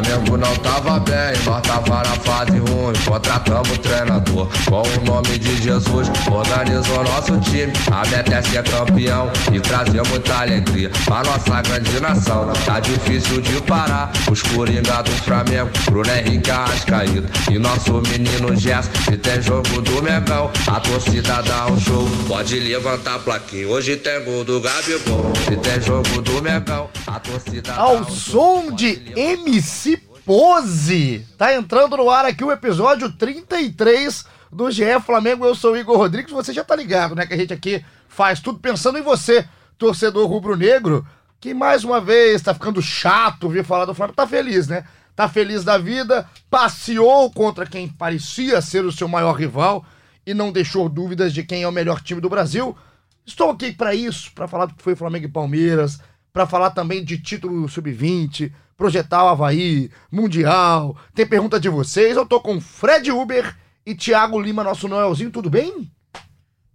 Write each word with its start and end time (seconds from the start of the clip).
Flamengo 0.00 0.38
não 0.38 0.56
tava 0.56 0.98
bem, 1.00 1.44
nós 1.44 1.60
tava 1.60 1.96
na 1.96 2.16
fase 2.16 2.58
ruim. 2.58 2.94
Contratamos 3.04 3.70
o 3.70 3.78
treinador 3.78 4.48
com 4.66 4.82
o 4.82 5.04
nome 5.04 5.38
de 5.38 5.62
Jesus. 5.62 6.08
Organizou 6.30 7.04
nosso 7.04 7.38
time, 7.40 7.70
a 7.92 8.06
meta 8.08 8.36
é 8.36 8.42
ser 8.42 8.62
campeão 8.64 9.30
e 9.52 9.60
trazer 9.60 10.02
muita 10.08 10.40
alegria 10.40 10.90
pra 11.04 11.22
nossa 11.22 11.60
grande 11.60 12.00
nação. 12.00 12.50
Tá 12.64 12.80
difícil 12.80 13.42
de 13.42 13.60
parar 13.62 14.10
os 14.30 14.40
coringa 14.42 15.02
do 15.02 15.10
Flamengo, 15.22 15.70
Bruno 15.84 16.10
Henrique 16.10 16.50
Arrascaído 16.50 17.28
e 17.50 17.58
nosso 17.58 18.00
menino 18.08 18.56
Gerson. 18.56 18.90
Se 19.04 19.18
tem 19.18 19.42
jogo 19.42 19.82
do 19.82 20.02
Megão, 20.02 20.50
a 20.66 20.80
torcida 20.80 21.42
dá 21.42 21.66
um 21.66 21.78
show. 21.78 22.08
Pode 22.26 22.58
levantar 22.58 23.16
a 23.16 23.18
plaquinha, 23.18 23.68
hoje 23.68 23.96
tem 23.96 24.24
gol 24.24 24.44
do 24.44 24.60
Gabigol. 24.62 25.32
Se 25.46 25.56
tem 25.56 25.80
jogo 25.82 26.22
do 26.22 26.40
Megão, 26.40 26.88
a 27.06 27.20
torcida 27.20 27.72
dá 27.72 27.76
Ao 27.76 27.96
um 27.98 28.04
som 28.08 28.62
show. 28.62 28.72
de 28.72 29.02
MC 29.14 29.89
Pose. 30.30 31.26
Tá 31.36 31.56
entrando 31.56 31.96
no 31.96 32.08
ar 32.08 32.24
aqui 32.24 32.44
o 32.44 32.52
episódio 32.52 33.10
33 33.10 34.24
do 34.52 34.70
GE 34.70 34.84
Flamengo. 35.04 35.44
Eu 35.44 35.56
sou 35.56 35.72
o 35.72 35.76
Igor 35.76 35.96
Rodrigues. 35.96 36.30
Você 36.30 36.52
já 36.52 36.62
tá 36.62 36.76
ligado, 36.76 37.16
né? 37.16 37.26
Que 37.26 37.34
a 37.34 37.36
gente 37.36 37.52
aqui 37.52 37.84
faz 38.06 38.38
tudo 38.38 38.60
pensando 38.60 38.96
em 38.96 39.02
você, 39.02 39.44
torcedor 39.76 40.28
rubro-negro, 40.28 41.04
que 41.40 41.52
mais 41.52 41.82
uma 41.82 42.00
vez 42.00 42.42
tá 42.42 42.54
ficando 42.54 42.80
chato 42.80 43.48
vir 43.48 43.64
falar 43.64 43.86
do 43.86 43.92
Flamengo. 43.92 44.14
Tá 44.14 44.24
feliz, 44.24 44.68
né? 44.68 44.84
Tá 45.16 45.28
feliz 45.28 45.64
da 45.64 45.76
vida, 45.76 46.24
passeou 46.48 47.28
contra 47.32 47.66
quem 47.66 47.88
parecia 47.88 48.62
ser 48.62 48.84
o 48.84 48.92
seu 48.92 49.08
maior 49.08 49.32
rival 49.32 49.84
e 50.24 50.32
não 50.32 50.52
deixou 50.52 50.88
dúvidas 50.88 51.32
de 51.32 51.42
quem 51.42 51.64
é 51.64 51.68
o 51.68 51.72
melhor 51.72 52.00
time 52.00 52.20
do 52.20 52.30
Brasil. 52.30 52.78
Estou 53.26 53.50
aqui 53.50 53.72
para 53.72 53.96
isso, 53.96 54.30
para 54.32 54.46
falar 54.46 54.66
do 54.66 54.74
que 54.74 54.82
foi 54.84 54.94
Flamengo 54.94 55.24
e 55.24 55.28
Palmeiras, 55.28 55.98
para 56.32 56.46
falar 56.46 56.70
também 56.70 57.04
de 57.04 57.18
título 57.18 57.68
sub-20, 57.68 58.52
projetar 58.80 59.22
o 59.24 59.28
Havaí, 59.28 59.90
Mundial. 60.10 60.96
Tem 61.14 61.26
pergunta 61.26 61.60
de 61.60 61.68
vocês. 61.68 62.16
Eu 62.16 62.24
tô 62.24 62.40
com 62.40 62.58
Fred 62.58 63.12
Uber 63.12 63.54
e 63.84 63.94
Thiago 63.94 64.40
Lima, 64.40 64.64
nosso 64.64 64.88
Noelzinho. 64.88 65.30
Tudo 65.30 65.50
bem? 65.50 65.90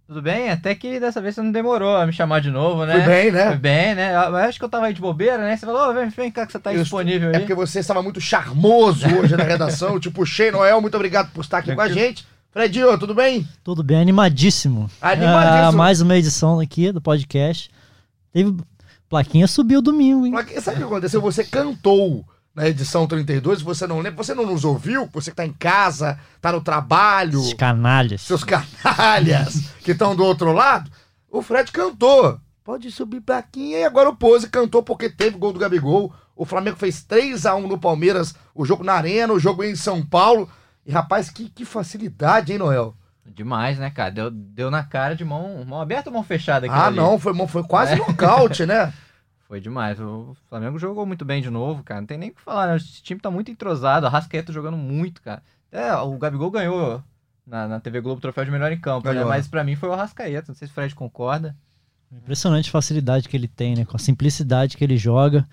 Tudo 0.06 0.22
bem? 0.22 0.50
Até 0.50 0.72
que 0.76 1.00
dessa 1.00 1.20
vez 1.20 1.34
você 1.34 1.42
não 1.42 1.50
demorou 1.50 1.96
a 1.96 2.06
me 2.06 2.12
chamar 2.12 2.40
de 2.40 2.48
novo, 2.48 2.86
né? 2.86 2.92
Foi 2.94 3.02
bem, 3.02 3.32
né? 3.32 3.46
Foi 3.48 3.56
bem, 3.56 3.94
né? 3.96 4.14
Eu 4.14 4.36
acho 4.36 4.56
que 4.56 4.64
eu 4.64 4.68
tava 4.68 4.86
aí 4.86 4.94
de 4.94 5.00
bobeira, 5.00 5.38
né? 5.38 5.56
Você 5.56 5.66
falou, 5.66 5.90
"Ô, 5.90 5.94
vem, 5.94 6.08
vem 6.08 6.30
cá 6.30 6.46
que 6.46 6.52
você 6.52 6.60
tá 6.60 6.72
Eu 6.72 6.80
disponível 6.80 7.30
É 7.32 7.34
aí. 7.34 7.40
porque 7.40 7.54
você 7.56 7.80
estava 7.80 8.00
muito 8.04 8.20
charmoso 8.20 9.04
hoje 9.18 9.36
na 9.36 9.42
redação. 9.42 9.94
Eu 9.94 9.98
te 10.00 10.08
puxei, 10.08 10.52
Noel. 10.52 10.80
Muito 10.80 10.94
obrigado 10.94 11.32
por 11.32 11.40
estar 11.40 11.58
aqui 11.58 11.74
com 11.74 11.80
a 11.80 11.88
gente. 11.88 12.24
Fredinho, 12.52 12.96
tudo 12.98 13.16
bem? 13.16 13.46
Tudo 13.64 13.82
bem, 13.82 14.00
animadíssimo. 14.00 14.88
Animadíssimo. 15.02 15.66
Ah, 15.68 15.72
mais 15.72 16.00
uma 16.00 16.16
edição 16.16 16.60
aqui 16.60 16.92
do 16.92 17.00
podcast. 17.00 17.68
Teve. 18.32 18.54
Plaquinha 19.08 19.46
subiu 19.46 19.80
domingo, 19.80 20.26
hein? 20.26 20.32
Mas 20.32 20.64
Sabe 20.64 20.76
o 20.76 20.80
que 20.80 20.84
aconteceu? 20.84 21.20
Você 21.20 21.44
cantou 21.44 22.24
na 22.54 22.68
edição 22.68 23.06
32, 23.06 23.60
você 23.60 23.86
não 23.86 23.98
lembra, 24.00 24.24
você 24.24 24.34
não 24.34 24.46
nos 24.46 24.64
ouviu, 24.64 25.08
você 25.12 25.30
que 25.30 25.36
tá 25.36 25.44
em 25.44 25.52
casa, 25.52 26.18
tá 26.40 26.50
no 26.50 26.60
trabalho, 26.62 27.38
Esses 27.40 27.52
canalhas. 27.54 28.22
seus 28.22 28.42
canalhas 28.44 29.70
que 29.84 29.92
estão 29.92 30.16
do 30.16 30.24
outro 30.24 30.52
lado, 30.52 30.90
o 31.30 31.42
Fred 31.42 31.70
cantou. 31.70 32.40
Pode 32.64 32.90
subir 32.90 33.20
plaquinha 33.20 33.78
e 33.78 33.84
agora 33.84 34.08
o 34.08 34.16
Pose 34.16 34.48
cantou 34.48 34.82
porque 34.82 35.08
teve 35.08 35.36
gol 35.38 35.52
do 35.52 35.58
Gabigol. 35.58 36.12
O 36.34 36.44
Flamengo 36.44 36.76
fez 36.76 37.02
3 37.04 37.46
a 37.46 37.54
1 37.54 37.68
no 37.68 37.78
Palmeiras, 37.78 38.34
o 38.54 38.64
jogo 38.64 38.82
na 38.82 38.94
Arena, 38.94 39.32
o 39.32 39.38
jogo 39.38 39.62
em 39.62 39.76
São 39.76 40.04
Paulo. 40.04 40.48
E 40.84 40.90
rapaz, 40.90 41.30
que, 41.30 41.48
que 41.48 41.64
facilidade, 41.64 42.52
hein, 42.52 42.58
Noel? 42.58 42.94
Demais, 43.34 43.78
né, 43.78 43.90
cara? 43.90 44.10
Deu, 44.10 44.30
deu 44.30 44.70
na 44.70 44.82
cara 44.84 45.14
de 45.14 45.24
mão, 45.24 45.64
mão 45.64 45.80
aberta 45.80 46.08
ou 46.08 46.14
mão 46.14 46.22
fechada 46.22 46.66
aqui. 46.66 46.74
Ah, 46.74 46.90
não, 46.90 47.18
foi, 47.18 47.34
foi 47.46 47.62
quase 47.64 47.92
É. 47.92 47.96
nocaute, 47.96 48.64
né? 48.66 48.92
Foi 49.48 49.60
demais. 49.60 50.00
O 50.00 50.36
Flamengo 50.48 50.76
jogou 50.76 51.06
muito 51.06 51.24
bem 51.24 51.40
de 51.40 51.48
novo, 51.50 51.84
cara. 51.84 52.00
Não 52.00 52.06
tem 52.08 52.18
nem 52.18 52.30
o 52.30 52.34
que 52.34 52.40
falar, 52.40 52.66
né? 52.66 52.76
Esse 52.78 53.00
time 53.00 53.20
tá 53.20 53.30
muito 53.30 53.48
entrosado. 53.48 54.04
A 54.04 54.08
Rascaeta 54.08 54.52
jogando 54.52 54.76
muito, 54.76 55.22
cara. 55.22 55.40
É, 55.70 55.94
o 55.94 56.18
Gabigol 56.18 56.50
ganhou 56.50 57.00
na, 57.46 57.68
na 57.68 57.78
TV 57.78 58.00
Globo 58.00 58.18
o 58.18 58.20
troféu 58.20 58.44
de 58.44 58.50
melhor 58.50 58.72
em 58.72 58.80
campo, 58.80 59.08
né? 59.12 59.24
Mas 59.24 59.46
pra 59.46 59.62
mim 59.62 59.76
foi 59.76 59.88
o 59.88 59.94
Rascaeta. 59.94 60.46
Não 60.48 60.56
sei 60.56 60.66
se 60.66 60.72
o 60.72 60.74
Fred 60.74 60.92
concorda. 60.96 61.54
Impressionante 62.10 62.68
a 62.68 62.72
facilidade 62.72 63.28
que 63.28 63.36
ele 63.36 63.46
tem, 63.46 63.76
né? 63.76 63.84
Com 63.84 63.96
a 63.96 64.00
simplicidade 64.00 64.76
que 64.76 64.82
ele 64.82 64.96
joga. 64.96 65.46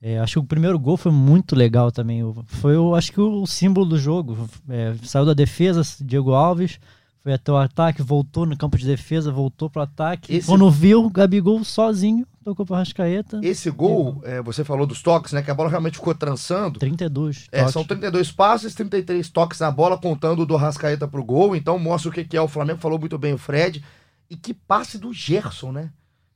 É, 0.00 0.20
acho 0.20 0.34
que 0.34 0.38
o 0.38 0.44
primeiro 0.44 0.78
gol 0.78 0.96
foi 0.96 1.10
muito 1.10 1.56
legal 1.56 1.90
também. 1.90 2.22
O- 2.22 2.44
Foi, 2.46 2.76
o, 2.76 2.94
acho 2.94 3.10
que, 3.10 3.20
o, 3.20 3.44
símbolo 3.44 3.86
do 3.86 3.98
jogo. 3.98 4.48
É, 4.68 4.94
saiu 5.02 5.24
da 5.26 5.34
defesa, 5.34 5.82
Diego 6.04 6.32
Alves, 6.32 6.78
foi 7.22 7.32
até 7.32 7.52
o 7.52 7.56
ataque, 7.56 8.02
voltou 8.02 8.44
no 8.44 8.56
campo 8.56 8.76
de 8.76 8.84
defesa, 8.86 9.30
voltou 9.30 9.70
pro 9.70 9.82
ataque. 9.82 10.34
Esse- 10.34 10.46
Quando 10.46 10.68
viu, 10.70 11.04
o 11.04 11.10
Gabigol 11.10 11.62
sozinho, 11.62 12.26
tocou 12.44 12.66
pro 12.66 12.74
Rascaeta. 12.74 13.38
Esse 13.42 13.70
gol, 13.70 14.20
é, 14.24 14.42
você 14.42 14.64
falou 14.64 14.86
dos 14.86 15.00
toques, 15.02 15.32
né? 15.32 15.40
Que 15.42 15.50
a 15.50 15.54
bola 15.54 15.70
realmente 15.70 15.98
ficou 15.98 16.14
trançando. 16.14 16.80
32. 16.80 17.46
É, 17.52 17.60
toques. 17.60 17.72
são 17.72 17.84
32 17.84 18.32
passes, 18.32 18.74
33 18.74 19.28
toques 19.28 19.60
na 19.60 19.70
bola, 19.70 19.96
contando 19.96 20.44
do 20.44 20.56
Rascaeta 20.56 21.06
pro 21.06 21.22
gol. 21.24 21.54
Então 21.54 21.78
mostra 21.78 22.10
o 22.10 22.12
que 22.12 22.24
que 22.24 22.36
é 22.36 22.40
o 22.42 22.48
Flamengo. 22.48 22.80
Falou 22.80 22.98
muito 22.98 23.16
bem 23.18 23.32
o 23.34 23.38
Fred. 23.38 23.84
E 24.28 24.36
que 24.36 24.52
passe 24.52 24.98
do 24.98 25.12
Gerson, 25.12 25.70
né? 25.72 25.90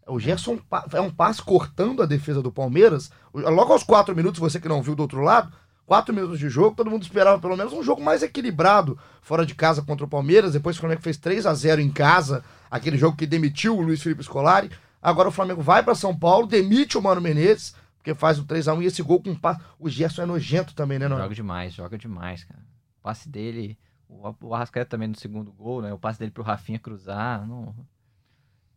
O 0.06 0.20
Gerson 0.20 0.58
é 0.92 1.00
um 1.00 1.10
passe 1.10 1.42
cortando 1.42 2.00
a 2.00 2.06
defesa 2.06 2.40
do 2.40 2.52
Palmeiras. 2.52 3.10
Logo 3.34 3.72
aos 3.72 3.82
4 3.82 4.14
minutos, 4.14 4.38
você 4.38 4.60
que 4.60 4.68
não 4.68 4.80
viu 4.80 4.94
do 4.94 5.00
outro 5.02 5.20
lado, 5.20 5.50
4 5.86 6.12
minutos 6.12 6.38
de 6.38 6.48
jogo, 6.48 6.74
todo 6.74 6.90
mundo 6.90 7.04
esperava 7.04 7.40
pelo 7.40 7.56
menos 7.56 7.72
um 7.72 7.82
jogo 7.82 8.02
mais 8.02 8.22
equilibrado 8.22 8.98
fora 9.22 9.46
de 9.46 9.54
casa 9.54 9.82
contra 9.82 10.04
o 10.04 10.08
Palmeiras. 10.08 10.52
Depois 10.52 10.76
o 10.76 10.80
Flamengo 10.80 11.00
fez 11.00 11.16
3 11.16 11.46
a 11.46 11.54
0 11.54 11.80
em 11.80 11.90
casa, 11.90 12.44
aquele 12.68 12.98
jogo 12.98 13.16
que 13.16 13.26
demitiu 13.26 13.76
o 13.76 13.80
Luiz 13.80 14.02
Felipe 14.02 14.24
Scolari. 14.24 14.70
Agora 15.00 15.28
o 15.28 15.32
Flamengo 15.32 15.62
vai 15.62 15.84
para 15.84 15.94
São 15.94 16.16
Paulo, 16.16 16.46
demite 16.46 16.98
o 16.98 17.02
Mano 17.02 17.20
Menezes, 17.20 17.76
porque 17.96 18.14
faz 18.14 18.38
o 18.38 18.44
3 18.44 18.66
a 18.66 18.74
1 18.74 18.82
e 18.82 18.86
esse 18.86 19.02
gol 19.02 19.22
com 19.22 19.34
passe. 19.36 19.60
O 19.78 19.88
Gerson 19.88 20.22
é 20.22 20.26
nojento 20.26 20.74
também, 20.74 20.98
né, 20.98 21.06
não? 21.06 21.18
Joga 21.18 21.34
demais, 21.34 21.72
joga 21.72 21.96
demais, 21.96 22.42
cara. 22.42 22.60
O 22.98 23.02
passe 23.02 23.28
dele, 23.28 23.78
o, 24.08 24.34
o 24.40 24.54
Arrascaeta 24.54 24.90
também 24.90 25.06
no 25.06 25.16
segundo 25.16 25.52
gol, 25.52 25.80
né? 25.82 25.92
O 25.92 25.98
passe 25.98 26.18
dele 26.18 26.32
pro 26.32 26.42
Rafinha 26.42 26.80
cruzar, 26.80 27.46
não... 27.46 27.72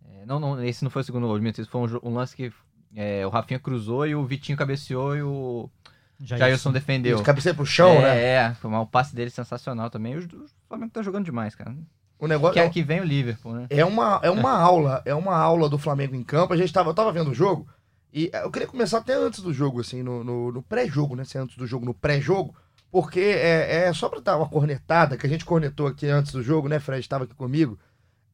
É, 0.07 0.25
não, 0.25 0.39
não, 0.39 0.63
esse 0.63 0.83
não 0.83 0.91
foi 0.91 1.01
o 1.01 1.05
segundo 1.05 1.25
gol, 1.25 1.39
esse 1.39 1.65
foi 1.65 1.81
um, 1.81 1.99
um 2.03 2.13
lance 2.13 2.35
que 2.35 2.51
é, 2.95 3.25
o 3.25 3.29
Rafinha 3.29 3.59
cruzou 3.59 4.05
e 4.05 4.13
o 4.15 4.25
Vitinho 4.25 4.57
cabeceou 4.57 5.15
e 5.15 5.23
o 5.23 5.69
Jailson 6.21 6.71
defendeu. 6.71 7.15
Isso, 7.15 7.23
cabeceia 7.23 7.55
pro 7.55 7.65
chão, 7.65 7.91
é, 7.91 8.01
né? 8.01 8.23
É, 8.23 8.53
foi 8.55 8.69
um 8.69 8.85
passe 8.85 9.15
dele 9.15 9.29
sensacional 9.29 9.89
também. 9.89 10.17
O, 10.17 10.19
o 10.19 10.45
Flamengo 10.67 10.91
tá 10.91 11.01
jogando 11.01 11.25
demais, 11.25 11.55
cara. 11.55 11.73
O 12.19 12.27
negócio 12.27 12.55
Quer 12.55 12.69
que 12.69 12.83
vem 12.83 12.99
o 12.99 13.05
Liverpool, 13.05 13.53
né? 13.53 13.67
é 13.69 13.85
uma, 13.85 14.19
é 14.21 14.29
uma 14.29 14.51
aula, 14.51 15.01
é 15.05 15.15
uma 15.15 15.37
aula 15.37 15.69
do 15.69 15.77
Flamengo 15.77 16.15
em 16.15 16.23
campo. 16.23 16.53
A 16.53 16.57
gente 16.57 16.73
tava, 16.73 16.89
eu 16.89 16.93
tava 16.93 17.13
vendo 17.13 17.31
o 17.31 17.33
jogo 17.33 17.65
e 18.13 18.29
eu 18.33 18.51
queria 18.51 18.67
começar 18.67 18.97
até 18.97 19.13
antes 19.13 19.39
do 19.39 19.53
jogo, 19.53 19.79
assim, 19.79 20.03
no, 20.03 20.23
no, 20.23 20.51
no 20.51 20.61
pré-jogo, 20.61 21.15
né? 21.15 21.23
Se 21.23 21.37
é 21.37 21.41
antes 21.41 21.55
do 21.55 21.65
jogo, 21.65 21.85
no 21.85 21.93
pré-jogo, 21.93 22.53
porque 22.91 23.21
é, 23.21 23.85
é 23.85 23.93
só 23.93 24.09
pra 24.09 24.19
dar 24.19 24.37
uma 24.37 24.49
cornetada, 24.49 25.15
que 25.15 25.25
a 25.25 25.29
gente 25.29 25.45
cornetou 25.45 25.87
aqui 25.87 26.07
antes 26.07 26.33
do 26.33 26.43
jogo, 26.43 26.67
né? 26.67 26.79
Fred 26.79 26.99
estava 26.99 27.23
aqui 27.23 27.35
comigo. 27.35 27.79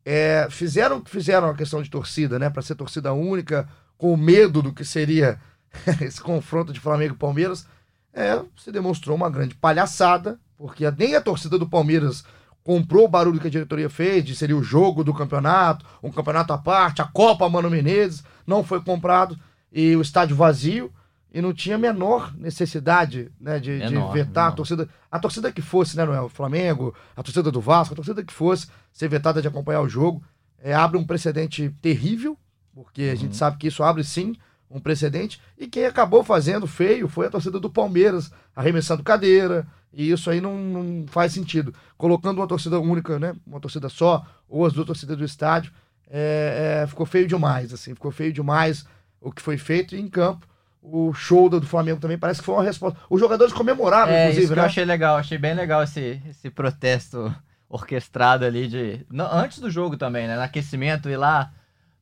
É, 0.03 0.47
fizeram 0.49 1.03
fizeram 1.05 1.49
a 1.49 1.55
questão 1.55 1.83
de 1.83 1.89
torcida, 1.89 2.39
né? 2.39 2.49
Pra 2.49 2.63
ser 2.63 2.73
torcida 2.73 3.13
única, 3.13 3.67
com 3.97 4.17
medo 4.17 4.61
do 4.63 4.73
que 4.73 4.83
seria 4.83 5.39
esse 6.01 6.21
confronto 6.21 6.71
de 6.73 6.79
Flamengo 6.79 7.15
e 7.15 7.17
Palmeiras. 7.17 7.67
É, 8.13 8.41
se 8.57 8.71
demonstrou 8.71 9.15
uma 9.15 9.29
grande 9.29 9.55
palhaçada, 9.55 10.39
porque 10.57 10.89
nem 10.91 11.15
a 11.15 11.21
torcida 11.21 11.57
do 11.59 11.67
Palmeiras 11.67 12.23
comprou 12.63 13.05
o 13.05 13.09
barulho 13.09 13.39
que 13.39 13.47
a 13.47 13.51
diretoria 13.51 13.89
fez, 13.89 14.23
de 14.23 14.35
seria 14.35 14.55
o 14.57 14.63
jogo 14.63 15.03
do 15.03 15.13
campeonato, 15.13 15.85
um 16.01 16.09
campeonato 16.11 16.53
à 16.53 16.57
parte, 16.57 17.01
a 17.01 17.05
Copa 17.05 17.47
Mano 17.49 17.69
Menezes, 17.69 18.23
não 18.47 18.63
foi 18.63 18.81
comprado, 18.81 19.37
e 19.71 19.95
o 19.95 20.01
estádio 20.01 20.35
vazio, 20.35 20.91
e 21.31 21.41
não 21.41 21.53
tinha 21.53 21.75
a 21.75 21.79
menor 21.79 22.33
necessidade 22.37 23.29
né, 23.39 23.59
de, 23.59 23.77
de 23.79 23.93
Menor, 23.93 24.13
vetar 24.13 24.43
a 24.43 24.47
menor. 24.47 24.55
torcida. 24.55 24.89
A 25.11 25.19
torcida 25.19 25.51
que 25.51 25.61
fosse, 25.61 25.97
né, 25.97 26.05
Noel? 26.05 26.23
O 26.23 26.29
Flamengo, 26.29 26.95
a 27.15 27.21
torcida 27.21 27.51
do 27.51 27.59
Vasco, 27.59 27.93
a 27.93 27.97
torcida 27.97 28.23
que 28.23 28.31
fosse 28.33 28.67
ser 28.93 29.09
vetada 29.09 29.41
de 29.41 29.47
acompanhar 29.49 29.81
o 29.81 29.89
jogo, 29.89 30.23
é, 30.57 30.73
abre 30.73 30.97
um 30.97 31.05
precedente 31.05 31.69
terrível, 31.81 32.37
porque 32.73 33.03
a 33.03 33.09
Uhum. 33.11 33.15
gente 33.17 33.35
sabe 33.35 33.57
que 33.57 33.67
isso 33.67 33.83
abre 33.83 34.03
sim 34.05 34.33
um 34.69 34.79
precedente, 34.79 35.39
e 35.57 35.67
quem 35.67 35.85
acabou 35.85 36.23
fazendo 36.23 36.67
feio 36.67 37.07
foi 37.07 37.27
a 37.27 37.29
torcida 37.29 37.59
do 37.59 37.69
Palmeiras, 37.69 38.31
arremessando 38.55 39.03
cadeira, 39.03 39.65
e 39.93 40.11
isso 40.11 40.29
aí 40.29 40.41
não, 40.41 40.57
não 40.57 41.07
faz 41.07 41.31
sentido. 41.31 41.73
Colocando 41.97 42.39
uma 42.39 42.47
torcida 42.47 42.79
única, 42.79 43.17
né? 43.17 43.33
Uma 43.47 43.59
torcida 43.59 43.87
só, 43.87 44.25
ou 44.49 44.65
as 44.65 44.73
duas 44.73 44.87
torcidas 44.87 45.17
do 45.17 45.23
estádio, 45.23 45.71
é, 46.09 46.81
é, 46.83 46.87
ficou 46.87 47.05
feio 47.05 47.27
demais, 47.27 47.73
assim, 47.73 47.93
ficou 47.93 48.11
feio 48.11 48.33
demais 48.33 48.85
o 49.21 49.31
que 49.31 49.41
foi 49.41 49.57
feito 49.57 49.95
e 49.95 49.99
em 49.99 50.07
campo. 50.07 50.47
o 50.81 51.13
show 51.13 51.49
do, 51.49 51.65
Flamengo 51.65 51.99
também 51.99 52.17
parece 52.17 52.41
que 52.41 52.45
foi 52.45 52.55
uma 52.55 52.63
resposta. 52.63 52.99
Os 53.09 53.19
jogadores 53.19 53.53
comemoraram, 53.53 54.11
É, 54.11 54.23
inclusive, 54.25 54.43
isso 54.43 54.53
que 54.53 54.59
né? 54.59 54.61
eu 54.61 54.67
achei 54.67 54.85
legal, 54.85 55.17
achei 55.17 55.37
bem 55.37 55.55
legal 55.55 55.81
esse, 55.81 56.21
esse 56.29 56.49
protesto 56.49 57.33
orquestrado 57.67 58.45
ali 58.45 58.67
de. 58.67 59.05
não, 59.09 59.31
antes 59.31 59.59
do 59.59 59.71
jogo 59.71 59.97
também, 59.97 60.27
né? 60.27 60.35
No 60.35 60.43
aquecimento, 60.43 61.09
ir 61.09 61.17
lá 61.17 61.51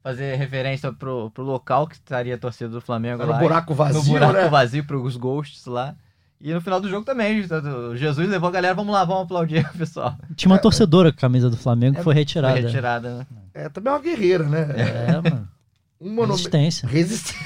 fazer 0.03 0.35
referência 0.35 0.91
pro, 0.91 1.31
pro 1.31 1.43
local 1.43 1.87
que 1.87 1.95
estaria 1.95 2.35
a 2.35 2.37
torcida 2.37 2.69
do 2.69 2.81
Flamengo 2.81 3.19
Tá 3.19 3.25
no 3.25 3.31
lá. 3.31 3.39
buraco 3.39 3.73
vazio, 3.73 4.01
no 4.01 4.07
buraco 4.09 4.33
né? 4.33 4.49
vazio 4.49 4.83
pros 4.83 5.15
ghosts 5.15 5.65
lá. 5.65 5.95
E 6.41 6.53
no 6.53 6.59
final 6.59 6.81
do 6.81 6.89
jogo 6.89 7.05
também, 7.05 7.39
o 7.39 7.95
Jesus 7.95 8.27
levou 8.29 8.49
a 8.49 8.51
galera, 8.51 8.75
vamos 8.75 8.93
lá, 8.93 9.05
vamos 9.05 9.23
aplaudir 9.23 9.65
o 9.65 9.71
pessoal. 9.79 10.17
Tinha 10.35 10.51
uma 10.51 10.59
torcedora 10.59 11.09
com 11.09 11.17
a 11.17 11.21
camisa 11.21 11.49
do 11.49 11.55
Flamengo 11.55 11.95
que 11.95 12.03
foi 12.03 12.13
retirada. 12.13 12.55
Foi 12.55 12.63
retirada, 12.63 13.17
né? 13.19 13.27
É 13.53 13.69
também 13.69 13.93
uma 13.93 13.99
guerreira, 13.99 14.43
né? 14.43 14.67
É, 14.75 15.21
mano. 15.21 15.47
Um. 16.05 16.25
Resistência. 16.25 16.89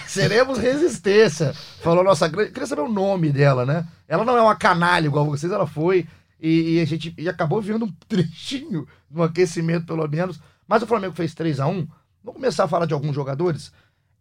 Seremos 0.07 0.57
resistência. 0.57 1.54
Falou 1.83 2.04
nossa 2.04 2.27
grande. 2.27 2.50
Queria 2.50 2.65
saber 2.65 2.81
o 2.81 2.92
nome 2.92 3.31
dela, 3.31 3.68
né? 3.68 3.86
Ela 4.07 4.25
não 4.25 4.36
é 4.36 4.42
uma 4.42 4.56
canalha 4.56 5.06
igual 5.06 5.27
vocês, 5.27 5.51
ela 5.51 5.68
foi. 5.68 6.07
E, 6.42 6.77
e 6.77 6.81
a 6.81 6.86
gente 6.86 7.13
e 7.19 7.30
acabou 7.30 7.62
vendo 7.62 7.86
um 7.86 7.92
trechinho 8.09 8.88
no 9.12 9.21
aquecimento, 9.21 9.86
pelo 9.86 10.07
menos. 10.07 10.39
Mas 10.68 10.81
o 10.81 10.88
Flamengo 10.88 11.13
fez 11.13 11.36
3 11.36 11.59
a 11.59 11.68
1 11.68 11.88
Vamos 12.28 12.42
começar 12.42 12.66
a 12.66 12.68
falar 12.68 12.86
de 12.86 12.94
alguns 12.94 13.16
jogadores. 13.16 13.72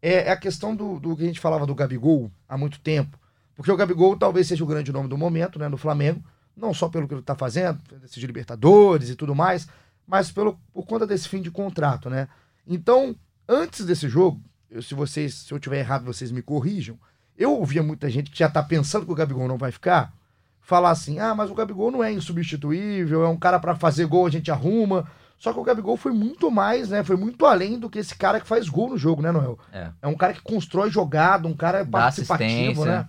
É, 0.00 0.29
é 0.29 0.31
a 0.31 0.37
questão 0.37 0.76
do, 0.76 1.00
do 1.00 1.17
que 1.17 1.25
a 1.25 1.26
gente 1.26 1.41
falava 1.41 1.67
do 1.67 1.75
Gabigol 1.75 2.31
há 2.49 2.56
muito 2.56 2.79
tempo. 2.79 3.19
Porque 3.56 3.73
o 3.73 3.76
Gabigol 3.76 4.17
talvez 4.17 4.47
seja 4.47 4.62
o 4.62 4.67
grande 4.67 4.93
nome 4.93 5.08
do 5.08 5.19
momento, 5.19 5.58
né? 5.58 5.67
No 5.69 5.76
Flamengo. 5.76 6.23
Não 6.56 6.73
só 6.73 6.88
pelo 6.88 7.08
que 7.08 7.14
ele 7.14 7.20
está 7.20 7.35
fazendo, 7.35 7.81
decidir 8.00 8.29
Libertadores 8.29 9.11
e 9.11 9.17
tudo 9.17 9.35
mais, 9.35 9.67
mas 10.06 10.31
pelo, 10.31 10.56
por 10.73 10.87
conta 10.87 11.05
desse 11.05 11.29
fim 11.29 11.43
de 11.43 11.50
contrato, 11.50 12.08
né? 12.08 12.29
Então, 12.64 13.17
antes 13.49 13.85
desse 13.85 14.08
jogo, 14.08 14.41
eu- 14.70 14.81
se 14.82 14.94
vocês, 14.94 15.35
se 15.35 15.53
eu 15.53 15.58
tiver 15.58 15.81
errado, 15.81 16.05
vocês 16.05 16.31
me 16.31 16.43
corrijam. 16.43 16.97
Eu 17.37 17.55
ouvia 17.58 17.82
muita 17.82 18.08
gente 18.08 18.31
que 18.31 18.38
já 18.38 18.49
tá 18.49 18.62
pensando 18.62 19.05
que 19.05 19.11
o 19.11 19.17
Gabigol 19.17 19.49
não 19.49 19.58
vai 19.58 19.73
ficar, 19.73 20.14
falar 20.61 20.91
assim: 20.91 21.19
"Ah, 21.19 21.35
mas 21.35 21.50
o 21.50 21.55
Gabigol 21.56 21.91
não 21.91 22.05
é 22.05 22.12
insubstituível, 22.12 23.25
é 23.25 23.29
um 23.29 23.37
cara 23.37 23.58
para 23.58 23.75
fazer 23.75 24.06
gol, 24.06 24.26
a 24.26 24.31
gente 24.31 24.49
arruma". 24.49 25.11
Só 25.38 25.52
que 25.52 25.58
o 25.58 25.62
Gabigol 25.62 25.96
foi 25.96 26.12
muito 26.12 26.50
mais, 26.50 26.88
né? 26.88 27.04
Foi 27.04 27.16
muito 27.16 27.44
além 27.44 27.78
do 27.78 27.90
que 27.90 27.98
esse 27.98 28.14
cara 28.14 28.40
que 28.40 28.46
faz 28.46 28.68
gol 28.68 28.90
no 28.90 28.98
jogo, 28.98 29.20
né, 29.20 29.30
Noel? 29.30 29.58
É. 29.72 29.90
É 30.00 30.06
um 30.06 30.16
cara 30.16 30.32
que 30.32 30.40
constrói 30.40 30.90
jogada, 30.90 31.46
um 31.46 31.54
cara 31.54 31.84
Dá 31.84 31.90
participativo, 31.98 32.84
né? 32.84 33.06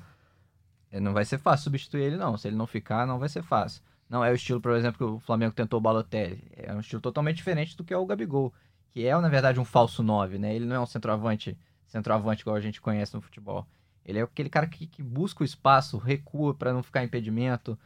É, 0.92 1.00
Não 1.00 1.14
vai 1.14 1.26
ser 1.26 1.38
fácil 1.38 1.66
substituir 1.66 2.04
ele, 2.04 2.18
não. 2.18 2.38
Se 2.38 2.48
ele 2.48 2.58
não 2.58 2.68
ficar, 2.68 3.08
não 3.08 3.20
vai 3.20 3.30
ser 3.30 3.44
fácil. 3.44 3.82
Não 4.10 4.24
é 4.24 4.32
o 4.32 4.36
estilo, 4.36 4.62
por 4.62 4.72
exemplo, 4.74 4.98
que 4.98 5.04
o 5.04 5.20
Flamengo 5.20 5.54
tentou 5.54 5.78
o 5.78 5.82
Balotelli. 5.82 6.44
É 6.56 6.74
um 6.74 6.80
estilo 6.80 7.02
totalmente 7.02 7.38
diferente 7.38 7.76
do 7.76 7.84
que 7.84 7.94
é 7.94 7.98
o 7.98 8.06
Gabigol. 8.06 8.54
Que 8.92 9.06
é, 9.06 9.18
na 9.18 9.30
verdade, 9.30 9.60
um 9.60 9.66
falso 9.66 10.02
9, 10.02 10.38
né? 10.38 10.56
Ele 10.56 10.66
não 10.66 10.76
é 10.76 10.80
um 10.80 10.86
centroavante, 10.86 11.58
centroavante 11.88 12.42
igual 12.42 12.56
a 12.56 12.62
gente 12.62 12.82
conhece 12.82 13.14
no 13.14 13.22
futebol. 13.22 13.68
Ele 14.06 14.20
é 14.20 14.22
aquele 14.22 14.50
cara 14.50 14.66
que, 14.68 14.88
que 14.88 15.04
busca 15.04 15.44
o 15.44 15.46
espaço, 15.46 15.98
recua 15.98 16.54
para 16.54 16.72
não 16.72 16.82
ficar 16.82 17.04
impedimento. 17.04 17.78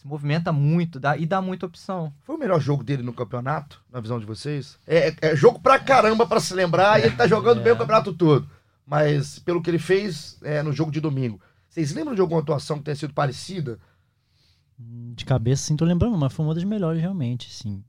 Se 0.00 0.06
movimenta 0.06 0.50
muito 0.50 0.98
dá, 0.98 1.14
e 1.18 1.26
dá 1.26 1.42
muita 1.42 1.66
opção. 1.66 2.10
Foi 2.24 2.34
o 2.34 2.38
melhor 2.38 2.58
jogo 2.58 2.82
dele 2.82 3.02
no 3.02 3.12
campeonato, 3.12 3.82
na 3.92 4.00
visão 4.00 4.18
de 4.18 4.24
vocês? 4.24 4.78
É, 4.86 5.08
é- 5.08 5.16
é 5.20 5.36
jogo 5.36 5.60
pra 5.60 5.78
caramba 5.78 6.26
pra 6.26 6.40
se 6.40 6.54
lembrar 6.54 6.98
e 6.98 7.04
ele 7.04 7.16
tá 7.16 7.26
jogando 7.28 7.62
bem 7.62 7.74
o 7.74 7.76
campeonato 7.76 8.14
todo. 8.14 8.48
Mas 8.86 9.38
pelo 9.38 9.60
que 9.62 9.68
ele 9.68 9.78
fez 9.78 10.38
é, 10.42 10.62
no 10.62 10.72
jogo 10.72 10.90
de 10.90 11.02
domingo. 11.02 11.38
Vocês 11.68 11.92
lembram 11.92 12.14
de 12.14 12.20
alguma 12.22 12.40
atuação 12.40 12.78
que 12.78 12.84
tenha 12.84 12.96
sido 12.96 13.12
parecida? 13.12 13.78
De 14.78 15.26
cabeça, 15.26 15.64
sim, 15.64 15.76
tô 15.76 15.84
lembrando, 15.84 16.16
mas 16.16 16.32
foi 16.32 16.46
uma 16.46 16.54
das 16.54 16.64
melhores, 16.64 16.98
realmente, 17.02 17.52
sim. 17.52 17.84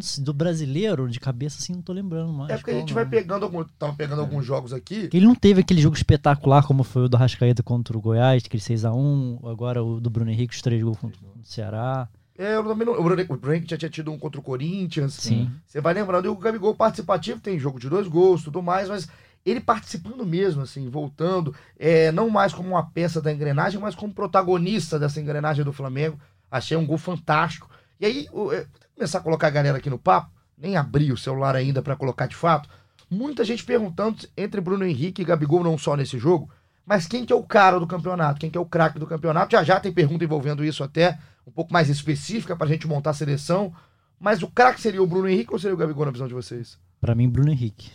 Sei, 0.00 0.24
Do 0.24 0.32
brasileiro, 0.32 1.08
de 1.08 1.20
cabeça, 1.20 1.58
assim, 1.60 1.72
não 1.72 1.82
tô 1.82 1.92
lembrando 1.92 2.32
mais. 2.32 2.50
é 2.50 2.56
porque 2.56 2.72
a 2.72 2.74
gente 2.74 2.92
vai 2.92 3.06
pegando 3.06 3.44
algum, 3.44 3.64
tava 3.78 3.92
pegando 3.94 4.20
alguns 4.20 4.44
jogos 4.44 4.72
aqui. 4.72 5.08
Ele 5.12 5.26
não 5.26 5.34
teve 5.34 5.60
aquele 5.60 5.80
jogo 5.80 5.96
espetacular 5.96 6.66
como 6.66 6.82
foi 6.82 7.02
o 7.04 7.08
do 7.08 7.16
Rascaeta 7.16 7.62
contra 7.62 7.96
o 7.96 8.00
Goiás, 8.00 8.42
aquele 8.44 8.62
6x1, 8.62 9.38
agora 9.48 9.82
o 9.82 10.00
do 10.00 10.10
Bruno 10.10 10.30
Henrique, 10.30 10.54
os 10.54 10.62
três 10.62 10.82
gols 10.82 10.98
contra 10.98 11.18
o 11.20 11.44
Ceará. 11.44 12.08
É, 12.36 12.56
eu 12.56 12.64
também 12.64 12.86
não, 12.86 12.94
o 12.98 13.02
Bruno 13.04 13.22
o 13.28 13.36
Bruno 13.36 13.54
Henrique 13.54 13.70
já 13.70 13.76
tinha 13.76 13.90
tido 13.90 14.10
um 14.10 14.18
contra 14.18 14.40
o 14.40 14.42
Corinthians. 14.42 15.14
Sim. 15.14 15.50
Você 15.66 15.80
vai 15.80 15.94
lembrando, 15.94 16.24
e 16.24 16.28
o 16.28 16.34
Gabigol 16.36 16.74
participativo 16.74 17.40
tem 17.40 17.58
jogo 17.58 17.78
de 17.78 17.88
dois 17.88 18.08
gols, 18.08 18.42
tudo 18.42 18.62
mais, 18.62 18.88
mas 18.88 19.06
ele 19.44 19.60
participando 19.60 20.24
mesmo, 20.24 20.62
assim, 20.62 20.88
voltando, 20.88 21.54
é, 21.78 22.10
não 22.12 22.30
mais 22.30 22.52
como 22.54 22.70
uma 22.70 22.84
peça 22.90 23.20
da 23.20 23.32
engrenagem, 23.32 23.80
mas 23.80 23.94
como 23.94 24.12
protagonista 24.14 24.98
dessa 24.98 25.20
engrenagem 25.20 25.64
do 25.64 25.72
Flamengo. 25.72 26.18
Achei 26.50 26.76
um 26.76 26.86
gol 26.86 26.98
fantástico. 26.98 27.68
E 28.00 28.06
aí, 28.06 28.26
o- 28.32 28.52
é, 28.52 28.66
começar 28.94 29.18
a 29.18 29.22
colocar 29.22 29.48
a 29.48 29.50
galera 29.50 29.78
aqui 29.78 29.90
no 29.90 29.98
papo, 29.98 30.30
nem 30.56 30.76
abri 30.76 31.12
o 31.12 31.16
celular 31.16 31.56
ainda 31.56 31.82
pra 31.82 31.96
colocar 31.96 32.26
de 32.26 32.36
fato. 32.36 32.68
Muita 33.10 33.44
gente 33.44 33.64
perguntando 33.64 34.26
entre 34.36 34.60
Bruno 34.60 34.84
Henrique 34.84 35.22
e 35.22 35.24
Gabigol, 35.24 35.62
não 35.62 35.76
só 35.76 35.96
nesse 35.96 36.18
jogo, 36.18 36.48
mas 36.84 37.06
quem 37.06 37.24
que 37.24 37.32
é 37.32 37.36
o 37.36 37.42
cara 37.42 37.78
do 37.78 37.86
campeonato, 37.86 38.40
quem 38.40 38.50
que 38.50 38.58
é 38.58 38.60
o 38.60 38.66
craque 38.66 38.98
do 38.98 39.06
campeonato. 39.06 39.52
Já 39.52 39.62
já 39.62 39.78
tem 39.78 39.92
pergunta 39.92 40.24
envolvendo 40.24 40.64
isso 40.64 40.82
até, 40.82 41.18
um 41.46 41.50
pouco 41.50 41.72
mais 41.72 41.88
específica 41.88 42.56
pra 42.56 42.66
gente 42.66 42.86
montar 42.86 43.10
a 43.10 43.14
seleção. 43.14 43.72
Mas 44.18 44.42
o 44.42 44.48
craque 44.48 44.80
seria 44.80 45.02
o 45.02 45.06
Bruno 45.06 45.28
Henrique 45.28 45.52
ou 45.52 45.58
seria 45.58 45.74
o 45.74 45.76
Gabigol 45.76 46.06
na 46.06 46.12
visão 46.12 46.28
de 46.28 46.34
vocês? 46.34 46.78
Pra 47.00 47.14
mim, 47.14 47.28
Bruno 47.28 47.50
Henrique. 47.50 47.90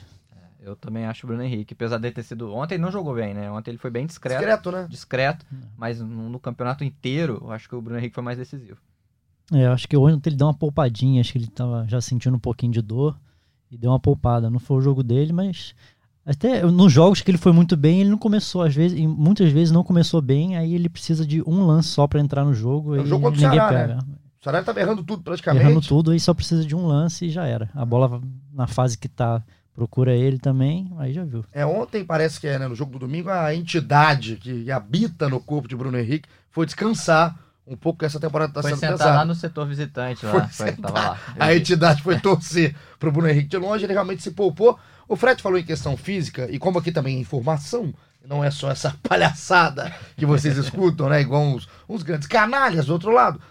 Eu 0.59 0.75
também 0.75 1.05
acho 1.05 1.25
o 1.25 1.27
Bruno 1.27 1.41
Henrique. 1.41 1.73
Apesar 1.73 1.97
de 1.97 2.11
ter 2.11 2.23
sido. 2.23 2.53
Ontem 2.53 2.75
ele 2.75 2.83
não 2.83 2.91
jogou 2.91 3.15
bem, 3.15 3.33
né? 3.33 3.49
Ontem 3.49 3.71
ele 3.71 3.77
foi 3.77 3.89
bem 3.89 4.05
discreto. 4.05 4.39
Discreto, 4.39 4.71
né? 4.71 4.87
discreto, 4.89 5.45
mas 5.77 6.01
no, 6.01 6.29
no 6.29 6.39
campeonato 6.39 6.83
inteiro, 6.83 7.39
eu 7.41 7.51
acho 7.51 7.69
que 7.69 7.75
o 7.75 7.81
Bruno 7.81 7.97
Henrique 7.97 8.13
foi 8.13 8.23
mais 8.23 8.37
decisivo. 8.37 8.77
É, 9.53 9.65
acho 9.67 9.87
que 9.87 9.95
ontem 9.95 10.29
ele 10.29 10.35
deu 10.35 10.47
uma 10.47 10.53
poupadinha, 10.53 11.21
acho 11.21 11.31
que 11.31 11.37
ele 11.37 11.47
tava 11.47 11.85
já 11.87 12.01
sentindo 12.01 12.35
um 12.35 12.39
pouquinho 12.39 12.71
de 12.73 12.81
dor 12.81 13.17
e 13.71 13.77
deu 13.77 13.91
uma 13.91 13.99
poupada. 13.99 14.49
Não 14.49 14.59
foi 14.59 14.77
o 14.77 14.81
jogo 14.81 15.01
dele, 15.03 15.31
mas 15.31 15.73
até 16.25 16.61
nos 16.63 16.91
jogos 16.91 17.21
que 17.21 17.31
ele 17.31 17.37
foi 17.37 17.53
muito 17.53 17.77
bem, 17.77 18.01
ele 18.01 18.09
não 18.09 18.17
começou 18.17 18.61
às 18.61 18.75
vezes, 18.75 18.99
e 18.99 19.07
muitas 19.07 19.49
vezes 19.51 19.71
não 19.71 19.83
começou 19.83 20.21
bem, 20.21 20.57
aí 20.57 20.73
ele 20.73 20.89
precisa 20.89 21.25
de 21.25 21.41
um 21.43 21.65
lance 21.65 21.89
só 21.89 22.05
pra 22.07 22.19
entrar 22.19 22.43
no 22.43 22.53
jogo 22.53 22.95
É 22.95 22.99
o 22.99 23.03
e 23.03 23.07
jogo 23.07 23.29
ninguém 23.29 23.49
Ceará, 23.51 23.67
pega. 23.69 23.95
né? 23.95 24.01
O 24.39 24.43
Saraiva 24.43 24.65
tava 24.65 24.79
errando 24.81 25.03
tudo 25.03 25.23
praticamente. 25.23 25.65
Errando 25.65 25.81
tudo, 25.81 26.11
aí 26.11 26.19
só 26.19 26.33
precisa 26.33 26.65
de 26.65 26.75
um 26.75 26.85
lance 26.85 27.25
e 27.25 27.29
já 27.29 27.45
era. 27.45 27.69
A 27.73 27.85
bola 27.85 28.21
na 28.53 28.67
fase 28.67 28.97
que 28.97 29.07
tá, 29.07 29.41
procura 29.73 30.13
ele 30.13 30.37
também, 30.37 30.91
aí 30.97 31.13
já 31.13 31.23
viu. 31.23 31.43
É, 31.53 31.65
ontem 31.65 32.03
parece 32.03 32.39
que 32.39 32.47
é, 32.47 32.59
né, 32.59 32.67
no 32.67 32.75
jogo 32.75 32.91
do 32.93 32.99
domingo, 32.99 33.29
a 33.29 33.53
entidade 33.55 34.35
que 34.35 34.69
habita 34.71 35.29
no 35.29 35.39
corpo 35.39 35.67
de 35.67 35.75
Bruno 35.75 35.97
Henrique 35.97 36.27
foi 36.49 36.65
descansar 36.65 37.37
um 37.67 37.75
pouco 37.75 37.99
que 37.99 38.05
essa 38.05 38.19
temporada 38.19 38.53
tá 38.53 38.61
foi 38.61 38.71
sendo 38.71 38.79
sentar 38.79 38.97
pesada. 38.97 39.15
lá 39.17 39.25
no 39.25 39.35
setor 39.35 39.67
visitante, 39.67 40.21
Foi 40.21 40.39
lá. 40.39 40.47
Foi, 40.47 40.71
tava 40.71 40.99
lá. 40.99 41.19
A 41.37 41.53
entidade 41.53 42.01
foi 42.01 42.19
torcer 42.19 42.75
pro 42.97 43.11
Bruno 43.11 43.27
Henrique 43.27 43.49
de 43.49 43.57
longe, 43.57 43.83
ele 43.83 43.93
realmente 43.93 44.23
se 44.23 44.31
poupou. 44.31 44.79
O 45.07 45.15
Fred 45.15 45.41
falou 45.41 45.59
em 45.59 45.63
questão 45.63 45.97
física, 45.97 46.49
e 46.49 46.57
como 46.57 46.79
aqui 46.79 46.91
também 46.91 47.17
é 47.17 47.19
informação, 47.19 47.93
não 48.25 48.43
é 48.43 48.49
só 48.49 48.71
essa 48.71 48.95
palhaçada 49.07 49.93
que 50.15 50.25
vocês 50.25 50.55
escutam, 50.57 51.09
né? 51.09 51.21
Igual 51.21 51.43
uns, 51.43 51.67
uns 51.87 52.03
grandes 52.03 52.27
canalhas 52.27 52.85
do 52.85 52.93
outro 52.93 53.11
lado. 53.11 53.41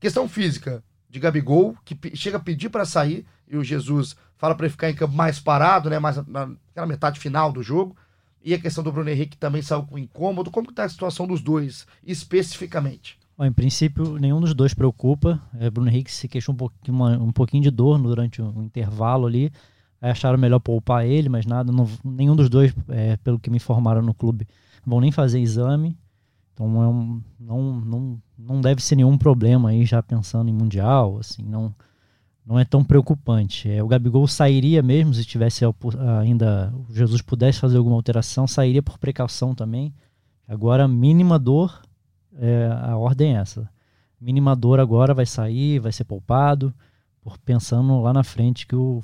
Questão 0.00 0.28
física 0.28 0.82
de 1.08 1.20
Gabigol, 1.20 1.76
que 1.84 1.96
chega 2.16 2.36
a 2.38 2.40
pedir 2.40 2.70
para 2.70 2.84
sair, 2.84 3.24
e 3.48 3.56
o 3.56 3.64
Jesus 3.64 4.16
fala 4.36 4.54
para 4.54 4.66
ele 4.66 4.72
ficar 4.72 4.90
em 4.90 4.94
campo 4.94 5.14
mais 5.14 5.38
parado, 5.38 5.90
né? 5.90 5.98
Mais 5.98 6.16
na, 6.16 6.46
naquela 6.46 6.86
metade 6.86 7.20
final 7.20 7.52
do 7.52 7.62
jogo. 7.62 7.96
E 8.42 8.54
a 8.54 8.58
questão 8.58 8.82
do 8.82 8.90
Bruno 8.90 9.10
Henrique 9.10 9.36
também 9.36 9.60
saiu 9.60 9.82
com 9.82 9.98
incômodo. 9.98 10.50
Como 10.50 10.66
que 10.66 10.72
tá 10.72 10.84
a 10.84 10.88
situação 10.88 11.26
dos 11.26 11.42
dois, 11.42 11.86
especificamente? 12.02 13.19
Ó, 13.40 13.44
em 13.46 13.52
princípio, 13.52 14.18
nenhum 14.18 14.38
dos 14.38 14.52
dois 14.52 14.74
preocupa. 14.74 15.40
É, 15.58 15.70
Bruno 15.70 15.88
Henrique 15.88 16.12
se 16.12 16.28
queixou 16.28 16.54
um 16.54 16.58
pouquinho, 16.58 16.94
uma- 16.94 17.16
um 17.16 17.32
pouquinho 17.32 17.62
de 17.62 17.70
dor 17.70 17.98
durante 17.98 18.42
o 18.42 18.62
intervalo 18.62 19.26
ali. 19.26 19.50
Aí 19.98 20.10
acharam 20.10 20.36
melhor 20.36 20.58
poupar 20.58 21.06
ele, 21.06 21.30
mas 21.30 21.46
nada. 21.46 21.72
não- 21.72 21.88
nenhum 22.04 22.36
dos 22.36 22.50
dois, 22.50 22.74
é, 22.88 23.16
pelo 23.16 23.38
que 23.38 23.48
me 23.48 23.56
informaram 23.56 24.02
no 24.02 24.12
clube, 24.12 24.46
vão 24.84 25.00
nem 25.00 25.10
fazer 25.10 25.40
exame. 25.40 25.96
Então 26.52 26.82
é 26.82 26.88
um- 26.88 27.22
não, 27.40 27.80
não, 27.80 28.22
não 28.38 28.60
deve 28.60 28.82
ser 28.82 28.96
nenhum 28.96 29.16
problema 29.16 29.70
aí, 29.70 29.86
já 29.86 30.02
pensando 30.02 30.50
em 30.50 30.52
Mundial. 30.52 31.16
Assim, 31.18 31.42
não, 31.42 31.74
não 32.44 32.58
é 32.58 32.64
tão 32.66 32.84
preocupante. 32.84 33.70
É, 33.70 33.82
o 33.82 33.88
Gabigol 33.88 34.26
sairia 34.28 34.82
mesmo, 34.82 35.14
se 35.14 35.24
tivesse 35.24 35.64
ainda 36.20 36.74
o 36.90 36.94
Jesus 36.94 37.22
pudesse 37.22 37.58
fazer 37.58 37.78
alguma 37.78 37.96
alteração, 37.96 38.46
sairia 38.46 38.82
por 38.82 38.98
precaução 38.98 39.54
também. 39.54 39.94
Agora, 40.46 40.86
mínima 40.86 41.38
dor, 41.38 41.80
é, 42.38 42.68
a 42.82 42.96
ordem 42.96 43.36
é 43.36 43.40
essa. 43.40 43.68
Mínima 44.20 44.54
dor 44.54 44.80
agora 44.80 45.14
vai 45.14 45.26
sair, 45.26 45.78
vai 45.78 45.92
ser 45.92 46.04
poupado, 46.04 46.72
por 47.22 47.38
pensando 47.38 48.00
lá 48.00 48.12
na 48.12 48.22
frente 48.22 48.66
que 48.66 48.76
o 48.76 49.02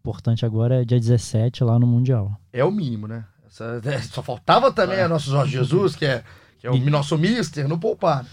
importante 0.00 0.44
agora 0.44 0.82
é 0.82 0.84
dia 0.84 0.98
17 1.00 1.64
lá 1.64 1.78
no 1.78 1.86
Mundial. 1.86 2.38
É 2.52 2.64
o 2.64 2.70
mínimo, 2.70 3.08
né? 3.08 3.24
Essa- 3.46 3.80
só 4.12 4.22
faltava 4.22 4.72
também 4.72 5.00
a 5.00 5.08
nosso 5.08 5.30
Jorge 5.30 5.52
Jesus, 5.52 5.96
que 5.96 6.04
é, 6.04 6.22
que 6.58 6.66
é 6.66 6.70
o 6.70 6.90
nosso 6.90 7.16
mister, 7.18 7.66
no 7.68 7.78
poupar. 7.78 8.24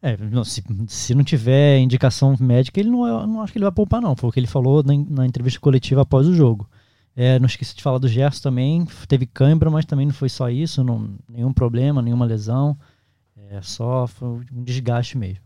É, 0.00 0.16
não, 0.16 0.44
se, 0.44 0.62
se 0.86 1.12
não 1.14 1.24
tiver 1.24 1.78
indicação 1.80 2.36
médica, 2.38 2.78
ele 2.78 2.90
não, 2.90 3.04
eu 3.06 3.26
não 3.26 3.42
acho 3.42 3.52
que 3.52 3.58
ele 3.58 3.64
vai 3.64 3.72
poupar, 3.72 4.00
não. 4.00 4.14
Foi 4.14 4.28
o 4.30 4.32
que 4.32 4.38
ele 4.38 4.46
falou 4.46 4.82
na, 4.84 4.92
na 5.08 5.26
entrevista 5.26 5.58
coletiva 5.58 6.02
após 6.02 6.26
o 6.28 6.34
jogo. 6.34 6.68
É, 7.16 7.36
não 7.40 7.46
esqueci 7.46 7.74
de 7.74 7.82
falar 7.82 7.98
do 7.98 8.06
Gerson 8.06 8.42
também. 8.42 8.86
Teve 9.08 9.26
cãibra, 9.26 9.68
mas 9.70 9.84
também 9.84 10.06
não 10.06 10.14
foi 10.14 10.28
só 10.28 10.48
isso. 10.48 10.84
Não, 10.84 11.10
nenhum 11.28 11.52
problema, 11.52 12.00
nenhuma 12.00 12.24
lesão. 12.24 12.78
É 13.50 13.62
só 13.62 14.06
foi 14.06 14.28
um 14.28 14.62
desgaste 14.62 15.16
mesmo. 15.16 15.44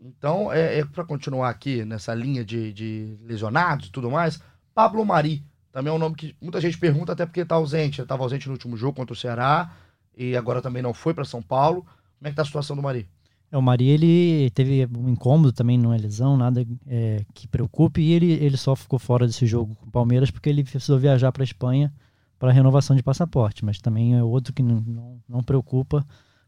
Então, 0.00 0.52
é, 0.52 0.80
é 0.80 0.84
para 0.84 1.04
continuar 1.04 1.48
aqui 1.48 1.84
nessa 1.84 2.14
linha 2.14 2.44
de, 2.44 2.72
de 2.72 3.16
lesionados 3.22 3.86
e 3.86 3.90
tudo 3.90 4.10
mais, 4.10 4.40
Pablo 4.74 5.04
Mari 5.04 5.42
Também 5.72 5.92
é 5.92 5.96
um 5.96 5.98
nome 5.98 6.14
que 6.14 6.36
muita 6.40 6.60
gente 6.60 6.78
pergunta, 6.78 7.12
até 7.12 7.24
porque 7.24 7.44
tá 7.44 7.54
ausente. 7.54 8.00
Ele 8.00 8.04
estava 8.04 8.22
ausente 8.22 8.46
no 8.46 8.52
último 8.52 8.76
jogo 8.76 8.96
contra 8.96 9.12
o 9.12 9.16
Ceará 9.16 9.72
e 10.16 10.36
agora 10.36 10.62
também 10.62 10.82
não 10.82 10.94
foi 10.94 11.14
para 11.14 11.24
São 11.24 11.42
Paulo. 11.42 11.82
Como 11.82 12.26
é 12.26 12.30
que 12.30 12.36
tá 12.36 12.42
a 12.42 12.46
situação 12.46 12.76
do 12.76 12.82
Mari? 12.82 13.08
É, 13.50 13.56
o 13.56 13.62
Mari, 13.62 13.88
ele 13.88 14.50
teve 14.50 14.86
um 14.96 15.08
incômodo 15.08 15.52
também, 15.52 15.78
não 15.78 15.92
é 15.92 15.98
lesão, 15.98 16.36
nada 16.36 16.66
é, 16.86 17.24
que 17.32 17.46
preocupe, 17.46 18.00
e 18.00 18.12
ele, 18.12 18.32
ele 18.32 18.56
só 18.56 18.74
ficou 18.74 18.98
fora 18.98 19.26
desse 19.26 19.46
jogo 19.46 19.74
com 19.76 19.86
o 19.86 19.90
Palmeiras 19.90 20.30
porque 20.30 20.48
ele 20.48 20.64
precisou 20.64 20.98
viajar 20.98 21.30
para 21.32 21.42
a 21.42 21.44
Espanha 21.44 21.92
para 22.38 22.52
renovação 22.52 22.94
de 22.94 23.02
passaporte, 23.02 23.64
mas 23.64 23.80
também 23.80 24.16
é 24.16 24.22
outro 24.22 24.52
que 24.52 24.62
não, 24.62 24.80
não, 24.80 25.20
não 25.28 25.42
preocupa. 25.42 26.04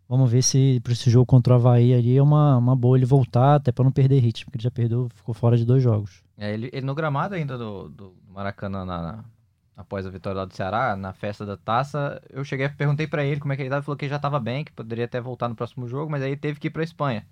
Vamos 0.09 0.31
ver 0.31 0.43
se 0.43 0.81
para 0.81 0.93
esse 0.93 1.11
jogo 1.11 1.27
contra 1.27 1.53
o 1.53 1.57
Havaí 1.57 1.93
ali 1.93 2.17
é 2.17 2.23
uma, 2.23 2.57
uma 2.57 2.75
boa 2.75 2.97
ele 2.97 3.05
voltar, 3.05 3.57
até 3.57 3.71
para 3.71 3.85
não 3.85 3.93
perder 3.93 4.21
ritmo, 4.21 4.47
porque 4.47 4.57
ele 4.57 4.65
já 4.65 4.71
perdeu, 4.71 5.09
ficou 5.15 5.35
fora 5.35 5.57
de 5.57 5.67
dois 5.67 5.83
jogos. 5.83 6.23
É, 6.37 6.55
ele, 6.55 6.71
ele 6.73 6.87
no 6.87 6.95
gramado 6.95 7.35
ainda 7.35 7.59
do, 7.59 7.91
do 7.91 8.17
Maracanã, 8.29 8.85
na, 8.87 9.03
na, 9.03 9.25
após 9.77 10.07
a 10.07 10.11
vitória 10.11 10.39
lá 10.39 10.45
do 10.47 10.55
Ceará, 10.55 10.97
na 10.97 11.13
festa 11.13 11.45
da 11.45 11.57
taça, 11.57 12.23
eu 12.31 12.43
cheguei, 12.43 12.69
perguntei 12.71 13.07
para 13.07 13.25
ele 13.25 13.39
como 13.39 13.53
é 13.53 13.57
que 13.57 13.63
ele 13.63 13.69
estava, 13.69 13.83
falou 13.83 13.99
que 13.99 14.09
já 14.09 14.17
estava 14.17 14.41
bem, 14.41 14.65
que 14.65 14.73
poderia 14.73 15.05
até 15.05 15.21
voltar 15.21 15.49
no 15.49 15.55
próximo 15.55 15.87
jogo, 15.87 16.11
mas 16.11 16.23
aí 16.23 16.37
teve 16.37 16.59
que 16.59 16.69
ir 16.69 16.71
para 16.71 16.83
Espanha. 16.83 17.27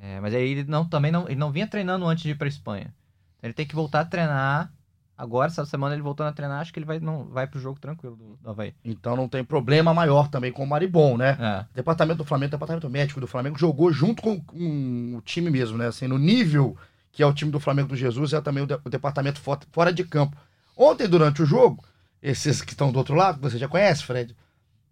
É, 0.00 0.20
mas 0.20 0.34
aí 0.34 0.50
ele 0.50 0.64
não, 0.64 0.86
também 0.86 1.10
não, 1.10 1.26
ele 1.26 1.36
não 1.36 1.50
vinha 1.50 1.66
treinando 1.66 2.06
antes 2.06 2.24
de 2.24 2.30
ir 2.30 2.34
para 2.36 2.48
Espanha. 2.48 2.94
Então 3.38 3.48
ele 3.48 3.54
tem 3.54 3.66
que 3.66 3.74
voltar 3.74 4.00
a 4.00 4.04
treinar. 4.04 4.72
Agora, 5.16 5.46
essa 5.46 5.64
semana 5.64 5.94
ele 5.94 6.02
voltando 6.02 6.28
a 6.28 6.32
treinar, 6.32 6.60
acho 6.60 6.72
que 6.72 6.78
ele 6.78 6.86
vai, 6.86 6.98
não, 6.98 7.24
vai 7.24 7.46
pro 7.46 7.60
jogo 7.60 7.78
tranquilo 7.78 8.16
do, 8.16 8.36
do 8.36 8.50
Havaí. 8.50 8.74
Então 8.84 9.16
não 9.16 9.28
tem 9.28 9.44
problema 9.44 9.94
maior 9.94 10.28
também 10.28 10.50
com 10.50 10.64
o 10.64 10.66
Maribon, 10.66 11.16
né? 11.16 11.38
É. 11.40 11.64
Departamento 11.72 12.18
do 12.18 12.24
Flamengo, 12.24 12.50
departamento 12.50 12.90
médico 12.90 13.20
do 13.20 13.26
Flamengo 13.26 13.56
jogou 13.56 13.92
junto 13.92 14.20
com, 14.20 14.40
com 14.40 15.16
o 15.16 15.20
time 15.22 15.50
mesmo, 15.50 15.78
né? 15.78 15.86
Assim, 15.86 16.08
no 16.08 16.18
nível 16.18 16.76
que 17.12 17.22
é 17.22 17.26
o 17.26 17.32
time 17.32 17.52
do 17.52 17.60
Flamengo 17.60 17.88
do 17.88 17.96
Jesus, 17.96 18.32
é 18.32 18.40
também 18.40 18.64
o, 18.64 18.66
de, 18.66 18.74
o 18.74 18.90
departamento 18.90 19.40
fora, 19.40 19.60
fora 19.70 19.92
de 19.92 20.02
campo. 20.02 20.36
Ontem, 20.76 21.06
durante 21.06 21.42
o 21.42 21.46
jogo, 21.46 21.82
esses 22.20 22.60
que 22.60 22.72
estão 22.72 22.90
do 22.90 22.98
outro 22.98 23.14
lado, 23.14 23.36
que 23.36 23.42
você 23.42 23.56
já 23.56 23.68
conhece, 23.68 24.02
Fred, 24.02 24.34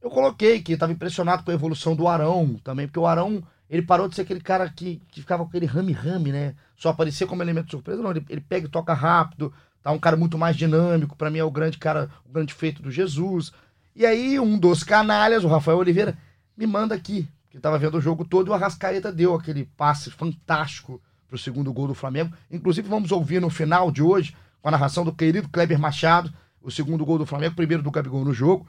eu 0.00 0.08
coloquei 0.08 0.62
que 0.62 0.72
estava 0.72 0.92
impressionado 0.92 1.42
com 1.42 1.50
a 1.50 1.54
evolução 1.54 1.96
do 1.96 2.06
Arão 2.06 2.60
também, 2.62 2.86
porque 2.86 3.00
o 3.00 3.06
Arão, 3.06 3.42
ele 3.68 3.82
parou 3.82 4.08
de 4.08 4.14
ser 4.14 4.22
aquele 4.22 4.40
cara 4.40 4.68
que, 4.70 5.02
que 5.10 5.20
ficava 5.20 5.42
com 5.42 5.48
aquele 5.48 5.66
rame-rame, 5.66 6.30
né? 6.30 6.54
Só 6.76 6.90
aparecia 6.90 7.26
como 7.26 7.42
elemento 7.42 7.66
de 7.66 7.72
surpresa. 7.72 8.00
Não, 8.00 8.12
ele, 8.12 8.24
ele 8.28 8.40
pega 8.40 8.66
e 8.66 8.70
toca 8.70 8.94
rápido, 8.94 9.52
tá 9.82 9.90
um 9.90 9.98
cara 9.98 10.16
muito 10.16 10.38
mais 10.38 10.56
dinâmico. 10.56 11.16
Para 11.16 11.30
mim 11.30 11.38
é 11.38 11.44
o 11.44 11.50
grande 11.50 11.78
cara, 11.78 12.08
o 12.24 12.32
grande 12.32 12.54
feito 12.54 12.82
do 12.82 12.90
Jesus. 12.90 13.52
E 13.94 14.06
aí, 14.06 14.38
um 14.38 14.58
dos 14.58 14.82
canalhas, 14.82 15.44
o 15.44 15.48
Rafael 15.48 15.78
Oliveira, 15.78 16.16
me 16.56 16.66
manda 16.66 16.94
aqui, 16.94 17.28
que 17.50 17.56
estava 17.56 17.78
vendo 17.78 17.98
o 17.98 18.00
jogo 18.00 18.24
todo, 18.24 18.46
e 18.46 18.50
o 18.50 18.54
Arrascaeta 18.54 19.12
deu 19.12 19.34
aquele 19.34 19.64
passe 19.76 20.10
fantástico 20.10 21.00
para 21.28 21.36
o 21.36 21.38
segundo 21.38 21.72
gol 21.72 21.88
do 21.88 21.94
Flamengo. 21.94 22.32
Inclusive, 22.50 22.88
vamos 22.88 23.12
ouvir 23.12 23.40
no 23.40 23.50
final 23.50 23.90
de 23.90 24.02
hoje, 24.02 24.34
com 24.60 24.68
a 24.68 24.70
narração 24.70 25.04
do 25.04 25.12
querido 25.12 25.48
Kleber 25.48 25.78
Machado, 25.78 26.32
o 26.62 26.70
segundo 26.70 27.04
gol 27.04 27.18
do 27.18 27.26
Flamengo, 27.26 27.56
primeiro 27.56 27.82
do 27.82 27.90
Gabigol 27.90 28.24
no 28.24 28.32
jogo. 28.32 28.66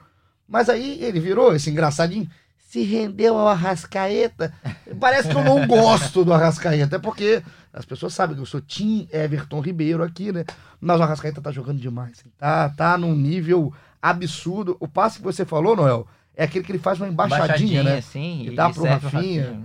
Mas 0.48 0.68
aí 0.68 1.02
ele 1.02 1.20
virou 1.20 1.54
esse 1.54 1.70
engraçadinho, 1.70 2.28
se 2.58 2.82
rendeu 2.82 3.38
ao 3.38 3.48
Arrascaeta. 3.48 4.52
Parece 4.98 5.28
que 5.28 5.36
eu 5.36 5.44
não 5.44 5.66
gosto 5.66 6.24
do 6.24 6.32
Arrascaeta, 6.32 6.96
é 6.96 6.98
porque 6.98 7.42
as 7.74 7.84
pessoas 7.84 8.14
sabem 8.14 8.36
que 8.36 8.40
eu 8.42 8.46
sou 8.46 8.60
Tim 8.60 9.08
Everton 9.12 9.60
Ribeiro 9.60 10.02
aqui, 10.04 10.30
né? 10.30 10.44
Mas 10.80 11.00
o 11.00 11.02
Arrascaeta 11.02 11.42
tá 11.42 11.50
jogando 11.50 11.80
demais. 11.80 12.24
Tá, 12.38 12.68
tá 12.68 12.96
num 12.96 13.16
nível 13.16 13.74
absurdo. 14.00 14.76
O 14.78 14.86
passe 14.86 15.18
que 15.18 15.24
você 15.24 15.44
falou, 15.44 15.74
Noel, 15.74 16.06
é 16.36 16.44
aquele 16.44 16.64
que 16.64 16.70
ele 16.70 16.78
faz 16.78 17.00
uma 17.00 17.08
embaixadinha, 17.08 17.82
né? 17.82 17.98
Assim, 17.98 18.46
E 18.46 18.54
dá 18.54 18.70
pro 18.70 18.82
serve 18.82 19.08
Rafinha. 19.08 19.64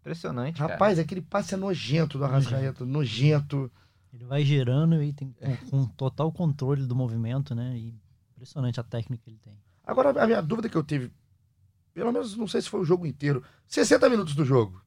Impressionante, 0.00 0.60
Rapaz, 0.60 0.94
cara. 0.94 1.02
aquele 1.02 1.20
passe 1.20 1.54
é 1.54 1.56
nojento 1.56 2.16
do 2.16 2.24
Arrascaeta, 2.24 2.84
nojento. 2.86 3.70
Ele 4.12 4.24
vai 4.24 4.44
girando 4.44 5.02
e 5.02 5.12
tem 5.12 5.34
com, 5.38 5.56
com 5.70 5.86
total 5.86 6.30
controle 6.32 6.86
do 6.86 6.94
movimento, 6.94 7.56
né? 7.56 7.76
E 7.76 7.94
impressionante 8.32 8.78
a 8.78 8.84
técnica 8.84 9.24
que 9.24 9.30
ele 9.30 9.38
tem. 9.42 9.58
Agora, 9.84 10.10
a 10.22 10.26
minha 10.26 10.40
dúvida 10.40 10.68
que 10.68 10.76
eu 10.76 10.82
tive, 10.84 11.10
pelo 11.92 12.12
menos 12.12 12.36
não 12.36 12.46
sei 12.46 12.62
se 12.62 12.68
foi 12.68 12.80
o 12.80 12.84
jogo 12.84 13.04
inteiro, 13.04 13.42
60 13.66 14.08
minutos 14.08 14.34
do 14.34 14.44
jogo, 14.44 14.80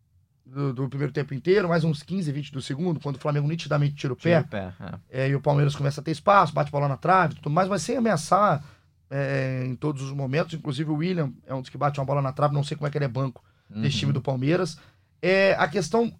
do, 0.51 0.73
do 0.73 0.89
primeiro 0.89 1.13
tempo 1.13 1.33
inteiro, 1.33 1.69
mais 1.69 1.83
uns 1.83 2.03
15, 2.03 2.31
20 2.31 2.51
do 2.51 2.61
segundo, 2.61 2.99
quando 2.99 3.15
o 3.15 3.19
Flamengo 3.19 3.47
nitidamente 3.47 3.95
tira 3.95 4.13
o 4.13 4.15
Tira 4.15 4.43
pé, 4.43 4.67
o 4.67 4.73
pé, 4.73 4.97
é. 5.09 5.23
é, 5.23 5.29
e 5.29 5.35
o 5.35 5.41
Palmeiras 5.41 5.75
começa 5.75 6.01
a 6.01 6.03
ter 6.03 6.11
espaço, 6.11 6.53
bate 6.53 6.69
bola 6.71 6.87
na 6.87 6.97
trave 6.97 7.33
e 7.33 7.35
tudo 7.37 7.49
mais, 7.49 7.69
mas 7.69 7.81
sem 7.81 7.95
ameaçar 7.97 8.63
é, 9.09 9.63
em 9.65 9.75
todos 9.75 10.01
os 10.01 10.11
momentos. 10.11 10.53
Inclusive 10.53 10.89
o 10.91 10.95
William 10.95 11.31
é 11.47 11.53
um 11.53 11.61
dos 11.61 11.69
que 11.69 11.77
bate 11.77 11.99
uma 11.99 12.05
bola 12.05 12.21
na 12.21 12.33
trave, 12.33 12.53
não 12.53 12.63
sei 12.63 12.75
como 12.75 12.87
é 12.87 12.91
que 12.91 12.97
ele 12.97 13.05
é 13.05 13.07
banco 13.07 13.43
desse 13.69 13.95
Uhum. 13.95 13.99
time 13.99 14.13
do 14.13 14.21
Palmeiras. 14.21 14.77
É, 15.21 15.53
a 15.53 15.67
questão. 15.67 16.13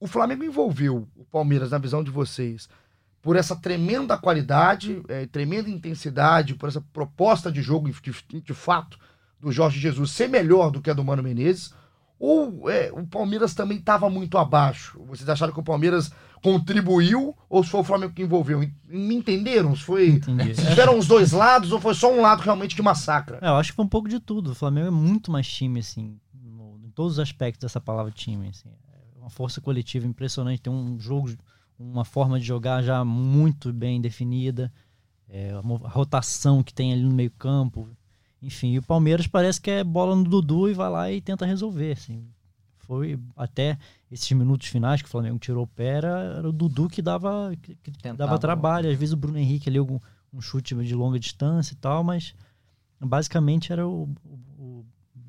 O 0.00 0.06
Flamengo 0.06 0.44
envolveu 0.44 1.08
o 1.16 1.24
Palmeiras, 1.24 1.72
na 1.72 1.78
visão 1.78 2.04
de 2.04 2.10
vocês, 2.10 2.68
por 3.20 3.34
essa 3.34 3.56
tremenda 3.56 4.16
qualidade, 4.16 5.02
é, 5.08 5.26
tremenda 5.26 5.68
intensidade, 5.68 6.54
por 6.54 6.68
essa 6.68 6.80
proposta 6.92 7.50
de 7.50 7.60
jogo, 7.60 7.90
de, 7.90 8.40
de 8.40 8.54
fato, 8.54 8.96
do 9.40 9.50
Jorge 9.50 9.80
Jesus 9.80 10.12
ser 10.12 10.28
melhor 10.28 10.70
do 10.70 10.80
que 10.80 10.88
a 10.90 10.94
do 10.94 11.02
Mano 11.04 11.22
Menezes? 11.22 11.74
Ou 12.20 12.68
é, 12.68 12.90
o 12.92 13.06
Palmeiras 13.06 13.54
também 13.54 13.78
estava 13.78 14.10
muito 14.10 14.36
abaixo? 14.38 15.00
Vocês 15.06 15.28
acharam 15.28 15.52
que 15.52 15.60
o 15.60 15.64
Palmeiras 15.64 16.10
contribuiu 16.42 17.36
ou 17.48 17.62
se 17.62 17.70
foi 17.70 17.80
o 17.80 17.84
Flamengo 17.84 18.12
que 18.12 18.22
envolveu? 18.22 18.58
Me 18.86 19.14
entenderam? 19.14 19.74
Se 19.76 19.82
foi. 19.82 20.08
Entendi. 20.08 20.54
Tiveram 20.68 20.98
os 20.98 21.06
dois 21.06 21.32
lados 21.32 21.70
ou 21.72 21.80
foi 21.80 21.94
só 21.94 22.12
um 22.12 22.20
lado 22.20 22.40
realmente 22.42 22.74
que 22.74 22.82
massacra? 22.82 23.38
É, 23.40 23.48
eu 23.48 23.54
acho 23.56 23.70
que 23.72 23.76
foi 23.76 23.84
um 23.84 23.88
pouco 23.88 24.08
de 24.08 24.18
tudo. 24.18 24.50
O 24.50 24.54
Flamengo 24.54 24.88
é 24.88 24.90
muito 24.90 25.30
mais 25.30 25.46
time, 25.46 25.80
assim, 25.80 26.18
no- 26.34 26.78
em 26.84 26.90
todos 26.90 27.14
os 27.14 27.18
aspectos 27.20 27.62
dessa 27.62 27.80
palavra 27.80 28.10
time. 28.10 28.48
Assim. 28.48 28.68
É 29.14 29.18
uma 29.20 29.30
força 29.30 29.60
coletiva 29.60 30.06
impressionante. 30.06 30.62
Tem 30.62 30.72
um 30.72 30.98
jogo, 30.98 31.30
uma 31.78 32.04
forma 32.04 32.38
de 32.40 32.46
jogar 32.46 32.82
já 32.82 33.04
muito 33.04 33.72
bem 33.72 34.00
definida. 34.00 34.72
É, 35.28 35.50
a 35.52 35.88
rotação 35.88 36.62
que 36.62 36.72
tem 36.74 36.92
ali 36.92 37.02
no 37.02 37.14
meio 37.14 37.30
campo. 37.32 37.88
Enfim, 38.42 38.72
e 38.72 38.78
o 38.78 38.82
Palmeiras 38.82 39.26
parece 39.26 39.60
que 39.60 39.70
é 39.70 39.82
bola 39.84 40.14
no 40.14 40.24
Dudu 40.24 40.68
e 40.68 40.74
vai 40.74 40.88
lá 40.90 41.10
e 41.10 41.20
tenta 41.20 41.44
resolver. 41.44 41.92
Assim. 41.92 42.24
Foi 42.78 43.18
até 43.36 43.76
esses 44.10 44.30
minutos 44.32 44.68
finais 44.68 45.02
que 45.02 45.08
o 45.08 45.10
Flamengo 45.10 45.38
tirou 45.38 45.64
o 45.64 45.66
pé, 45.66 45.88
era, 45.96 46.34
era 46.38 46.48
o 46.48 46.52
Dudu 46.52 46.88
que 46.88 47.02
dava, 47.02 47.52
que, 47.60 47.74
que 47.76 47.90
Tentava. 47.90 48.16
dava 48.16 48.38
trabalho. 48.38 48.90
Às 48.90 48.96
vezes 48.98 49.12
o 49.12 49.16
Bruno 49.16 49.38
Henrique 49.38 49.68
ali, 49.68 49.78
algum, 49.78 49.98
um 50.32 50.40
chute 50.40 50.74
de 50.74 50.94
longa 50.94 51.18
distância 51.18 51.74
e 51.74 51.76
tal, 51.76 52.02
mas 52.04 52.34
basicamente 53.00 53.72
era 53.72 53.86
o, 53.86 54.08
o- 54.58 54.84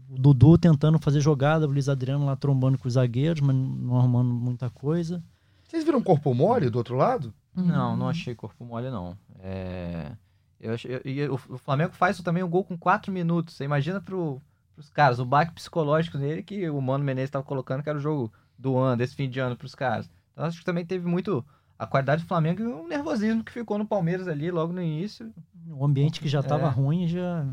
o 0.09 0.15
Dudu 0.17 0.57
tentando 0.57 0.97
fazer 0.99 1.19
jogada, 1.21 1.67
o 1.67 1.71
Luiz 1.71 1.87
Adriano 1.89 2.25
lá 2.25 2.35
trombando 2.35 2.77
com 2.77 2.87
os 2.87 2.93
zagueiros, 2.95 3.41
mas 3.41 3.55
não 3.55 3.97
arrumando 3.97 4.33
muita 4.33 4.69
coisa. 4.69 5.21
Vocês 5.67 5.83
viram 5.83 6.01
corpo 6.01 6.33
mole 6.33 6.69
do 6.69 6.77
outro 6.77 6.95
lado? 6.95 7.33
Não, 7.55 7.95
não 7.97 8.07
achei 8.09 8.33
corpo 8.33 8.63
mole, 8.65 8.89
não. 8.89 9.15
É... 9.39 10.11
Eu 10.59 10.73
eu- 10.85 11.01
e 11.05 11.23
o 11.27 11.35
o 11.49 11.57
Flamengo 11.57 11.93
faz 11.93 12.19
também 12.21 12.43
um 12.43 12.49
gol 12.49 12.63
com 12.63 12.77
4 12.77 13.11
minutos. 13.11 13.55
Você 13.55 13.63
imagina 13.63 14.01
pro, 14.01 14.41
pros 14.75 14.89
caras, 14.89 15.19
o 15.19 15.25
baque 15.25 15.53
psicológico 15.53 16.17
dele 16.17 16.43
que 16.43 16.69
o 16.69 16.81
Mano 16.81 17.03
Menezes 17.03 17.29
estava 17.29 17.45
colocando, 17.45 17.81
que 17.83 17.89
era 17.89 17.97
o 17.97 18.01
jogo 18.01 18.31
do 18.57 18.77
ano, 18.77 18.97
desse 18.97 19.15
fim 19.15 19.29
de 19.29 19.39
ano 19.39 19.55
pros 19.55 19.73
caras. 19.75 20.09
Então 20.33 20.45
acho 20.45 20.59
que 20.59 20.65
também 20.65 20.85
teve 20.85 21.07
muito 21.07 21.45
a 21.77 21.87
qualidade 21.87 22.23
do 22.23 22.27
Flamengo 22.27 22.61
e 22.61 22.65
o 22.65 22.85
nervosismo 22.87 23.41
que 23.43 23.53
ficou 23.53 23.77
no 23.77 23.85
Palmeiras 23.85 24.27
ali 24.27 24.51
logo 24.51 24.73
no 24.73 24.81
início. 24.81 25.31
O 25.69 25.85
ambiente 25.85 26.19
que 26.19 26.27
já 26.27 26.41
estava 26.41 26.67
É. 26.67 26.69
ruim, 26.69 27.07
já 27.07 27.45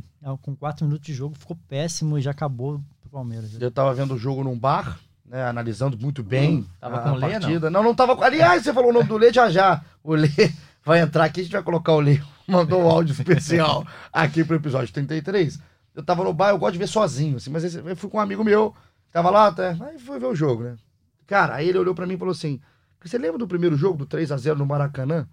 com 0.43 0.57
quatro 0.57 0.85
minutos 0.85 1.07
de 1.07 1.15
jogo 1.15 1.37
ficou 1.39 1.57
péssimo 1.69 2.19
e 2.19 2.21
já 2.23 2.33
acabou 2.33 2.81
pro 3.01 3.11
Palmeiras. 3.11 3.57
Eu 3.61 3.71
tava 3.71 3.95
vendo 3.95 4.15
o 4.15 4.19
jogo 4.19 4.43
num 4.43 4.59
bar, 4.59 4.99
né, 5.25 5.45
analisando 5.45 5.97
muito 5.97 6.25
bem 6.25 6.57
Hum, 6.59 6.67
Tava 6.81 6.97
a, 6.97 7.03
com 7.03 7.09
a 7.11 7.13
o 7.13 7.17
Lê, 7.17 7.31
partida. 7.31 7.71
Não? 7.71 7.85
não, 7.85 7.95
tava 7.95 8.17
com... 8.17 8.23
Aliás, 8.25 8.65
você 8.65 8.73
falou 8.73 8.91
o 8.91 8.93
nome 8.93 9.07
do 9.07 9.17
Lê 9.17 9.33
já 9.33 9.49
já. 9.49 9.85
O 10.03 10.15
Lê 10.15 10.29
vai 10.85 11.01
entrar 11.01 11.25
aqui, 11.25 11.41
a 11.41 11.43
gente 11.45 11.53
vai 11.53 11.63
colocar 11.63 11.93
o 11.93 12.01
Lê. 12.01 12.21
Mandou 12.49 12.83
um 12.83 12.89
áudio 12.89 13.13
especial 13.19 13.87
aqui 14.13 14.45
pro 14.45 14.57
episódio 14.57 14.93
33. 14.93 15.59
Eu 15.95 16.05
tava 16.05 16.25
no 16.25 16.33
bar, 16.33 16.51
eu 16.51 16.59
gosto 16.59 16.75
de 16.75 16.79
ver 16.79 16.89
sozinho, 16.89 17.37
assim, 17.37 17.51
mas 17.51 17.75
eu 17.75 17.97
fui 17.97 18.11
com 18.11 18.19
um 18.19 18.21
amigo 18.21 18.45
meu, 18.45 18.73
que 19.07 19.13
tava 19.13 19.31
lá 19.31 19.47
até, 19.47 19.71
aí 19.81 19.99
foi 19.99 20.19
ver 20.19 20.27
o 20.27 20.35
jogo, 20.35 20.63
né? 20.63 20.77
Cara, 21.27 21.55
aí 21.55 21.69
ele 21.69 21.79
olhou 21.79 21.95
pra 21.95 22.07
mim 22.07 22.15
e 22.15 22.19
falou 22.19 22.33
assim, 22.33 22.61
você 23.03 23.19
lembra 23.19 23.39
do 23.39 23.49
primeiro 23.49 23.77
jogo, 23.77 23.99
do 23.99 24.07
3 24.07 24.31
a 24.33 24.37
0 24.37 24.59
no 24.59 24.67
Maracanã? 24.67 25.27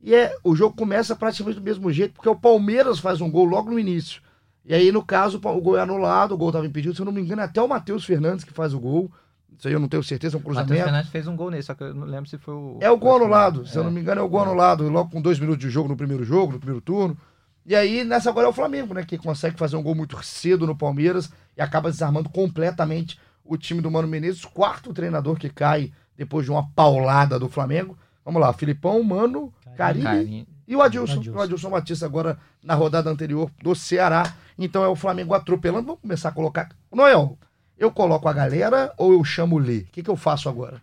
E 0.00 0.14
é, 0.14 0.36
o 0.44 0.54
jogo 0.54 0.76
começa 0.76 1.16
praticamente 1.16 1.58
do 1.58 1.64
mesmo 1.64 1.90
jeito, 1.90 2.14
porque 2.14 2.28
o 2.28 2.36
Palmeiras 2.36 2.98
faz 2.98 3.20
um 3.20 3.30
gol 3.30 3.46
logo 3.46 3.70
no 3.70 3.78
início. 3.78 4.22
E 4.64 4.74
aí, 4.74 4.92
no 4.92 5.04
caso, 5.04 5.38
o 5.42 5.60
gol 5.60 5.76
é 5.76 5.80
anulado, 5.80 6.32
o 6.32 6.36
gol 6.36 6.48
estava 6.48 6.66
impedido. 6.66 6.94
Se 6.94 7.00
eu 7.00 7.06
não 7.06 7.12
me 7.12 7.20
engano, 7.20 7.40
é 7.40 7.44
até 7.44 7.62
o 7.62 7.68
Matheus 7.68 8.04
Fernandes 8.04 8.44
que 8.44 8.52
faz 8.52 8.74
o 8.74 8.80
gol. 8.80 9.10
Isso 9.58 9.68
aí 9.68 9.74
eu 9.74 9.80
não 9.80 9.88
tenho 9.88 10.02
certeza, 10.02 10.36
é 10.36 10.38
um 10.38 10.40
O 10.40 10.44
Matheus 10.44 10.64
cruzamento. 10.66 10.84
Fernandes 10.84 11.10
fez 11.10 11.26
um 11.26 11.36
gol 11.36 11.50
nele, 11.50 11.62
só 11.62 11.74
que 11.74 11.82
eu 11.84 11.94
não 11.94 12.06
lembro 12.06 12.28
se 12.28 12.36
foi 12.38 12.54
o. 12.54 12.78
É 12.80 12.90
o 12.90 12.96
gol 12.96 13.16
anulado, 13.16 13.66
se 13.66 13.76
eu 13.76 13.82
É. 13.82 13.84
não 13.84 13.90
me 13.92 14.00
engano, 14.00 14.20
é 14.20 14.24
o 14.24 14.28
gol 14.28 14.40
anulado, 14.42 14.88
logo 14.88 15.10
com 15.10 15.20
dois 15.22 15.38
minutos 15.38 15.60
de 15.60 15.70
jogo 15.70 15.88
no 15.88 15.96
primeiro 15.96 16.24
jogo, 16.24 16.52
no 16.52 16.58
primeiro 16.58 16.80
turno. 16.80 17.16
E 17.64 17.74
aí, 17.74 18.04
nessa 18.04 18.30
agora 18.30 18.46
é 18.46 18.50
o 18.50 18.52
Flamengo, 18.52 18.94
né? 18.94 19.04
Que 19.04 19.18
consegue 19.18 19.58
fazer 19.58 19.76
um 19.76 19.82
gol 19.82 19.94
muito 19.94 20.22
cedo 20.22 20.66
no 20.66 20.76
Palmeiras 20.76 21.32
e 21.56 21.60
acaba 21.62 21.90
desarmando 21.90 22.28
completamente 22.28 23.18
o 23.44 23.56
time 23.56 23.80
do 23.80 23.90
Mano 23.90 24.06
Menezes, 24.06 24.44
quarto 24.44 24.92
treinador 24.92 25.36
que 25.36 25.48
cai 25.48 25.92
depois 26.16 26.44
de 26.44 26.50
uma 26.50 26.68
paulada 26.70 27.38
do 27.38 27.48
Flamengo. 27.48 27.96
Vamos 28.24 28.40
lá, 28.40 28.52
Filipão, 28.52 29.02
Mano, 29.02 29.52
Carinho. 29.76 30.46
e 30.66 30.74
o 30.76 30.82
Adilson, 30.82 31.18
Adilson. 31.20 31.38
o 31.38 31.42
Adilson 31.42 31.70
Batista 31.70 32.06
agora 32.06 32.38
na 32.62 32.74
rodada 32.74 33.10
anterior 33.10 33.50
do 33.62 33.74
Ceará. 33.74 34.34
Então 34.58 34.84
é 34.84 34.88
o 34.88 34.96
Flamengo 34.96 35.34
atropelando. 35.34 35.86
Vamos 35.86 36.00
começar 36.00 36.28
a 36.30 36.32
colocar. 36.32 36.68
Noel, 36.92 37.36
eu 37.78 37.90
coloco 37.90 38.28
a 38.28 38.32
galera 38.32 38.92
ou 38.96 39.12
eu 39.12 39.22
chamo 39.24 39.56
o 39.56 39.58
Lê? 39.58 39.78
O 39.78 39.86
que, 39.86 40.02
que 40.02 40.10
eu 40.10 40.16
faço 40.16 40.48
agora? 40.48 40.80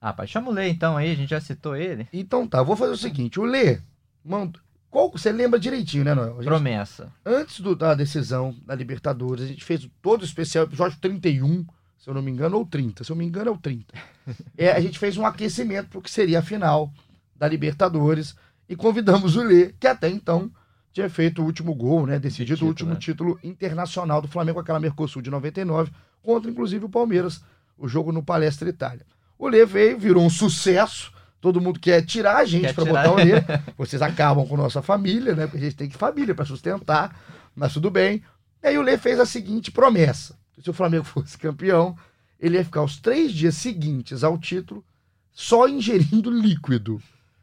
Ah, 0.00 0.12
pai, 0.12 0.26
chama 0.26 0.50
o 0.50 0.52
Lê 0.52 0.68
então 0.68 0.96
aí, 0.96 1.10
a 1.10 1.14
gente 1.14 1.30
já 1.30 1.40
citou 1.40 1.74
ele. 1.76 2.06
Então 2.12 2.46
tá, 2.46 2.62
vou 2.62 2.76
fazer 2.76 2.92
o 2.92 2.96
seguinte: 2.96 3.40
o 3.40 3.44
Lê, 3.44 3.80
mand- 4.24 4.56
Qual, 4.90 5.10
você 5.10 5.32
lembra 5.32 5.58
direitinho, 5.58 6.04
né, 6.04 6.14
Noel? 6.14 6.36
Gente- 6.36 6.44
Promessa. 6.44 7.12
antes 7.26 7.58
do- 7.60 7.74
da 7.74 7.94
decisão 7.94 8.54
da 8.64 8.74
Libertadores, 8.76 9.44
a 9.44 9.48
gente 9.48 9.64
fez 9.64 9.88
todo 10.00 10.22
o 10.22 10.24
especial, 10.24 10.64
episódio 10.64 10.98
31, 11.00 11.66
se 11.98 12.08
eu 12.08 12.14
não 12.14 12.22
me 12.22 12.30
engano, 12.30 12.56
ou 12.58 12.64
30. 12.66 13.02
Se 13.02 13.10
eu 13.10 13.16
me 13.16 13.24
engano, 13.24 13.48
é 13.48 13.52
o 13.52 13.58
30. 13.58 13.92
É, 14.56 14.70
a 14.72 14.80
gente 14.80 14.98
fez 14.98 15.16
um 15.18 15.26
aquecimento 15.26 15.88
para 15.88 15.98
o 15.98 16.02
que 16.02 16.10
seria 16.10 16.38
a 16.38 16.42
final 16.42 16.90
da 17.36 17.46
Libertadores 17.48 18.34
e 18.68 18.74
convidamos 18.76 19.36
o 19.36 19.42
Lê, 19.42 19.74
que 19.78 19.86
até 19.86 20.08
então 20.08 20.50
tinha 20.92 21.10
feito 21.10 21.42
o 21.42 21.44
último 21.44 21.74
gol, 21.74 22.06
né? 22.06 22.18
Decidido 22.18 22.54
título, 22.54 22.66
o 22.66 22.70
último 22.70 22.90
né? 22.90 22.96
título 23.00 23.38
internacional 23.42 24.22
do 24.22 24.28
Flamengo, 24.28 24.60
aquela 24.60 24.78
Mercosul 24.80 25.20
de 25.20 25.28
99, 25.30 25.90
contra 26.24 26.50
inclusive 26.50 26.86
o 26.86 26.88
Palmeiras, 26.88 27.42
o 27.78 27.86
jogo 27.86 28.10
no 28.10 28.22
Palestra 28.22 28.68
Itália. 28.68 29.06
O 29.38 29.46
Lê 29.46 29.64
veio, 29.66 29.98
virou 29.98 30.24
um 30.24 30.30
sucesso. 30.30 31.12
Todo 31.40 31.60
mundo 31.60 31.78
quer 31.78 32.02
tirar 32.02 32.38
a 32.38 32.44
gente 32.44 32.72
para 32.72 32.84
botar 32.84 33.12
o 33.12 33.16
Lê. 33.16 33.32
Vocês 33.76 34.00
acabam 34.00 34.46
com 34.46 34.56
nossa 34.56 34.80
família, 34.80 35.34
né? 35.34 35.46
Porque 35.46 35.58
a 35.58 35.60
gente 35.60 35.76
tem 35.76 35.88
que 35.88 35.96
família 35.96 36.34
para 36.34 36.46
sustentar, 36.46 37.14
mas 37.54 37.74
tudo 37.74 37.90
bem. 37.90 38.22
E 38.62 38.68
aí 38.68 38.78
o 38.78 38.82
Lê 38.82 38.96
fez 38.96 39.20
a 39.20 39.26
seguinte 39.26 39.70
promessa: 39.70 40.34
se 40.58 40.70
o 40.70 40.72
Flamengo 40.72 41.04
fosse 41.04 41.36
campeão, 41.36 41.96
ele 42.40 42.56
ia 42.56 42.64
ficar 42.64 42.82
os 42.82 42.98
três 42.98 43.32
dias 43.32 43.56
seguintes 43.56 44.24
ao 44.24 44.38
título 44.38 44.82
só 45.30 45.68
ingerindo 45.68 46.30
líquido. 46.30 47.02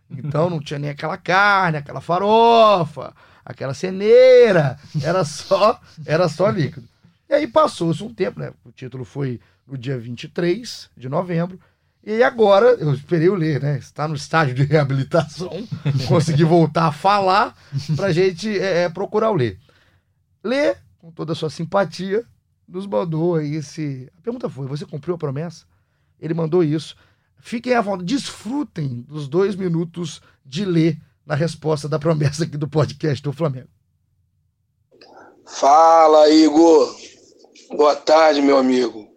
Então 0.09 0.49
não 0.49 0.59
tinha 0.59 0.79
nem 0.79 0.89
aquela 0.89 1.17
carne, 1.17 1.77
aquela 1.77 2.01
farofa, 2.01 3.13
aquela 3.45 3.73
ceneira, 3.73 4.77
era 5.01 5.23
só, 5.23 5.79
era 6.05 6.27
só 6.27 6.49
líquido. 6.49 6.87
E 7.31 7.33
aí 7.33 7.47
passou-se 7.47 8.03
um 8.03 8.13
tempo, 8.13 8.41
né? 8.41 8.51
O 8.65 8.73
título 8.73 9.05
foi 9.05 9.39
no 9.65 9.77
dia 9.77 9.97
23 9.97 10.89
de 10.97 11.07
novembro. 11.07 11.57
E 12.03 12.11
aí 12.11 12.23
agora, 12.23 12.71
eu 12.73 12.93
esperei 12.93 13.29
o 13.29 13.35
ler, 13.35 13.61
né? 13.61 13.77
Está 13.77 14.05
no 14.05 14.15
estágio 14.15 14.53
de 14.53 14.63
reabilitação, 14.63 15.65
consegui 16.09 16.43
voltar 16.43 16.87
a 16.87 16.91
falar 16.91 17.55
pra 17.95 18.11
gente 18.11 18.49
é, 18.59 18.83
é, 18.83 18.89
procurar 18.89 19.31
o 19.31 19.35
ler. 19.35 19.57
Lê, 20.43 20.75
com 20.99 21.09
toda 21.09 21.31
a 21.31 21.35
sua 21.35 21.49
simpatia, 21.49 22.25
nos 22.67 22.85
mandou 22.85 23.35
aí 23.35 23.55
esse. 23.55 24.11
A 24.17 24.21
pergunta 24.21 24.49
foi: 24.49 24.67
você 24.67 24.85
cumpriu 24.85 25.15
a 25.15 25.17
promessa? 25.17 25.63
Ele 26.19 26.33
mandou 26.33 26.61
isso. 26.61 26.97
Fiquem 27.37 27.75
à 27.75 27.81
vontade, 27.81 28.13
desfrutem 28.13 29.05
dos 29.07 29.29
dois 29.29 29.55
minutos 29.55 30.21
de 30.45 30.65
ler 30.65 30.99
na 31.25 31.35
resposta 31.35 31.87
da 31.87 31.97
promessa 31.97 32.43
aqui 32.43 32.57
do 32.57 32.67
podcast 32.67 33.23
do 33.23 33.31
Flamengo. 33.31 33.69
Fala, 35.45 36.29
Igor. 36.29 37.10
Boa 37.73 37.95
tarde, 37.95 38.41
meu 38.41 38.57
amigo. 38.57 39.07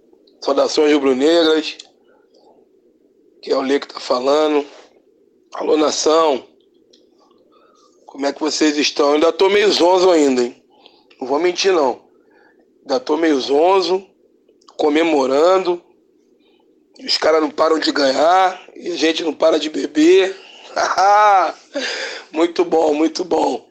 Saudações 0.41 0.93
rubro-negras. 0.93 1.77
Que 3.43 3.51
é 3.51 3.57
o 3.57 3.61
Lê 3.61 3.81
que 3.81 3.89
tá 3.89 3.99
falando. 3.99 4.65
Alô, 5.55 5.77
nação. 5.77 6.47
Como 8.07 8.25
é 8.27 8.33
que 8.33 8.41
vocês 8.41 8.77
estão? 8.77 9.09
Eu 9.09 9.15
ainda 9.15 9.33
tô 9.33 9.49
meio 9.49 9.73
zonzo 9.73 10.09
ainda, 10.09 10.41
hein? 10.41 10.63
Não 11.21 11.27
vou 11.27 11.41
mentir, 11.41 11.73
não. 11.73 12.05
Ainda 12.83 13.01
tô 13.01 13.17
meio 13.17 13.41
zonzo, 13.41 14.07
comemorando. 14.77 15.83
Os 17.05 17.19
caras 17.19 17.43
não 17.43 17.51
param 17.51 17.81
de 17.81 17.91
ganhar 17.91 18.63
e 18.77 18.93
a 18.93 18.97
gente 18.97 19.25
não 19.25 19.35
para 19.35 19.59
de 19.59 19.69
beber. 19.69 20.37
muito 22.31 22.65
bom, 22.65 22.95
muito 22.95 23.25
bom. 23.25 23.69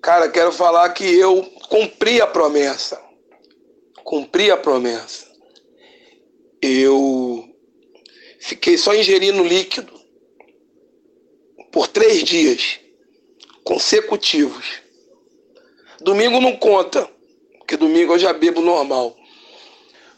Cara, 0.00 0.28
quero 0.28 0.52
falar 0.52 0.88
que 0.90 1.04
eu 1.04 1.42
cumpri 1.68 2.20
a 2.20 2.28
promessa. 2.28 3.11
Cumpri 4.04 4.50
a 4.50 4.56
promessa. 4.56 5.30
Eu 6.60 7.48
fiquei 8.40 8.76
só 8.76 8.94
ingerindo 8.94 9.42
líquido 9.42 9.92
por 11.70 11.88
três 11.88 12.22
dias 12.22 12.80
consecutivos. 13.64 14.82
Domingo 16.00 16.40
não 16.40 16.56
conta, 16.56 17.08
porque 17.58 17.76
domingo 17.76 18.14
eu 18.14 18.18
já 18.18 18.32
bebo 18.32 18.60
normal. 18.60 19.16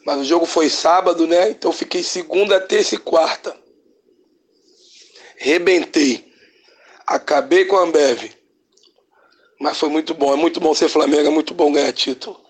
Mas 0.05 0.19
o 0.19 0.25
jogo 0.25 0.45
foi 0.45 0.69
sábado, 0.69 1.25
né? 1.25 1.49
Então 1.49 1.71
eu 1.71 1.75
fiquei 1.75 2.03
segunda, 2.03 2.61
terça 2.61 2.95
e 2.95 2.99
quarta. 2.99 3.57
Rebentei. 5.37 6.31
Acabei 7.07 7.65
com 7.65 7.75
a 7.75 7.83
Ambev. 7.83 8.31
Mas 9.59 9.77
foi 9.77 9.89
muito 9.89 10.13
bom. 10.13 10.33
É 10.33 10.35
muito 10.35 10.59
bom 10.59 10.73
ser 10.73 10.89
Flamengo, 10.89 11.27
é 11.27 11.31
muito 11.31 11.53
bom 11.53 11.71
ganhar 11.71 11.91
título. 11.91 12.44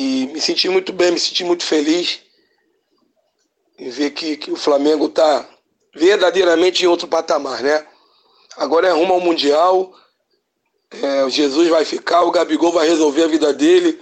E 0.00 0.28
me 0.28 0.40
senti 0.40 0.68
muito 0.68 0.92
bem, 0.92 1.10
me 1.10 1.18
senti 1.18 1.42
muito 1.42 1.64
feliz 1.64 2.20
em 3.76 3.90
ver 3.90 4.12
que, 4.12 4.36
que 4.36 4.48
o 4.48 4.54
Flamengo 4.54 5.06
está 5.06 5.44
verdadeiramente 5.92 6.84
em 6.84 6.86
outro 6.86 7.08
patamar, 7.08 7.60
né? 7.64 7.84
Agora 8.56 8.86
é 8.86 8.92
rumo 8.92 9.14
ao 9.14 9.20
Mundial. 9.20 9.92
É, 11.02 11.24
o 11.24 11.30
Jesus 11.30 11.68
vai 11.68 11.84
ficar, 11.84 12.22
o 12.22 12.30
Gabigol 12.30 12.70
vai 12.70 12.86
resolver 12.86 13.24
a 13.24 13.26
vida 13.26 13.52
dele 13.52 14.00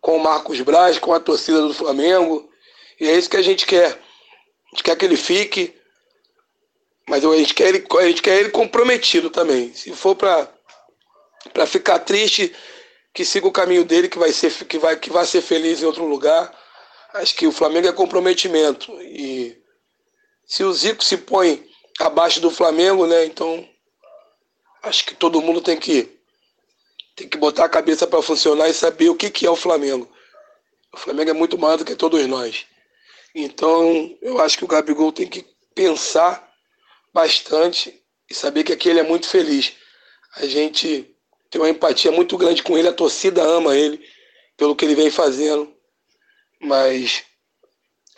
com 0.00 0.16
o 0.16 0.20
Marcos 0.20 0.60
Braz, 0.62 0.98
com 0.98 1.12
a 1.12 1.20
torcida 1.20 1.62
do 1.62 1.72
Flamengo. 1.72 2.50
E 2.98 3.08
é 3.08 3.16
isso 3.16 3.30
que 3.30 3.36
a 3.36 3.42
gente 3.42 3.66
quer. 3.66 3.92
A 3.92 4.70
gente 4.70 4.82
quer 4.82 4.96
que 4.96 5.04
ele 5.04 5.16
fique, 5.16 5.72
mas 7.08 7.24
a 7.24 7.36
gente 7.36 7.54
quer 7.54 7.68
ele, 7.68 7.86
a 7.88 8.06
gente 8.08 8.20
quer 8.20 8.40
ele 8.40 8.50
comprometido 8.50 9.30
também. 9.30 9.72
Se 9.72 9.92
for 9.92 10.16
para 10.16 11.66
ficar 11.68 12.00
triste, 12.00 12.52
que 13.16 13.24
siga 13.24 13.48
o 13.48 13.52
caminho 13.52 13.82
dele, 13.82 14.10
que 14.10 14.18
vai 14.18 14.30
ser 14.30 14.52
que 14.66 14.78
vai 14.78 14.94
que 14.98 15.08
vai 15.08 15.24
ser 15.24 15.40
feliz 15.40 15.80
em 15.80 15.86
outro 15.86 16.04
lugar. 16.04 16.52
Acho 17.14 17.34
que 17.34 17.46
o 17.46 17.52
Flamengo 17.52 17.88
é 17.88 17.92
comprometimento 17.92 18.92
e 19.00 19.56
se 20.44 20.62
o 20.62 20.72
Zico 20.74 21.02
se 21.02 21.16
põe 21.16 21.66
abaixo 21.98 22.40
do 22.40 22.50
Flamengo, 22.50 23.06
né? 23.06 23.24
Então 23.24 23.66
acho 24.82 25.06
que 25.06 25.14
todo 25.14 25.40
mundo 25.40 25.62
tem 25.62 25.78
que 25.78 26.14
tem 27.16 27.26
que 27.26 27.38
botar 27.38 27.64
a 27.64 27.70
cabeça 27.70 28.06
para 28.06 28.20
funcionar 28.20 28.68
e 28.68 28.74
saber 28.74 29.08
o 29.08 29.16
que 29.16 29.30
que 29.30 29.46
é 29.46 29.50
o 29.50 29.56
Flamengo. 29.56 30.06
O 30.92 30.98
Flamengo 30.98 31.30
é 31.30 31.34
muito 31.34 31.56
maior 31.56 31.78
do 31.78 31.86
que 31.86 31.96
todos 31.96 32.26
nós. 32.26 32.66
Então, 33.34 34.14
eu 34.20 34.38
acho 34.40 34.58
que 34.58 34.64
o 34.64 34.68
Gabigol 34.68 35.12
tem 35.12 35.26
que 35.26 35.46
pensar 35.74 36.50
bastante 37.14 38.02
e 38.28 38.34
saber 38.34 38.64
que 38.64 38.72
aqui 38.74 38.90
ele 38.90 39.00
é 39.00 39.02
muito 39.02 39.26
feliz. 39.26 39.72
A 40.36 40.46
gente 40.46 41.15
uma 41.60 41.70
empatia 41.70 42.10
muito 42.10 42.36
grande 42.36 42.62
com 42.62 42.76
ele, 42.76 42.88
a 42.88 42.92
torcida 42.92 43.42
ama 43.42 43.76
ele 43.76 44.00
pelo 44.56 44.74
que 44.74 44.84
ele 44.84 44.94
vem 44.94 45.10
fazendo, 45.10 45.72
mas 46.60 47.24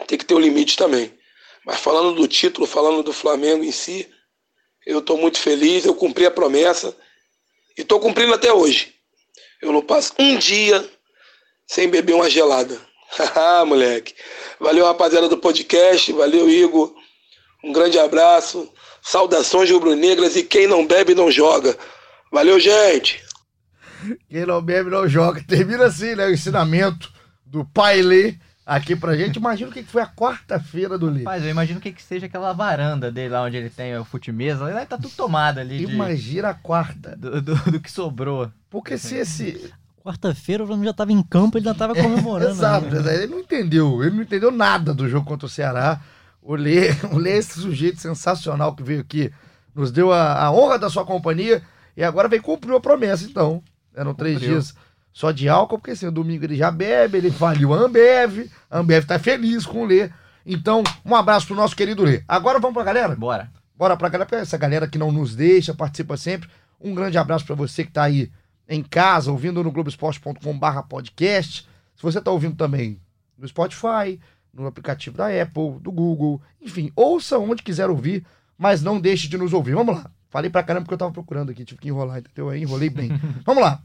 tem 0.06 0.16
que 0.16 0.24
ter 0.24 0.34
um 0.34 0.40
limite 0.40 0.76
também. 0.76 1.12
Mas 1.64 1.80
falando 1.80 2.14
do 2.14 2.28
título, 2.28 2.66
falando 2.66 3.02
do 3.02 3.12
Flamengo 3.12 3.64
em 3.64 3.72
si, 3.72 4.08
eu 4.86 5.00
estou 5.00 5.18
muito 5.18 5.38
feliz, 5.38 5.84
eu 5.84 5.94
cumpri 5.94 6.24
a 6.24 6.30
promessa 6.30 6.96
e 7.76 7.82
estou 7.82 8.00
cumprindo 8.00 8.32
até 8.32 8.52
hoje. 8.52 8.94
Eu 9.60 9.72
não 9.72 9.82
passo 9.82 10.14
um 10.18 10.38
dia 10.38 10.88
sem 11.66 11.88
beber 11.88 12.14
uma 12.14 12.30
gelada. 12.30 12.80
Haha, 13.10 13.64
moleque. 13.66 14.14
Valeu, 14.58 14.86
rapaziada 14.86 15.28
do 15.28 15.36
podcast. 15.36 16.12
Valeu, 16.12 16.48
Igor. 16.48 16.94
Um 17.62 17.72
grande 17.72 17.98
abraço. 17.98 18.72
Saudações 19.02 19.70
rubro-negras 19.70 20.36
e 20.36 20.42
quem 20.42 20.66
não 20.66 20.86
bebe 20.86 21.14
não 21.14 21.30
joga. 21.30 21.76
Valeu, 22.30 22.58
gente. 22.58 23.22
Quem 24.28 24.46
não 24.46 24.60
bebe 24.62 24.90
não 24.90 25.08
joga. 25.08 25.42
Termina 25.42 25.86
assim, 25.86 26.14
né? 26.14 26.26
O 26.26 26.32
ensinamento 26.32 27.10
do 27.44 27.64
pai 27.64 28.02
Lê 28.02 28.36
aqui 28.66 28.94
pra 28.94 29.16
gente. 29.16 29.36
Imagina 29.36 29.70
o 29.70 29.72
que 29.72 29.82
foi 29.82 30.02
a 30.02 30.06
quarta-feira 30.06 30.98
do 30.98 31.06
Lê. 31.10 31.20
Rapaz, 31.20 31.42
eu 31.42 31.50
imagino 31.50 31.78
o 31.78 31.82
que, 31.82 31.92
que 31.92 32.02
seja 32.02 32.26
aquela 32.26 32.52
varanda 32.52 33.10
dele 33.10 33.30
lá 33.30 33.42
onde 33.42 33.56
ele 33.56 33.70
tem 33.70 33.96
o 33.96 34.04
fute-mesa. 34.04 34.64
Lá 34.64 34.84
tá 34.86 34.96
tudo 34.96 35.10
tomado 35.16 35.58
ali. 35.58 35.78
de- 35.84 35.92
Imagina 35.92 36.50
a 36.50 36.54
quarta. 36.54 37.16
do, 37.16 37.40
do, 37.42 37.54
do 37.72 37.80
que 37.80 37.90
sobrou. 37.90 38.50
Porque 38.70 38.98
se 38.98 39.16
esse. 39.16 39.72
Quarta-feira 40.02 40.62
o 40.62 40.66
Flamengo 40.66 40.86
já 40.86 40.94
tava 40.94 41.12
em 41.12 41.22
campo, 41.22 41.58
ele 41.58 41.64
já 41.66 41.74
tava 41.74 41.94
comemorando. 41.94 42.50
Exato, 42.52 42.86
né? 43.02 43.14
ele 43.14 43.26
não 43.26 43.40
entendeu. 43.40 44.02
Ele 44.02 44.14
não 44.16 44.22
entendeu 44.22 44.50
nada 44.50 44.94
do 44.94 45.08
jogo 45.08 45.26
contra 45.26 45.46
o 45.46 45.50
Ceará. 45.50 46.00
O 46.42 46.54
Lê, 46.54 46.92
o 47.12 47.18
Lê 47.18 47.32
é 47.32 47.36
esse 47.38 47.60
sujeito 47.60 48.00
sensacional 48.00 48.74
que 48.74 48.82
veio 48.82 49.00
aqui, 49.00 49.30
nos 49.74 49.90
deu 49.90 50.10
a, 50.12 50.44
a 50.44 50.50
honra 50.50 50.78
da 50.78 50.88
sua 50.88 51.04
companhia 51.04 51.62
e 51.94 52.02
agora 52.02 52.26
vem 52.28 52.40
cumpriu 52.40 52.76
a 52.76 52.80
promessa, 52.80 53.24
então. 53.24 53.62
Eram 53.98 54.14
três 54.14 54.34
Cumpriu. 54.34 54.52
dias 54.52 54.74
só 55.12 55.32
de 55.32 55.48
álcool, 55.48 55.78
porque 55.78 55.90
assim, 55.90 56.06
no 56.06 56.12
domingo 56.12 56.44
ele 56.44 56.56
já 56.56 56.70
bebe, 56.70 57.18
ele 57.18 57.30
faliu 57.30 57.74
a 57.74 57.78
Ambev, 57.78 58.48
a 58.70 58.78
Ambev 58.78 59.04
tá 59.04 59.18
feliz 59.18 59.66
com 59.66 59.82
o 59.82 59.84
Lê. 59.84 60.10
Então, 60.46 60.82
um 61.04 61.14
abraço 61.14 61.46
pro 61.48 61.56
nosso 61.56 61.74
querido 61.74 62.04
Lê. 62.04 62.22
Agora 62.28 62.60
vamos 62.60 62.74
pra 62.74 62.84
galera? 62.84 63.16
Bora. 63.16 63.50
Bora 63.76 63.96
pra 63.96 64.08
galera, 64.08 64.26
pra 64.28 64.38
essa 64.38 64.56
galera 64.56 64.86
que 64.86 64.96
não 64.98 65.10
nos 65.10 65.34
deixa, 65.34 65.74
participa 65.74 66.16
sempre. 66.16 66.48
Um 66.80 66.94
grande 66.94 67.18
abraço 67.18 67.44
pra 67.44 67.56
você 67.56 67.84
que 67.84 67.90
tá 67.90 68.04
aí 68.04 68.30
em 68.68 68.82
casa, 68.82 69.30
ouvindo 69.32 69.62
no 69.62 69.72
globesport.com.br 69.72 70.82
podcast. 70.88 71.66
Se 71.96 72.02
você 72.02 72.20
tá 72.20 72.30
ouvindo 72.30 72.54
também 72.54 73.00
no 73.36 73.46
Spotify, 73.48 74.20
no 74.52 74.66
aplicativo 74.66 75.16
da 75.16 75.26
Apple, 75.26 75.80
do 75.80 75.90
Google, 75.90 76.40
enfim, 76.60 76.92
ouça 76.94 77.38
onde 77.38 77.62
quiser 77.62 77.90
ouvir, 77.90 78.24
mas 78.56 78.82
não 78.82 79.00
deixe 79.00 79.28
de 79.28 79.36
nos 79.36 79.52
ouvir. 79.52 79.74
Vamos 79.74 79.96
lá. 79.96 80.10
Falei 80.30 80.50
pra 80.50 80.62
caramba 80.62 80.84
porque 80.84 80.94
eu 80.94 80.98
tava 80.98 81.12
procurando 81.12 81.50
aqui, 81.50 81.64
tive 81.64 81.80
que 81.80 81.88
enrolar, 81.88 82.18
entendeu? 82.18 82.50
Aí 82.50 82.62
enrolei 82.62 82.90
bem. 82.90 83.10
vamos 83.44 83.62
lá. 83.62 83.82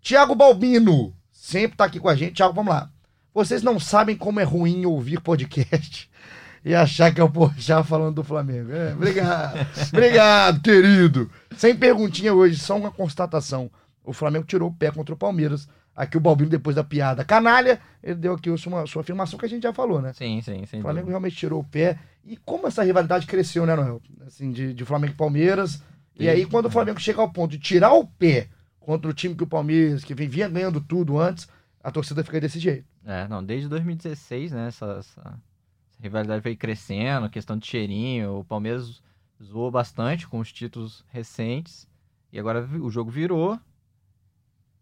Tiago 0.00 0.34
Balbino, 0.34 1.14
sempre 1.30 1.76
tá 1.76 1.84
aqui 1.84 2.00
com 2.00 2.08
a 2.08 2.14
gente. 2.14 2.34
Tiago, 2.34 2.54
vamos 2.54 2.72
lá. 2.72 2.90
Vocês 3.32 3.62
não 3.62 3.78
sabem 3.78 4.16
como 4.16 4.40
é 4.40 4.44
ruim 4.44 4.84
ouvir 4.86 5.20
podcast. 5.20 6.10
e 6.64 6.74
achar 6.74 7.12
que 7.12 7.20
é 7.20 7.24
o 7.24 7.30
Porchat 7.30 7.86
falando 7.86 8.16
do 8.16 8.24
Flamengo. 8.24 8.72
É, 8.72 8.92
obrigado. 8.92 9.66
obrigado, 9.92 10.60
querido. 10.62 11.30
Sem 11.56 11.76
perguntinha 11.76 12.34
hoje, 12.34 12.58
só 12.58 12.76
uma 12.76 12.90
constatação. 12.90 13.70
O 14.04 14.12
Flamengo 14.12 14.46
tirou 14.46 14.68
o 14.68 14.74
pé 14.74 14.90
contra 14.90 15.14
o 15.14 15.18
Palmeiras. 15.18 15.68
Aqui 15.94 16.16
o 16.16 16.20
Balbino, 16.20 16.50
depois 16.50 16.76
da 16.76 16.84
piada 16.84 17.24
canalha, 17.24 17.78
ele 18.02 18.14
deu 18.14 18.34
aqui 18.34 18.48
uma 18.48 18.86
sua 18.86 19.02
afirmação 19.02 19.38
que 19.38 19.44
a 19.44 19.48
gente 19.48 19.64
já 19.64 19.72
falou, 19.72 20.00
né? 20.00 20.12
Sim, 20.14 20.40
sim, 20.40 20.64
sim. 20.64 20.78
O 20.78 20.82
Flamengo 20.82 21.08
realmente 21.08 21.36
tirou 21.36 21.60
o 21.60 21.64
pé. 21.64 21.98
E 22.24 22.36
como 22.38 22.66
essa 22.66 22.82
rivalidade 22.82 23.26
cresceu, 23.26 23.66
né, 23.66 23.74
Noel? 23.74 24.00
Assim, 24.26 24.50
de, 24.50 24.72
de 24.72 24.84
Flamengo 24.84 25.12
e 25.12 25.16
Palmeiras. 25.16 25.82
E 26.18 26.28
aí, 26.28 26.46
quando 26.46 26.66
o 26.66 26.70
Flamengo 26.70 27.00
chega 27.00 27.20
ao 27.20 27.30
ponto 27.30 27.52
de 27.52 27.58
tirar 27.58 27.92
o 27.92 28.06
pé 28.06 28.48
contra 28.80 29.10
o 29.10 29.14
time 29.14 29.34
que 29.34 29.44
o 29.44 29.46
Palmeiras, 29.46 30.02
que 30.02 30.14
vinha 30.14 30.48
ganhando 30.48 30.80
tudo 30.80 31.18
antes, 31.18 31.46
a 31.82 31.90
torcida 31.90 32.24
fica 32.24 32.40
desse 32.40 32.58
jeito. 32.58 32.86
É, 33.04 33.28
não, 33.28 33.44
desde 33.44 33.68
2016, 33.68 34.52
né, 34.52 34.68
essa, 34.68 34.86
essa, 34.98 35.20
essa 35.20 36.00
rivalidade 36.02 36.42
veio 36.42 36.56
crescendo, 36.56 37.30
questão 37.30 37.56
de 37.56 37.66
cheirinho, 37.66 38.38
o 38.40 38.44
Palmeiras 38.44 39.02
zoou 39.42 39.70
bastante 39.70 40.26
com 40.26 40.38
os 40.40 40.52
títulos 40.52 41.04
recentes, 41.08 41.86
e 42.32 42.38
agora 42.38 42.62
o 42.80 42.90
jogo 42.90 43.10
virou, 43.10 43.58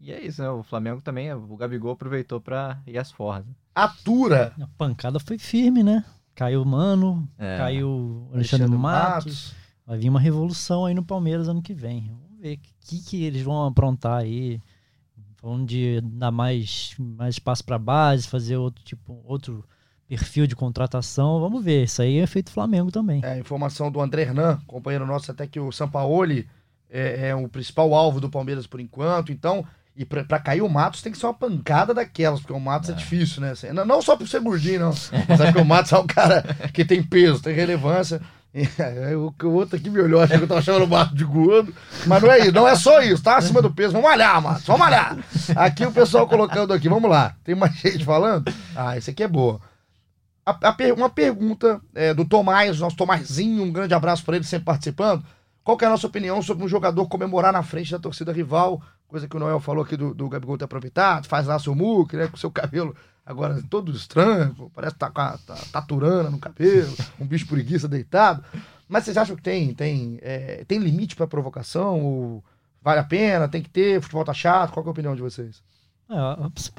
e 0.01 0.13
é 0.13 0.21
isso, 0.25 0.41
né, 0.43 0.49
o 0.51 0.63
Flamengo 0.63 1.01
também, 1.01 1.33
o 1.33 1.57
Gabigol 1.57 1.93
aproveitou 1.93 2.41
para 2.41 2.81
ir 2.87 2.99
às 2.99 3.11
forras. 3.11 3.45
Atura! 3.75 4.53
A 4.61 4.67
pancada 4.79 5.21
foi 5.21 5.39
firme, 5.39 5.83
né? 5.83 6.05
Caiu 6.35 6.63
o 6.63 6.67
Mano, 6.67 7.29
É. 7.37 7.57
caiu 7.59 7.89
o 7.89 8.31
Alexandre, 8.33 8.67
Alexandre 8.67 8.79
Matos. 8.79 9.55
Vai 9.87 9.99
vir 9.99 10.09
uma 10.09 10.21
revolução 10.21 10.85
aí 10.85 10.95
no 10.95 11.05
Palmeiras 11.05 11.49
ano 11.49 11.63
que 11.63 11.73
vem. 11.75 12.13
Vamos 12.39 12.41
ver 12.41 12.55
o 12.55 12.61
que, 12.87 13.03
que 13.03 13.25
eles 13.25 13.43
vão 13.43 13.67
aprontar 13.67 14.19
aí. 14.19 14.61
Falando 15.37 15.67
de 15.67 16.01
dar 16.01 16.31
mais, 16.31 16.95
mais 16.99 17.35
espaço 17.37 17.65
para 17.65 17.79
base, 17.79 18.27
fazer 18.27 18.57
outro 18.57 18.83
tipo, 18.85 19.21
outro 19.25 19.65
perfil 20.09 20.47
de 20.47 20.57
contratação. 20.57 21.41
Vamos 21.41 21.65
ver. 21.65 21.85
Isso 21.85 22.01
aí 22.03 22.19
é 22.19 22.27
feito 22.27 22.51
Flamengo 22.51 22.91
também. 22.91 23.21
É, 23.25 23.39
informação 23.39 23.91
do 23.91 24.01
André 24.01 24.23
Hernan, 24.23 24.61
companheiro 24.67 25.07
nosso, 25.07 25.31
até 25.31 25.47
que 25.47 25.61
o 25.61 25.71
Sampaoli 25.71 26.49
é, 26.91 27.29
é 27.29 27.35
o 27.35 27.49
principal 27.49 27.95
alvo 27.95 28.21
do 28.21 28.31
Palmeiras 28.31 28.67
por 28.67 28.81
enquanto. 28.81 29.31
Então, 29.31 29.65
e 29.97 30.05
pra, 30.05 30.25
pra 30.25 30.39
cair 30.39 30.63
o 30.63 30.69
Matos 30.69 31.03
tem 31.03 31.13
que 31.13 31.19
ser 31.19 31.27
uma 31.27 31.35
pancada 31.35 31.93
daquelas, 31.93 32.41
porque 32.41 32.53
o 32.53 32.61
Matos 32.61 32.91
é, 32.91 32.95
difícil, 32.95 33.41
né? 33.41 33.51
Assim, 33.51 33.73
não, 33.73 33.85
não 33.85 34.03
só 34.03 34.17
por 34.17 34.27
ser 34.29 34.41
gordinho, 34.41 34.81
não. 34.81 34.95
Mas 35.29 35.41
é 35.41 35.53
que 35.53 35.59
o 35.59 35.65
Matos 35.65 35.93
é 35.93 35.99
um 35.99 36.07
cara 36.07 36.43
que 36.73 36.85
tem 36.85 37.03
peso, 37.03 37.43
tem 37.43 37.55
relevância. 37.55 38.21
E, 38.55 38.63
aí, 38.83 39.15
o, 39.15 39.33
outro 39.53 39.77
aqui 39.77 39.91
me 39.91 40.01
olhou, 40.01 40.21
achou 40.23 40.39
que 40.39 40.45
eu 40.45 40.49
tava 40.49 40.63
chamando 40.63 40.85
o 40.85 40.89
Matos 40.89 41.17
de 41.17 41.25
gordo. 41.25 41.73
Mas 42.07 42.23
não 42.23 42.33
é 42.33 42.39
isso, 42.41 42.53
não 42.53 42.67
é 42.69 42.75
só 42.75 43.03
isso, 43.03 43.23
tá 43.23 43.37
acima 43.37 43.61
do 43.61 43.71
peso. 43.71 43.93
Vamos 43.93 44.09
malhar, 44.09 44.41
Matos, 44.41 44.65
vamos 44.67 44.81
malhar. 44.81 45.19
Aqui 45.55 45.85
o 45.85 45.93
pessoal 45.93 46.27
colocando 46.27 46.73
aqui, 46.73 46.89
vamos 46.89 47.11
lá. 47.11 47.35
Tem 47.45 47.55
mais 47.55 47.75
gente 47.79 48.05
falando? 48.05 48.53
Ah, 48.75 48.97
esse 48.97 49.11
aqui 49.11 49.23
é 49.23 49.29
boa. 49.29 49.61
A- 50.45 50.59
a 50.63 50.95
uma 50.97 51.11
pergunta 51.11 51.81
é, 51.95 52.15
do 52.15 52.25
Tomás, 52.25 52.81
nosso 52.81 52.97
Tomazinho, 52.97 53.63
um 53.63 53.73
grande 53.73 53.93
abraço 53.93 54.25
para 54.25 54.37
ele, 54.37 54.45
sempre 54.45 54.65
participando. 54.65 55.23
Qual 55.63 55.77
que 55.77 55.85
é 55.85 55.89
a 55.89 55.91
nossa 55.91 56.07
opinião 56.07 56.41
sobre 56.41 56.65
um 56.65 56.69
jogador 56.69 57.07
comemorar 57.07 57.53
na 57.53 57.63
frente 57.63 57.93
da 57.93 57.99
torcida 57.99 58.33
rival? 58.33 58.81
Coisa 59.07 59.29
que 59.29 59.37
o 59.37 59.39
Noel 59.39 59.61
falou 59.61 59.85
aqui 59.85 59.97
do, 59.99 60.15
do 60.15 60.29
Gabigol 60.29 60.57
ter 60.57 60.65
aproveitado, 60.65 61.27
faz 61.27 61.47
lá 61.47 61.59
seu 61.59 61.75
muque, 61.75 62.17
né? 62.17 62.27
Com 62.27 62.39
seu 62.39 62.51
cabelo 62.51 62.97
agora 63.29 63.63
todo 63.69 63.93
estranho, 63.93 64.55
parece 64.75 64.95
que 64.95 65.01
tá 65.01 65.11
com 65.11 65.21
a 65.21 65.37
tá, 65.37 65.55
taturana 65.71 66.31
no 66.31 66.39
cabelo, 66.39 66.95
um 67.21 67.27
bicho 67.27 67.47
preguiça 67.47 67.87
deitado. 67.87 68.43
Mas 68.89 69.05
vocês 69.05 69.19
acham 69.19 69.37
que 69.37 69.43
tem, 69.43 69.75
tem, 69.75 70.19
é, 70.23 70.65
tem 70.67 70.79
limite 70.79 71.15
para 71.15 71.27
provocação? 71.27 72.01
Ou 72.01 72.45
vale 72.83 73.01
a 73.01 73.05
pena? 73.05 73.47
Tem 73.47 73.63
que 73.63 73.69
ter? 73.69 74.01
Futebol 74.01 74.25
tá 74.25 74.33
chato? 74.33 74.73
Qual 74.73 74.83
que 74.83 74.89
é 74.89 74.91
a 74.91 74.93
opinião 74.93 75.15
de 75.15 75.21
vocês? 75.21 75.63
É, 76.11 76.15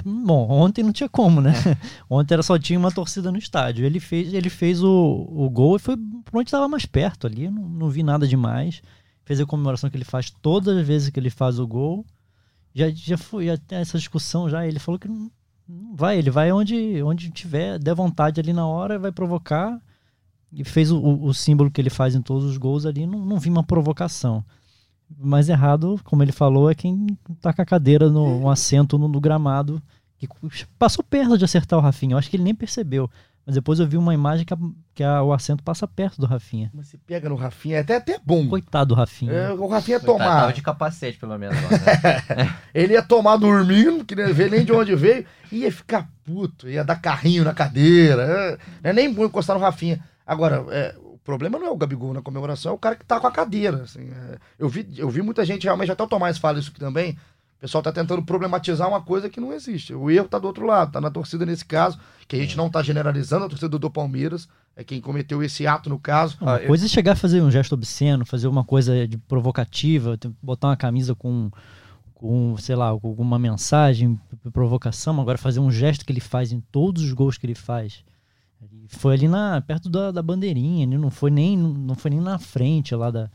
bom, 0.04 0.50
ontem 0.50 0.82
não 0.82 0.92
tinha 0.92 1.08
como, 1.08 1.40
né? 1.40 1.52
Ontem 2.10 2.34
era 2.34 2.42
só 2.42 2.58
tinha 2.58 2.76
uma 2.76 2.90
torcida 2.90 3.30
no 3.30 3.38
estádio. 3.38 3.86
Ele 3.86 4.00
fez, 4.00 4.34
ele 4.34 4.50
fez 4.50 4.82
o, 4.82 5.28
o 5.30 5.48
gol 5.48 5.76
e 5.76 5.78
foi 5.78 5.96
por 5.96 6.40
onde 6.40 6.48
estava 6.48 6.66
mais 6.66 6.84
perto 6.84 7.28
ali. 7.28 7.48
Não, 7.48 7.62
não 7.62 7.88
vi 7.88 8.02
nada 8.02 8.26
demais. 8.26 8.82
Fez 9.24 9.38
a 9.40 9.46
comemoração 9.46 9.88
que 9.88 9.96
ele 9.96 10.04
faz 10.04 10.30
todas 10.30 10.76
as 10.76 10.84
vezes 10.84 11.10
que 11.10 11.20
ele 11.20 11.30
faz 11.30 11.60
o 11.60 11.66
gol. 11.66 12.04
Já, 12.74 12.90
já 12.90 13.16
foi 13.16 13.56
tem 13.58 13.78
essa 13.78 13.96
discussão 13.96 14.50
já. 14.50 14.66
Ele 14.66 14.80
falou 14.80 14.98
que 14.98 15.06
não 15.06 15.30
vai, 15.94 16.18
ele 16.18 16.30
vai 16.30 16.50
onde, 16.52 17.02
onde 17.02 17.30
tiver, 17.30 17.78
der 17.78 17.94
vontade 17.94 18.40
ali 18.40 18.52
na 18.52 18.66
hora, 18.66 18.98
vai 18.98 19.12
provocar. 19.12 19.80
E 20.52 20.64
fez 20.64 20.90
o, 20.90 21.00
o, 21.00 21.32
símbolo 21.32 21.70
que 21.70 21.80
ele 21.80 21.90
faz 21.90 22.14
em 22.14 22.22
todos 22.22 22.44
os 22.44 22.56
gols 22.56 22.84
ali. 22.84 23.06
Não, 23.06 23.24
não 23.24 23.38
vi 23.38 23.48
uma 23.48 23.62
provocação. 23.62 24.44
Mas 25.18 25.48
errado, 25.48 26.00
como 26.02 26.22
ele 26.22 26.32
falou, 26.32 26.68
é 26.68 26.74
quem 26.74 27.06
tá 27.40 27.52
com 27.52 27.62
a 27.62 27.66
cadeira 27.66 28.10
no 28.10 28.40
um 28.40 28.50
assento 28.50 28.98
no, 28.98 29.06
no 29.06 29.20
gramado. 29.20 29.80
Que 30.18 30.28
passou 30.78 31.04
perto 31.04 31.38
de 31.38 31.44
acertar 31.44 31.78
o 31.78 31.82
Rafinha. 31.82 32.14
Eu 32.14 32.18
acho 32.18 32.28
que 32.28 32.36
ele 32.36 32.42
nem 32.42 32.54
percebeu. 32.54 33.08
Mas 33.46 33.54
depois 33.54 33.80
eu 33.80 33.86
vi 33.86 33.96
uma 33.96 34.14
imagem 34.14 34.44
que, 34.44 34.52
a- 34.54 34.58
que 34.94 35.02
a- 35.02 35.22
o 35.22 35.32
assento 35.32 35.62
passa 35.64 35.86
perto 35.88 36.20
do 36.20 36.26
Rafinha. 36.26 36.70
Mas 36.74 36.88
se 36.88 36.98
pega 36.98 37.28
no 37.28 37.34
Rafinha, 37.34 37.78
é 37.78 37.80
até, 37.80 37.96
até 37.96 38.18
bom. 38.24 38.46
Coitado 38.48 38.88
do 38.88 38.94
Rafinha. 38.94 39.32
É, 39.32 39.52
o 39.52 39.66
Rafinha 39.66 39.96
ia 39.96 40.00
Coitado, 40.00 40.18
tomar. 40.18 40.40
Tava 40.40 40.52
de 40.52 40.62
capacete, 40.62 41.18
pelo 41.18 41.36
menos. 41.38 41.56
lá, 41.62 41.68
né? 41.70 42.54
Ele 42.74 42.92
ia 42.92 43.02
tomar 43.02 43.36
dormindo, 43.36 44.04
que 44.04 44.14
não 44.14 44.32
vê 44.32 44.48
nem 44.48 44.64
de 44.64 44.72
onde 44.72 44.94
veio, 44.94 45.24
e 45.50 45.58
ia 45.62 45.72
ficar 45.72 46.08
puto, 46.24 46.68
ia 46.68 46.84
dar 46.84 46.96
carrinho 47.00 47.42
na 47.44 47.54
cadeira. 47.54 48.22
é, 48.22 48.58
Não 48.84 48.90
é 48.90 48.92
nem 48.92 49.12
bom 49.12 49.24
encostar 49.24 49.56
no 49.56 49.62
Rafinha. 49.62 50.00
Agora, 50.26 50.64
é, 50.70 50.94
o 51.02 51.18
problema 51.24 51.58
não 51.58 51.66
é 51.66 51.70
o 51.70 51.76
Gabigol 51.76 52.12
na 52.14 52.22
comemoração, 52.22 52.70
é 52.72 52.74
o 52.74 52.78
cara 52.78 52.94
que 52.94 53.04
tá 53.04 53.18
com 53.18 53.26
a 53.26 53.32
cadeira. 53.32 53.82
assim, 53.82 54.10
é. 54.10 54.38
eu, 54.58 54.68
vi, 54.68 54.86
eu 54.96 55.08
vi 55.10 55.22
muita 55.22 55.44
gente, 55.44 55.64
realmente, 55.64 55.90
até 55.90 56.02
o 56.02 56.06
Tomás 56.06 56.38
fala 56.38 56.58
isso 56.58 56.70
aqui 56.70 56.78
também. 56.78 57.16
O 57.60 57.64
pessoal 57.68 57.82
tá 57.82 57.92
tentando 57.92 58.22
problematizar 58.22 58.88
uma 58.88 59.02
coisa 59.02 59.28
que 59.28 59.38
não 59.38 59.52
existe. 59.52 59.92
O 59.94 60.10
erro 60.10 60.26
tá 60.26 60.38
do 60.38 60.46
outro 60.46 60.64
lado, 60.64 60.92
tá 60.92 61.00
na 61.00 61.10
torcida 61.10 61.44
nesse 61.44 61.62
caso, 61.66 61.98
que 62.26 62.34
a 62.34 62.38
gente 62.38 62.56
não 62.56 62.70
tá 62.70 62.82
generalizando 62.82 63.44
a 63.44 63.48
torcida 63.50 63.78
do 63.78 63.90
Palmeiras, 63.90 64.48
é 64.74 64.82
quem 64.82 64.98
cometeu 64.98 65.42
esse 65.42 65.66
ato 65.66 65.90
no 65.90 65.98
caso. 65.98 66.38
Uma 66.40 66.54
Ah, 66.54 66.58
eu- 66.62 66.68
coisa 66.68 66.86
é 66.86 66.88
chegar 66.88 67.12
a 67.12 67.16
fazer 67.16 67.42
um 67.42 67.50
gesto 67.50 67.74
obsceno, 67.74 68.24
fazer 68.24 68.48
uma 68.48 68.64
coisa 68.64 69.06
de 69.06 69.18
provocativa, 69.18 70.18
botar 70.42 70.68
uma 70.68 70.76
camisa 70.76 71.14
com, 71.14 71.50
com 72.14 72.56
sei 72.56 72.74
lá, 72.76 72.98
com 72.98 73.08
alguma 73.08 73.38
mensagem, 73.38 74.18
provocação. 74.54 75.20
Agora 75.20 75.36
fazer 75.36 75.60
um 75.60 75.70
gesto 75.70 76.06
que 76.06 76.12
ele 76.12 76.20
faz 76.20 76.52
em 76.52 76.60
todos 76.72 77.02
os 77.04 77.12
gols 77.12 77.36
que 77.36 77.44
ele 77.44 77.54
faz. 77.54 78.02
Foi 78.88 79.12
ali 79.14 79.28
na, 79.28 79.60
perto 79.60 79.90
da, 79.90 80.10
da 80.10 80.22
bandeirinha, 80.22 80.84
ele 80.84 80.96
não 80.96 81.10
foi 81.10 81.30
nem, 81.30 81.58
não 81.58 81.94
foi 81.94 82.10
nem 82.10 82.20
na 82.20 82.38
frente 82.38 82.94
lá 82.94 83.10
da, 83.10 83.30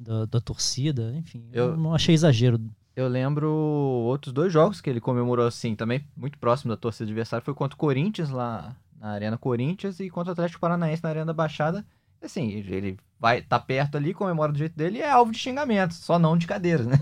da, 0.00 0.24
da 0.24 0.40
torcida. 0.40 1.14
Enfim, 1.16 1.44
eu 1.52 1.66
Eu- 1.70 1.76
não 1.76 1.94
achei 1.94 2.12
exagero. 2.14 2.60
Eu 2.98 3.06
lembro 3.06 3.48
outros 3.48 4.32
dois 4.32 4.52
jogos 4.52 4.80
que 4.80 4.90
ele 4.90 5.00
comemorou 5.00 5.46
assim, 5.46 5.76
também 5.76 6.04
muito 6.16 6.36
próximo 6.36 6.72
da 6.72 6.76
torcida 6.76 7.04
adversária. 7.04 7.44
Foi 7.44 7.54
contra 7.54 7.76
o 7.76 7.78
Corinthians, 7.78 8.28
lá 8.28 8.74
na 8.98 9.10
Arena 9.10 9.38
Corinthians, 9.38 10.00
e 10.00 10.10
contra 10.10 10.30
o 10.30 10.32
Atlético 10.32 10.58
Paranaense 10.58 11.04
na 11.04 11.10
Arena 11.10 11.26
da 11.26 11.32
Baixada. 11.32 11.86
Assim, 12.20 12.50
ele 12.50 12.98
vai 13.16 13.40
tá 13.40 13.56
perto 13.56 13.96
ali, 13.96 14.12
comemora 14.12 14.50
do 14.50 14.58
jeito 14.58 14.76
dele 14.76 14.98
e 14.98 15.02
é 15.02 15.08
alvo 15.08 15.30
de 15.30 15.38
xingamentos, 15.38 15.98
só 15.98 16.18
não 16.18 16.36
de 16.36 16.48
cadeiras, 16.48 16.88
né? 16.88 16.96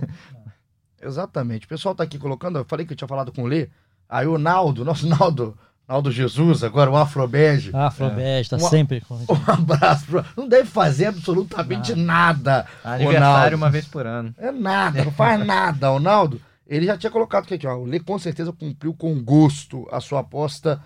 Exatamente. 1.00 1.64
O 1.64 1.68
pessoal 1.70 1.94
tá 1.94 2.04
aqui 2.04 2.18
colocando, 2.18 2.58
eu 2.58 2.64
falei 2.66 2.84
que 2.84 2.92
eu 2.92 2.96
tinha 2.96 3.08
falado 3.08 3.32
com 3.32 3.44
o 3.44 3.46
Lê. 3.46 3.70
Aí 4.06 4.26
o 4.26 4.36
Naldo, 4.36 4.84
nosso 4.84 5.08
Naldo, 5.08 5.56
Naldo 5.88 6.10
Jesus, 6.10 6.64
agora 6.64 6.90
o 6.90 6.96
Afrobege. 6.96 7.70
Ah, 7.72 7.90
Flobés, 7.92 8.48
tá 8.48 8.56
Uma- 8.56 8.68
sempre. 8.70 9.00
com- 9.02 9.14
Um 9.32 9.52
abraço. 9.52 10.04
Pro... 10.06 10.24
Não 10.36 10.48
deve 10.48 10.68
fazer 10.68 11.06
absolutamente 11.06 11.94
nada. 11.94 12.66
Aniversário 12.82 13.24
Ronaldo. 13.28 13.56
uma 13.56 13.70
vez 13.70 13.86
por 13.86 14.04
ano. 14.06 14.34
É 14.36 14.50
nada, 14.50 15.04
não 15.04 15.12
faz 15.12 15.38
nada. 15.46 15.92
O 15.92 16.00
Naldo, 16.00 16.40
ele 16.66 16.86
já 16.86 16.98
tinha 16.98 17.10
colocado 17.10 17.44
aqui, 17.44 17.54
aqui 17.54 17.66
ó. 17.68 17.76
O 17.76 17.84
Lê 17.84 18.00
com 18.00 18.18
certeza 18.18 18.52
cumpriu 18.52 18.92
com 18.94 19.22
gosto 19.22 19.86
a 19.92 20.00
sua 20.00 20.20
aposta. 20.20 20.82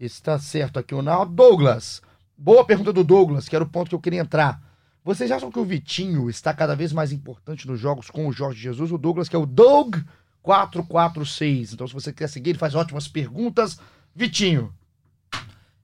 Está 0.00 0.36
certo 0.40 0.78
aqui, 0.80 0.92
o 0.94 1.02
Naldo. 1.02 1.32
Douglas, 1.32 2.02
boa 2.36 2.64
pergunta 2.64 2.92
do 2.92 3.04
Douglas, 3.04 3.48
que 3.48 3.54
era 3.54 3.64
o 3.64 3.68
ponto 3.68 3.88
que 3.90 3.94
eu 3.94 4.00
queria 4.00 4.20
entrar. 4.22 4.60
Vocês 5.04 5.30
acham 5.30 5.52
que 5.52 5.58
o 5.60 5.64
Vitinho 5.64 6.28
está 6.28 6.52
cada 6.52 6.74
vez 6.74 6.92
mais 6.92 7.12
importante 7.12 7.68
nos 7.68 7.78
jogos 7.78 8.10
com 8.10 8.26
o 8.26 8.32
Jorge 8.32 8.60
Jesus? 8.60 8.90
O 8.90 8.98
Douglas, 8.98 9.28
que 9.28 9.36
é 9.36 9.38
o 9.38 9.46
Doug 9.46 9.96
446. 10.42 11.72
Então, 11.74 11.86
se 11.86 11.94
você 11.94 12.12
quer 12.12 12.28
seguir, 12.28 12.50
ele 12.50 12.58
faz 12.58 12.74
ótimas 12.74 13.06
perguntas. 13.08 13.78
Vitinho, 14.14 14.72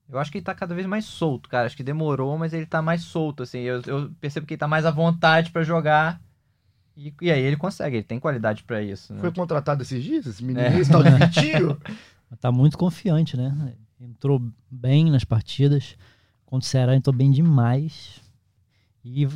Eu 0.09 0.19
acho 0.19 0.31
que 0.31 0.39
ele 0.39 0.45
tá 0.45 0.55
cada 0.55 0.75
vez 0.75 0.87
mais 0.87 1.05
solto, 1.05 1.49
cara. 1.49 1.67
Acho 1.67 1.77
que 1.77 1.83
demorou, 1.83 2.39
mas 2.39 2.53
ele 2.55 2.65
tá 2.67 2.81
mais 2.81 3.03
solto, 3.03 3.43
assim. 3.43 3.59
Eu, 3.59 3.83
eu 3.87 4.11
percebo 4.21 4.47
que 4.47 4.55
ele 4.55 4.59
tá 4.59 4.69
mais 4.69 4.87
à 4.87 4.91
vontade 4.91 5.51
pra 5.51 5.63
jogar. 5.63 6.21
E, 6.97 7.13
e 7.21 7.31
aí 7.31 7.41
ele 7.43 7.57
consegue, 7.57 7.97
ele 7.99 8.05
tem 8.05 8.19
qualidade 8.19 8.65
pra 8.65 8.83
isso. 8.83 9.13
Né? 9.15 9.21
foi 9.21 9.31
contratado 9.33 9.83
esses 9.83 10.03
dias? 10.03 10.27
Esse 10.27 10.43
menino, 10.43 10.67
É. 10.67 10.79
esse 10.81 10.91
tal 10.91 11.03
de 11.03 11.11
Vitinho? 11.11 11.79
Tá 12.41 12.53
muito 12.53 12.77
confiante, 12.77 13.39
né? 13.39 13.75
Entrou 13.99 14.43
bem 14.71 15.11
nas 15.11 15.25
partidas. 15.25 15.97
Contra 16.45 16.67
o 16.67 16.69
Ceará 16.69 16.95
entrou 16.95 17.15
bem 17.17 17.31
demais. 17.31 18.21
E 19.03 19.27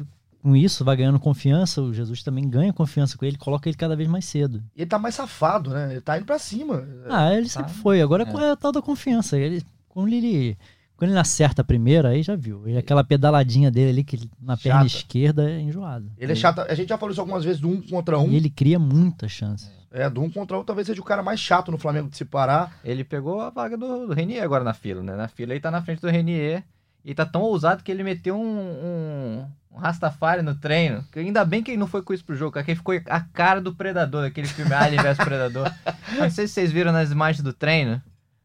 com 0.43 0.57
isso 0.57 0.85
vai 0.85 0.97
ganhando 0.97 1.19
confiança. 1.21 1.81
O 1.81 1.95
Jesus 1.95 2.23
também 2.23 2.49
ganha 2.49 2.73
confiança 2.73 3.17
com 3.17 3.25
ele, 3.25 3.37
coloca 3.39 3.69
ele 3.69 3.77
cada 3.77 3.95
vez 3.97 4.09
mais 4.09 4.25
cedo. 4.25 4.63
ele 4.77 4.87
tá 4.87 4.99
mais 4.99 5.15
safado, 5.15 5.71
né? 5.71 5.93
Ele 5.93 6.01
tá 6.01 6.17
indo 6.17 6.27
pra 6.27 6.39
cima. 6.39 6.87
Ah, 7.09 7.33
ele 7.35 7.45
tá. 7.47 7.51
sempre 7.61 7.73
foi. 7.75 8.03
Agora 8.03 8.25
É. 8.29 8.45
é 8.45 8.51
a 8.51 8.57
tal 8.57 8.73
da 8.73 8.83
confiança? 8.83 9.39
Ele, 9.39 9.63
quando 9.89 10.13
ele. 10.13 10.57
Quando 10.97 11.11
ele 11.11 11.19
acerta 11.19 11.63
a 11.63 11.65
primeira, 11.65 12.11
aí 12.11 12.23
já 12.23 12.37
viu. 12.37 12.67
Ele, 12.69 12.79
aquela 12.79 13.03
pedaladinha 13.03 13.73
dele 13.73 13.91
ali 13.91 14.05
que 14.05 14.15
ele- 14.15 14.31
na 14.41 14.57
perna 14.57 14.81
Chata. 14.89 14.97
esquerda 14.99 15.51
é 15.51 15.61
enjoado. 15.61 16.13
Ele 16.17 16.31
é 16.31 16.35
chato. 16.37 16.61
A 16.61 16.75
gente 16.75 16.91
já 16.91 16.97
falou 16.99 17.11
isso 17.11 17.21
algumas 17.21 17.43
vezes 17.45 17.61
do 17.61 17.69
um 17.69 17.83
contra 17.83 18.19
um. 18.21 18.31
E 18.31 18.37
ele 18.37 18.49
cria 18.49 18.79
muita 18.79 19.27
chance. 19.29 19.69
É, 19.91 20.09
do 20.09 20.23
um 20.23 20.31
contra 20.31 20.57
um 20.59 20.63
talvez 20.65 20.87
seja 20.87 21.01
o 21.01 21.05
cara 21.05 21.21
mais 21.23 21.41
chato 21.41 21.73
no 21.73 21.77
Flamengo 21.79 22.09
de 22.09 22.17
se 22.17 22.25
parar. 22.25 22.79
Ele 22.85 23.03
pegou 23.03 23.41
a 23.41 23.51
vaga 23.51 23.77
do, 23.77 24.07
do 24.07 24.13
Renier 24.15 24.45
agora 24.45 24.63
na 24.63 24.73
fila, 24.75 25.03
né? 25.03 25.17
Na 25.17 25.27
fila 25.27 25.53
ele 25.53 25.61
tá 25.61 25.71
na 25.73 25.83
frente 25.83 26.01
do 26.01 26.09
Renier. 26.09 26.63
E 27.05 27.13
tá 27.15 27.27
tão 27.27 27.43
ousado 27.43 27.83
que 27.83 27.91
ele 27.91 28.05
meteu 28.05 28.37
um, 28.37 28.47
um, 28.47 29.47
um 29.73 29.79
Rastafari 29.79 30.43
no 30.43 30.55
treino. 30.55 31.03
Que 31.11 31.19
ainda 31.21 31.45
bem 31.45 31.63
que 31.63 31.71
ele 31.71 31.79
não 31.79 31.87
foi 31.87 32.03
com 32.03 32.13
isso 32.13 32.25
pro 32.25 32.37
jogo, 32.37 32.53
porque 32.53 32.71
ele 32.73 32.77
ficou 32.79 32.95
a 33.09 33.21
cara 33.21 33.61
do 33.61 33.75
Predador, 33.75 34.25
aquele 34.27 34.47
filme 34.47 34.73
Alien 34.75 35.03
vs 35.03 35.17
Predador. 35.19 35.73
Não 36.19 36.29
sei 36.31 36.47
se 36.47 36.55
vocês 36.55 36.71
viram 36.71 36.93
nas 36.93 37.11
imagens 37.11 37.43
do 37.43 37.53
treino, 37.55 38.01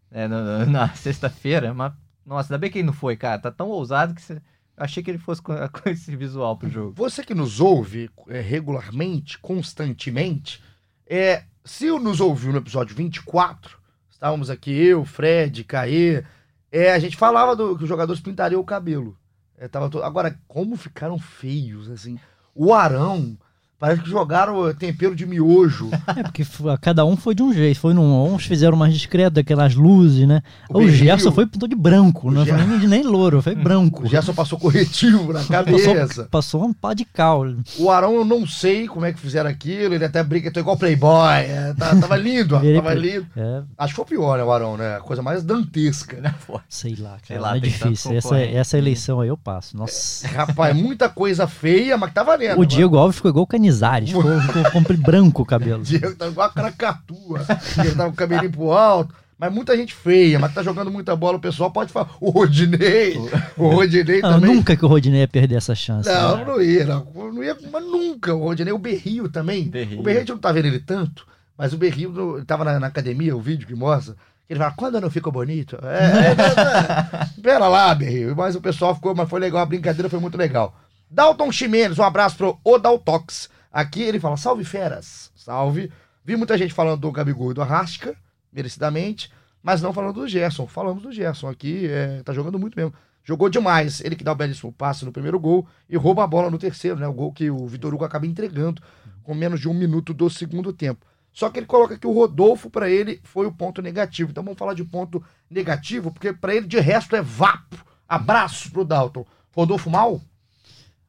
né, 0.10 0.28
no- 0.28 0.42
no- 0.60 0.66
na 0.72 0.88
sexta-feira, 0.96 1.74
mas, 1.74 1.92
nossa, 2.26 2.48
ainda 2.54 2.58
bem 2.60 2.72
que 2.72 2.78
ele 2.80 2.86
não 2.86 2.94
foi, 2.94 3.18
cara. 3.18 3.38
Tá 3.40 3.52
tão 3.52 3.68
ousado 3.68 4.14
que 4.14 4.22
você- 4.22 4.36
eu 4.36 4.84
achei 4.84 5.04
que 5.04 5.12
ele 5.12 5.18
fosse 5.18 5.42
com, 5.42 5.54
com 5.70 5.90
esse 5.90 6.16
visual 6.16 6.56
pro 6.58 6.70
jogo. 6.70 6.94
Você 6.96 7.24
que 7.24 7.34
nos 7.36 7.60
ouve 7.60 8.10
é, 8.30 8.40
regularmente, 8.40 9.38
constantemente, 9.40 10.64
é, 11.06 11.44
se 11.66 11.88
nos 12.00 12.22
ouviu 12.22 12.52
no 12.54 12.60
episódio 12.60 12.96
24, 12.96 13.78
estávamos 14.10 14.50
aqui, 14.50 14.72
eu, 14.72 15.04
Fred, 15.04 15.64
Caê, 15.66 16.24
é, 16.72 16.94
a 16.94 17.00
gente 17.00 17.18
falava 17.18 17.56
do, 17.56 17.78
que 17.78 17.84
os 17.84 17.90
jogadores 17.90 18.22
pintariam 18.22 18.62
o 18.62 18.66
cabelo. 18.66 19.18
É, 19.58 19.68
tava 19.68 19.90
Agora, 20.06 20.40
como 20.48 20.78
ficaram 20.78 21.18
feios, 21.18 21.90
assim. 21.90 22.20
O 22.54 22.74
Arão, 22.74 23.38
parece 23.80 24.02
que 24.02 24.10
jogaram 24.10 24.68
é, 24.68 24.74
tempero 24.74 25.16
de 25.16 25.26
miojo. 25.26 25.90
É, 26.18 26.24
porque 26.24 26.44
cada 26.82 27.06
um 27.06 27.16
foi 27.18 27.36
de 27.36 27.44
um 27.44 27.54
jeito. 27.54 27.80
Foi 27.80 27.94
num, 27.94 28.34
uns 28.34 28.46
fizeram 28.46 28.76
mais 28.78 28.94
discreto, 28.94 29.40
aquelas 29.40 29.76
luzes, 29.76 30.28
né? 30.28 30.42
O 30.70 30.80
O, 30.80 30.90
Gerson 30.90 31.32
foi 31.32 31.46
pintou 31.46 31.68
de 31.68 31.76
branco, 31.76 32.30
O 32.30 32.32
não 32.32 32.44
Ger- 32.46 32.58
foi 32.58 32.66
nem, 32.78 32.88
nem 32.88 33.04
louro, 33.04 33.42
foi 33.42 33.54
branco. 33.56 34.04
O 34.06 34.08
Gerson 34.08 34.34
passou 34.34 34.58
corretivo 34.58 35.32
na 35.34 35.40
passou, 35.46 35.52
cabeça. 35.52 36.28
passou 36.32 36.66
um 36.66 36.74
pá 36.74 36.94
de 36.94 37.06
cal. 37.06 37.44
O 37.78 37.92
Arão, 37.92 38.16
eu 38.16 38.26
não 38.26 38.48
sei 38.48 38.88
como 38.88 39.06
é 39.06 39.14
que 39.14 39.20
fizeram 39.20 39.50
aquilo. 39.50 39.94
Ele 39.94 40.06
até 40.06 40.24
brinca, 40.24 40.52
tô 40.52 40.60
igual 40.60 40.78
Playboy. 40.78 41.42
é, 41.42 41.74
tá- 41.78 41.96
tava 41.96 42.16
lindo, 42.16 42.56
Ele- 42.64 42.78
tava 42.82 42.94
lindo. 42.94 43.28
É, 43.36 43.62
Acho 43.78 43.92
que 43.94 43.96
foi 43.98 44.06
o 44.06 44.08
pior, 44.08 44.38
né, 44.38 44.44
o 44.44 44.52
Arão, 44.52 44.78
né? 44.78 44.96
A 44.96 45.00
coisa 45.02 45.22
mais 45.22 45.44
dantesca. 45.44 46.34
sei 46.70 46.96
lá, 46.96 47.12
cara. 47.12 47.22
Sei 47.28 47.38
lá, 47.40 47.58
é 47.58 47.60
difícil. 47.60 48.14
Essa, 48.16 48.40
essa 48.40 48.78
eleição 48.78 49.20
aí 49.22 49.28
eu 49.30 49.38
passo. 49.38 49.76
Nossa. 49.78 50.28
Rapaz, 50.30 50.76
muita 50.76 51.10
coisa 51.10 51.46
feia, 51.48 51.98
mas 51.98 52.10
que 52.10 52.16
tá 52.16 52.24
valendo. 52.24 52.60
O 52.60 52.66
Diego 52.66 52.98
Alves 52.98 53.18
ficou 53.18 53.30
igual 53.30 53.44
o 53.44 53.48
Canizares, 53.68 54.10
ficou, 54.10 54.42
ficou 54.42 54.72
compre- 54.72 54.98
branco 54.98 55.42
o 55.42 55.46
cabelo. 55.46 55.84
Diego 55.84 56.16
tá 56.16 56.28
igual 56.28 56.48
a 56.48 56.52
cracatua. 56.52 57.46
Ele 57.80 57.96
tá 57.96 58.06
com 58.06 58.12
o 58.12 58.16
cabelinho 58.16 58.52
pro 58.52 58.72
alto. 58.72 59.14
Mas 59.40 59.54
muita 59.54 59.78
gente 59.78 59.94
feia, 59.94 60.40
mas 60.40 60.52
tá 60.52 60.64
jogando 60.64 60.90
muita 60.90 61.16
bola. 61.16 61.38
O 61.38 61.40
pessoal 61.40 61.70
pode 61.70 61.92
falar. 61.92 62.10
O 62.20 62.32
Rodinei. 62.32 63.16
O 63.56 63.68
Rodinei 63.70 64.20
Não, 64.20 64.32
também. 64.34 64.56
nunca 64.56 64.76
que 64.76 64.84
o 64.84 64.88
Rodinei 64.88 65.22
ia 65.22 65.28
perder 65.28 65.56
essa 65.56 65.76
chance. 65.76 66.10
Não, 66.10 66.38
né? 66.38 66.46
não 66.46 66.60
ia, 66.62 66.86
não. 66.86 67.08
Não 67.14 67.44
ia, 67.44 67.56
mas 67.72 67.84
nunca. 67.84 68.34
O 68.34 68.40
Rodinei, 68.46 68.74
o 68.74 68.80
Berrio 68.80 69.30
também. 69.30 69.66
Berrio. 69.70 70.00
O 70.00 70.02
Berrio 70.04 70.22
a 70.22 70.24
gente 70.24 70.32
não 70.32 70.40
tá 70.40 70.52
vendo 70.52 70.66
ele 70.66 70.80
tanto, 70.80 71.28
mas 71.56 71.72
o 71.72 71.78
Berrio 71.78 72.44
tava 72.48 72.64
na, 72.66 72.80
na 72.80 72.88
academia, 72.88 73.36
o 73.38 73.42
vídeo 73.42 73.68
que 73.68 73.76
mostra. 73.76 74.16
Ele 74.50 74.58
fala, 74.60 74.74
quando 74.76 74.96
eu 74.96 75.02
não 75.02 75.12
fico 75.12 75.32
bonito? 75.32 75.78
É, 75.84 75.88
é, 75.88 76.30
é, 76.32 77.24
é. 77.38 77.42
Pera 77.42 77.68
lá, 77.68 77.94
Berrio. 77.94 78.34
Mas 78.36 78.56
o 78.56 78.62
pessoal 78.62 78.96
ficou, 78.96 79.14
mas 79.14 79.30
foi 79.30 79.40
legal, 79.40 79.62
a 79.62 79.66
brincadeira 79.68 80.10
foi 80.10 80.20
muito 80.20 80.38
legal. 80.38 80.74
Dalton 81.12 81.52
Ximenes, 81.52 82.00
um 82.00 82.04
abraço 82.04 82.38
pro 82.38 82.58
Odaltox. 82.64 83.50
Aqui 83.72 84.02
ele 84.02 84.20
fala, 84.20 84.38
salve 84.38 84.64
feras. 84.64 85.32
Salve. 85.36 85.92
Vi 86.24 86.36
muita 86.36 86.58
gente 86.58 86.74
falando 86.74 87.00
do 87.02 87.12
Gabigol 87.12 87.52
e 87.52 87.54
do 87.54 87.62
Arrasca, 87.62 88.16
merecidamente, 88.52 89.32
mas 89.64 89.82
não 89.82 89.94
falando 89.94 90.16
do 90.16 90.28
Gerson. 90.28 90.68
Falamos 90.68 91.04
do 91.04 91.12
Gerson 91.12 91.48
aqui, 91.48 91.88
é, 91.88 92.22
tá 92.24 92.34
jogando 92.34 92.60
muito 92.60 92.76
mesmo. 92.76 92.94
Jogou 93.24 93.50
demais. 93.50 94.00
Ele 94.02 94.16
que 94.16 94.24
dá 94.24 94.32
o 94.32 94.36
belíssimo 94.36 94.72
passe 94.72 95.04
no 95.04 95.12
primeiro 95.12 95.40
gol 95.40 95.68
e 95.90 95.98
rouba 95.98 96.24
a 96.24 96.28
bola 96.28 96.50
no 96.50 96.58
terceiro, 96.58 96.98
né? 96.98 97.08
O 97.08 97.14
gol 97.14 97.34
que 97.34 97.50
o 97.50 97.68
Vitor 97.68 97.94
Hugo 97.94 98.06
acaba 98.06 98.26
entregando 98.26 98.82
com 99.22 99.34
menos 99.34 99.60
de 99.60 99.68
um 99.68 99.74
minuto 99.74 100.14
do 100.14 100.30
segundo 100.30 100.72
tempo. 100.72 101.06
Só 101.34 101.50
que 101.50 101.60
ele 101.60 101.66
coloca 101.66 101.98
que 101.98 102.08
o 102.08 102.14
Rodolfo, 102.14 102.70
para 102.70 102.90
ele, 102.90 103.20
foi 103.24 103.46
o 103.46 103.52
ponto 103.52 103.82
negativo. 103.82 104.32
Então 104.32 104.44
vamos 104.44 104.58
falar 104.58 104.74
de 104.74 104.84
ponto 104.84 105.24
negativo, 105.50 106.10
porque 106.10 106.32
para 106.34 106.56
ele, 106.56 106.66
de 106.66 106.80
resto, 106.80 107.16
é 107.16 107.22
vapo. 107.22 107.78
Abraço 108.08 108.72
pro 108.72 108.86
Dalton. 108.86 109.26
Rodolfo 109.54 109.90
mal? 109.90 110.22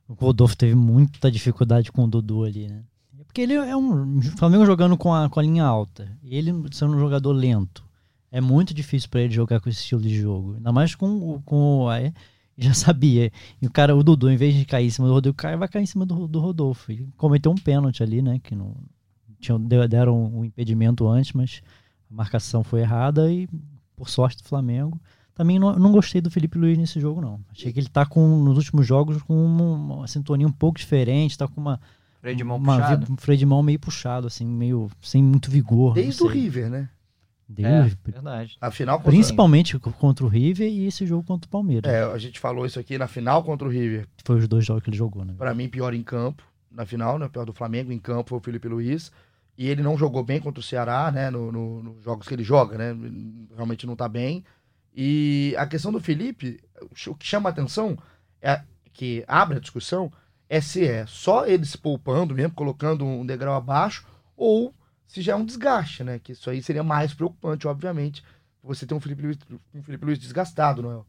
O 0.09 0.15
Rodolfo 0.15 0.57
teve 0.57 0.75
muita 0.75 1.31
dificuldade 1.31 1.93
com 1.93 2.05
o 2.05 2.09
Dudu 2.09 2.45
ali, 2.45 2.67
né? 2.67 2.83
Porque 3.27 3.43
ele 3.43 3.53
é 3.53 3.77
um. 3.77 4.23
Flamengo 4.23 4.65
jogando 4.65 4.97
com 4.97 5.15
a, 5.15 5.29
com 5.29 5.39
a 5.39 5.43
linha 5.43 5.65
alta. 5.65 6.11
E 6.23 6.35
ele 6.35 6.53
sendo 6.73 6.97
um 6.97 6.99
jogador 6.99 7.33
lento. 7.33 7.85
É 8.33 8.41
muito 8.41 8.73
difícil 8.73 9.09
pra 9.11 9.21
ele 9.21 9.33
jogar 9.33 9.61
com 9.61 9.69
esse 9.69 9.81
estilo 9.81 10.01
de 10.01 10.19
jogo. 10.19 10.55
Ainda 10.55 10.73
mais 10.73 10.95
com, 10.95 11.41
com 11.43 11.83
o. 11.83 11.89
aí, 11.89 12.13
já 12.57 12.73
sabia. 12.73 13.31
E 13.61 13.67
o 13.67 13.71
cara, 13.71 13.95
o 13.95 14.03
Dudu, 14.03 14.31
em 14.31 14.37
vez 14.37 14.55
de 14.55 14.65
cair 14.65 14.87
em 14.87 14.91
cima 14.91 15.07
do 15.07 15.15
Rodolfo, 15.15 15.37
cara 15.37 15.57
vai 15.59 15.69
cair 15.69 15.83
em 15.83 15.87
cima 15.87 16.07
do, 16.07 16.27
do 16.27 16.41
Rodolfo. 16.41 16.91
Ele 16.91 17.07
cometeu 17.17 17.53
um 17.53 17.55
pênalti 17.55 18.03
ali, 18.03 18.23
né? 18.23 18.39
Que 18.43 18.55
não. 18.55 18.75
Tinham, 19.39 19.61
deram 19.61 20.35
um 20.35 20.45
impedimento 20.45 21.07
antes, 21.07 21.33
mas 21.33 21.63
a 22.11 22.15
marcação 22.15 22.65
foi 22.65 22.81
errada 22.81 23.31
e, 23.31 23.47
por 23.95 24.09
sorte 24.09 24.43
do 24.43 24.49
Flamengo. 24.49 25.01
Também 25.39 25.57
não, 25.59 25.73
não 25.79 25.93
gostei 25.93 26.21
do 26.21 26.31
Felipe 26.33 26.59
Luiz 26.59 26.77
nesse 26.77 26.99
jogo, 26.99 27.21
não. 27.21 27.39
Achei 27.53 27.73
que 27.73 27.79
ele 27.79 27.89
tá 27.89 28.05
com, 28.05 28.43
nos 28.43 28.57
últimos 28.57 28.85
jogos, 28.85 29.23
com 29.23 29.35
uma, 29.47 29.95
uma 29.99 30.07
sintonia 30.09 30.47
um 30.47 30.53
pouco 30.53 30.79
diferente, 30.81 31.39
tá 31.39 31.47
com 31.47 31.61
uma. 31.61 31.81
Freio 32.21 32.37
de 32.37 32.43
mão 32.43 32.57
uma 32.57 32.75
puxado. 32.77 33.13
um 33.13 33.17
freio 33.17 33.39
de 33.39 33.47
mão 33.47 33.63
meio 33.63 33.79
puxado, 33.79 34.27
assim, 34.27 34.45
meio 34.45 34.91
sem 35.01 35.23
muito 35.23 35.49
vigor. 35.49 35.95
Desde 35.95 36.21
o. 36.25 36.27
River, 36.27 36.69
né? 36.69 36.89
Desde 37.49 37.73
É, 37.73 37.79
o 37.79 37.83
River. 37.85 37.99
verdade. 38.15 38.57
A 38.61 38.71
final 38.73 38.99
contra 38.99 39.13
Principalmente 39.13 39.79
contra 39.79 40.25
o 40.27 40.29
River 40.29 40.69
e 40.69 40.87
esse 40.87 41.07
jogo 41.07 41.23
contra 41.23 41.47
o 41.47 41.51
Palmeiras. 41.51 41.91
É, 41.91 42.03
a 42.03 42.19
gente 42.19 42.41
falou 42.41 42.67
isso 42.67 42.81
aqui 42.81 42.99
na 42.99 43.07
final 43.07 43.45
contra 43.45 43.67
o 43.67 43.71
River. 43.71 44.09
Foi 44.25 44.39
os 44.41 44.49
dois 44.49 44.67
jogos 44.67 44.83
que 44.83 44.91
ele 44.91 44.97
jogou, 44.97 45.25
né? 45.25 45.35
Pra 45.39 45.55
mim, 45.55 45.69
pior 45.69 45.95
em 45.95 46.03
campo. 46.03 46.43
Na 46.71 46.85
final, 46.85 47.17
né? 47.17 47.29
Pior 47.29 47.47
do 47.47 47.53
Flamengo 47.53 47.93
em 47.93 47.99
campo 48.01 48.31
foi 48.31 48.39
o 48.39 48.43
Felipe 48.43 48.67
Luiz. 48.67 49.13
E 49.57 49.69
ele 49.69 49.83
não 49.83 49.97
jogou 49.97 50.23
bem 50.25 50.41
contra 50.41 50.61
o 50.61 50.63
Ceará, 50.63 51.11
né? 51.13 51.31
no- 51.31 51.51
no- 51.53 51.83
nos 51.83 52.05
jogos 52.05 52.27
que 52.29 52.35
ele 52.35 52.43
joga, 52.45 52.77
né? 52.77 52.97
Realmente 53.55 53.87
não 53.87 53.95
tá 53.97 54.09
bem. 54.09 54.45
E 55.01 55.55
a 55.57 55.65
questão 55.65 55.93
do 55.93 56.01
Felipe, 56.01 56.61
o 57.07 57.15
que 57.15 57.25
chama 57.25 57.49
a 57.49 57.53
atenção, 57.53 57.97
é 58.43 58.65
que 58.93 59.25
abre 59.29 59.59
a 59.59 59.61
discussão, 59.61 60.13
é 60.49 60.61
se 60.61 60.85
é 60.85 61.07
só 61.07 61.47
ele 61.47 61.65
se 61.65 61.79
poupando 61.79 62.35
mesmo, 62.35 62.53
colocando 62.53 63.05
um 63.05 63.25
degrau 63.25 63.55
abaixo, 63.55 64.05
ou 64.37 64.75
se 65.07 65.23
já 65.23 65.35
é 65.35 65.37
um 65.37 65.45
desgaste, 65.45 66.03
né? 66.03 66.19
Que 66.19 66.33
isso 66.33 66.51
aí 66.51 66.61
seria 66.61 66.83
mais 66.83 67.15
preocupante, 67.15 67.69
obviamente. 67.69 68.25
Você 68.61 68.85
ter 68.85 68.93
um 68.93 68.99
Felipe 68.99 69.23
Luiz, 69.23 69.39
um 69.73 69.83
Felipe 69.85 70.05
Luiz 70.05 70.19
desgastado, 70.19 70.83
não 70.83 71.07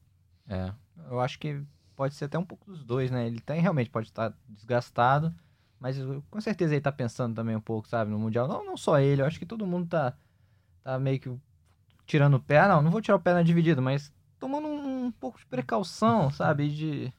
é? 0.47 0.56
É, 0.56 0.73
eu 1.10 1.19
acho 1.19 1.39
que 1.39 1.60
pode 1.95 2.13
ser 2.13 2.25
até 2.25 2.38
um 2.38 2.45
pouco 2.45 2.69
dos 2.69 2.84
dois, 2.84 3.10
né? 3.10 3.25
Ele 3.25 3.39
tem 3.39 3.60
realmente 3.60 3.89
pode 3.89 4.10
estar 4.10 4.32
desgastado, 4.47 5.34
mas 5.80 5.97
com 6.30 6.39
certeza 6.39 6.75
ele 6.75 6.82
tá 6.82 6.91
pensando 6.91 7.34
também 7.34 7.56
um 7.56 7.62
pouco, 7.62 7.88
sabe, 7.88 8.12
no 8.12 8.19
mundial. 8.19 8.47
Não, 8.47 8.63
não 8.63 8.78
só 8.78 8.99
ele, 8.99 9.23
eu 9.23 9.25
acho 9.25 9.39
que 9.39 9.47
todo 9.47 9.65
mundo 9.65 9.88
tá 9.88 10.13
tá 10.84 10.99
meio 10.99 11.19
que 11.19 11.30
tirando 12.10 12.34
o 12.34 12.39
pé, 12.39 12.67
não, 12.67 12.82
não 12.82 12.89
vou 12.89 13.02
tirar 13.02 13.17
o 13.17 13.19
pé 13.19 13.34
na 13.34 13.43
dividida, 13.43 13.80
mas 13.80 14.12
tomando 14.39 14.67
um, 14.67 15.06
um 15.06 15.12
pouco 15.12 15.38
de 15.38 15.45
precaução, 15.45 16.32
sabe, 16.32 16.67
de 16.69 17.13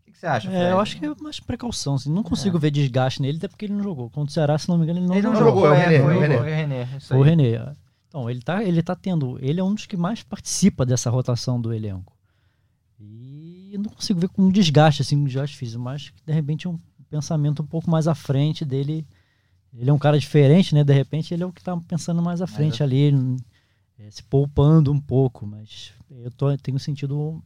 O 0.00 0.04
que, 0.06 0.12
que 0.12 0.18
você 0.18 0.26
acha? 0.26 0.48
É, 0.48 0.52
Fred? 0.52 0.70
eu 0.70 0.80
acho 0.80 0.98
que 0.98 1.04
é 1.04 1.14
mais 1.20 1.38
precaução. 1.38 1.96
Assim. 1.96 2.10
Não 2.10 2.22
consigo 2.22 2.58
ver 2.58 2.70
desgaste 2.70 3.20
nele, 3.20 3.36
até 3.36 3.46
porque 3.46 3.66
ele 3.66 3.74
não 3.74 3.82
jogou. 3.82 4.08
Contra 4.08 4.30
o 4.30 4.32
Ceará, 4.32 4.56
se 4.56 4.68
não 4.70 4.78
me 4.78 4.84
engano, 4.84 5.00
ele 5.00 5.06
não, 5.06 5.14
ele 5.14 5.26
não 5.26 5.36
jogou. 5.36 5.64
jogou, 5.64 5.66
é 5.66 5.70
o 5.70 5.74
é, 5.74 5.86
René, 5.86 6.02
foi, 6.02 6.14
é 6.14 6.16
o 6.16 6.20
René. 6.20 6.36
foi 6.36 6.40
o 6.40 6.54
René, 6.54 7.00
Foi 7.00 7.18
o. 7.18 7.22
René. 7.22 7.76
Então, 8.08 8.30
ele 8.30 8.40
tá, 8.40 8.64
ele 8.64 8.82
tá 8.82 8.96
tendo. 8.96 9.38
Ele 9.40 9.60
é 9.60 9.64
um 9.64 9.74
dos 9.74 9.84
que 9.84 9.96
mais 9.98 10.22
participa 10.22 10.86
dessa 10.86 11.10
rotação 11.10 11.60
do 11.60 11.72
elenco. 11.72 12.16
E 12.98 13.70
eu 13.72 13.80
não 13.80 13.90
consigo 13.90 14.18
ver 14.18 14.28
com 14.28 14.42
um 14.42 14.50
desgaste, 14.50 15.02
assim, 15.02 15.16
um 15.16 15.24
desgaste 15.24 15.56
físico, 15.56 15.82
mas 15.82 16.08
que, 16.08 16.22
de 16.24 16.32
repente 16.32 16.66
um 16.66 16.78
pensamento 17.10 17.62
um 17.62 17.66
pouco 17.66 17.90
mais 17.90 18.08
à 18.08 18.14
frente 18.14 18.64
dele. 18.64 19.06
Ele 19.74 19.88
é 19.88 19.92
um 19.92 19.98
cara 19.98 20.18
diferente, 20.18 20.74
né? 20.74 20.84
De 20.84 20.92
repente 20.92 21.32
ele 21.32 21.42
é 21.42 21.46
o 21.46 21.52
que 21.52 21.62
tá 21.62 21.76
pensando 21.88 22.22
mais 22.22 22.42
à 22.42 22.46
frente 22.46 22.82
ali, 22.82 23.12
eh, 23.98 24.10
se 24.10 24.22
poupando 24.22 24.92
um 24.92 25.00
pouco, 25.00 25.46
mas 25.46 25.92
eu 26.10 26.30
tô, 26.30 26.56
tenho 26.58 26.78
sentido 26.78 27.42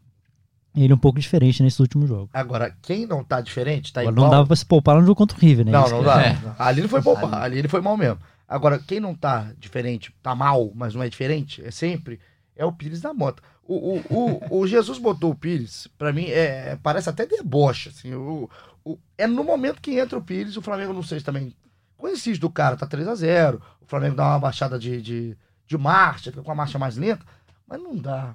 ele 0.74 0.92
um 0.92 0.98
pouco 0.98 1.18
diferente 1.18 1.62
nesses 1.62 1.80
últimos 1.80 2.08
jogos. 2.08 2.28
Agora, 2.34 2.74
quem 2.82 3.06
não 3.06 3.24
tá 3.24 3.40
diferente, 3.40 3.92
tá 3.92 4.00
Agora, 4.02 4.14
igual... 4.14 4.26
não 4.26 4.30
dava 4.36 4.46
pra 4.46 4.56
se 4.56 4.66
poupar 4.66 4.96
no 4.96 5.02
jogo 5.02 5.14
contra 5.16 5.36
o 5.36 5.40
River, 5.40 5.64
né? 5.64 5.72
Não, 5.72 5.84
Isso 5.84 5.94
não 5.94 6.00
que- 6.00 6.04
dá. 6.06 6.22
É. 6.22 6.36
Ali 6.58 6.80
ele 6.80 6.88
foi 6.88 7.00
poupar, 7.02 7.34
ali 7.42 7.58
ele 7.58 7.68
foi 7.68 7.80
mal 7.80 7.96
mesmo. 7.96 8.18
Agora, 8.48 8.78
quem 8.78 9.00
não 9.00 9.14
tá 9.14 9.52
diferente, 9.58 10.14
tá 10.22 10.34
mal, 10.34 10.70
mas 10.74 10.94
não 10.94 11.02
é 11.02 11.08
diferente, 11.08 11.62
é 11.64 11.70
sempre, 11.70 12.20
é 12.54 12.64
o 12.64 12.72
Pires 12.72 13.00
da 13.00 13.12
Mota. 13.14 13.42
O, 13.64 13.96
o, 13.96 14.02
o, 14.50 14.60
o 14.60 14.66
Jesus 14.66 14.98
botou 14.98 15.32
o 15.32 15.34
Pires, 15.34 15.88
pra 15.98 16.12
mim, 16.12 16.26
é, 16.26 16.78
parece 16.82 17.08
até 17.08 17.26
deboche, 17.26 17.88
assim. 17.88 18.14
O, 18.14 18.48
o- 18.84 18.98
é 19.18 19.26
no 19.26 19.42
momento 19.42 19.80
que 19.80 19.98
entra 19.98 20.16
o 20.18 20.22
Pires, 20.22 20.56
o 20.56 20.62
Flamengo, 20.62 20.92
não 20.92 21.02
sei 21.02 21.18
se 21.18 21.24
também 21.24 21.52
conhecido 21.96 22.38
do 22.38 22.50
cara, 22.50 22.76
tá 22.76 22.86
3 22.86 23.08
a 23.08 23.14
0 23.14 23.60
o 23.80 23.86
Flamengo 23.86 24.14
dá 24.14 24.26
uma 24.28 24.38
baixada 24.38 24.78
de, 24.78 25.00
de, 25.02 25.36
de 25.66 25.76
marcha, 25.78 26.30
fica 26.30 26.42
com 26.42 26.52
a 26.52 26.54
marcha 26.54 26.78
mais 26.78 26.96
lenta, 26.96 27.24
mas 27.66 27.80
não 27.82 27.96
dá. 27.96 28.34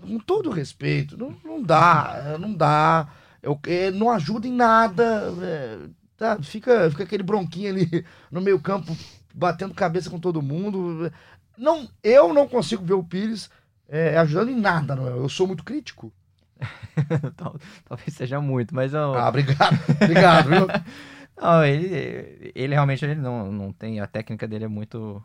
Com 0.00 0.18
todo 0.18 0.50
respeito, 0.50 1.16
não, 1.18 1.34
não 1.44 1.62
dá, 1.62 2.22
é, 2.34 2.38
não 2.38 2.52
dá. 2.54 3.08
Eu, 3.42 3.58
é, 3.66 3.90
não 3.90 4.10
ajuda 4.10 4.46
em 4.48 4.52
nada. 4.52 5.32
é, 5.42 5.78
tá, 6.16 6.38
fica, 6.42 6.90
fica 6.90 7.02
aquele 7.04 7.22
bronquinho 7.22 7.70
ali 7.70 8.04
no 8.30 8.40
meio 8.40 8.58
campo, 8.58 8.96
batendo 9.34 9.74
cabeça 9.74 10.08
com 10.08 10.18
todo 10.18 10.40
mundo. 10.42 11.12
Não, 11.58 11.88
eu 12.02 12.32
não 12.32 12.48
consigo 12.48 12.84
ver 12.84 12.94
o 12.94 13.04
Pires 13.04 13.50
é, 13.88 14.16
ajudando 14.18 14.50
em 14.50 14.60
nada, 14.60 14.96
não 14.96 15.06
é? 15.06 15.10
Eu 15.10 15.28
sou 15.28 15.46
muito 15.46 15.62
crítico. 15.64 16.12
Tal- 17.36 17.56
Talvez 17.84 18.14
seja 18.14 18.40
muito, 18.40 18.74
mas 18.74 18.94
eu... 18.94 19.14
Ah, 19.14 19.28
obrigado, 19.28 19.78
obrigado, 20.02 20.48
viu? 20.48 20.66
Não, 21.38 21.62
ele, 21.62 22.50
ele 22.54 22.72
realmente 22.72 23.04
ele 23.04 23.14
não, 23.16 23.52
não 23.52 23.70
tem. 23.70 24.00
A 24.00 24.06
técnica 24.06 24.48
dele 24.48 24.64
é 24.64 24.68
muito 24.68 25.22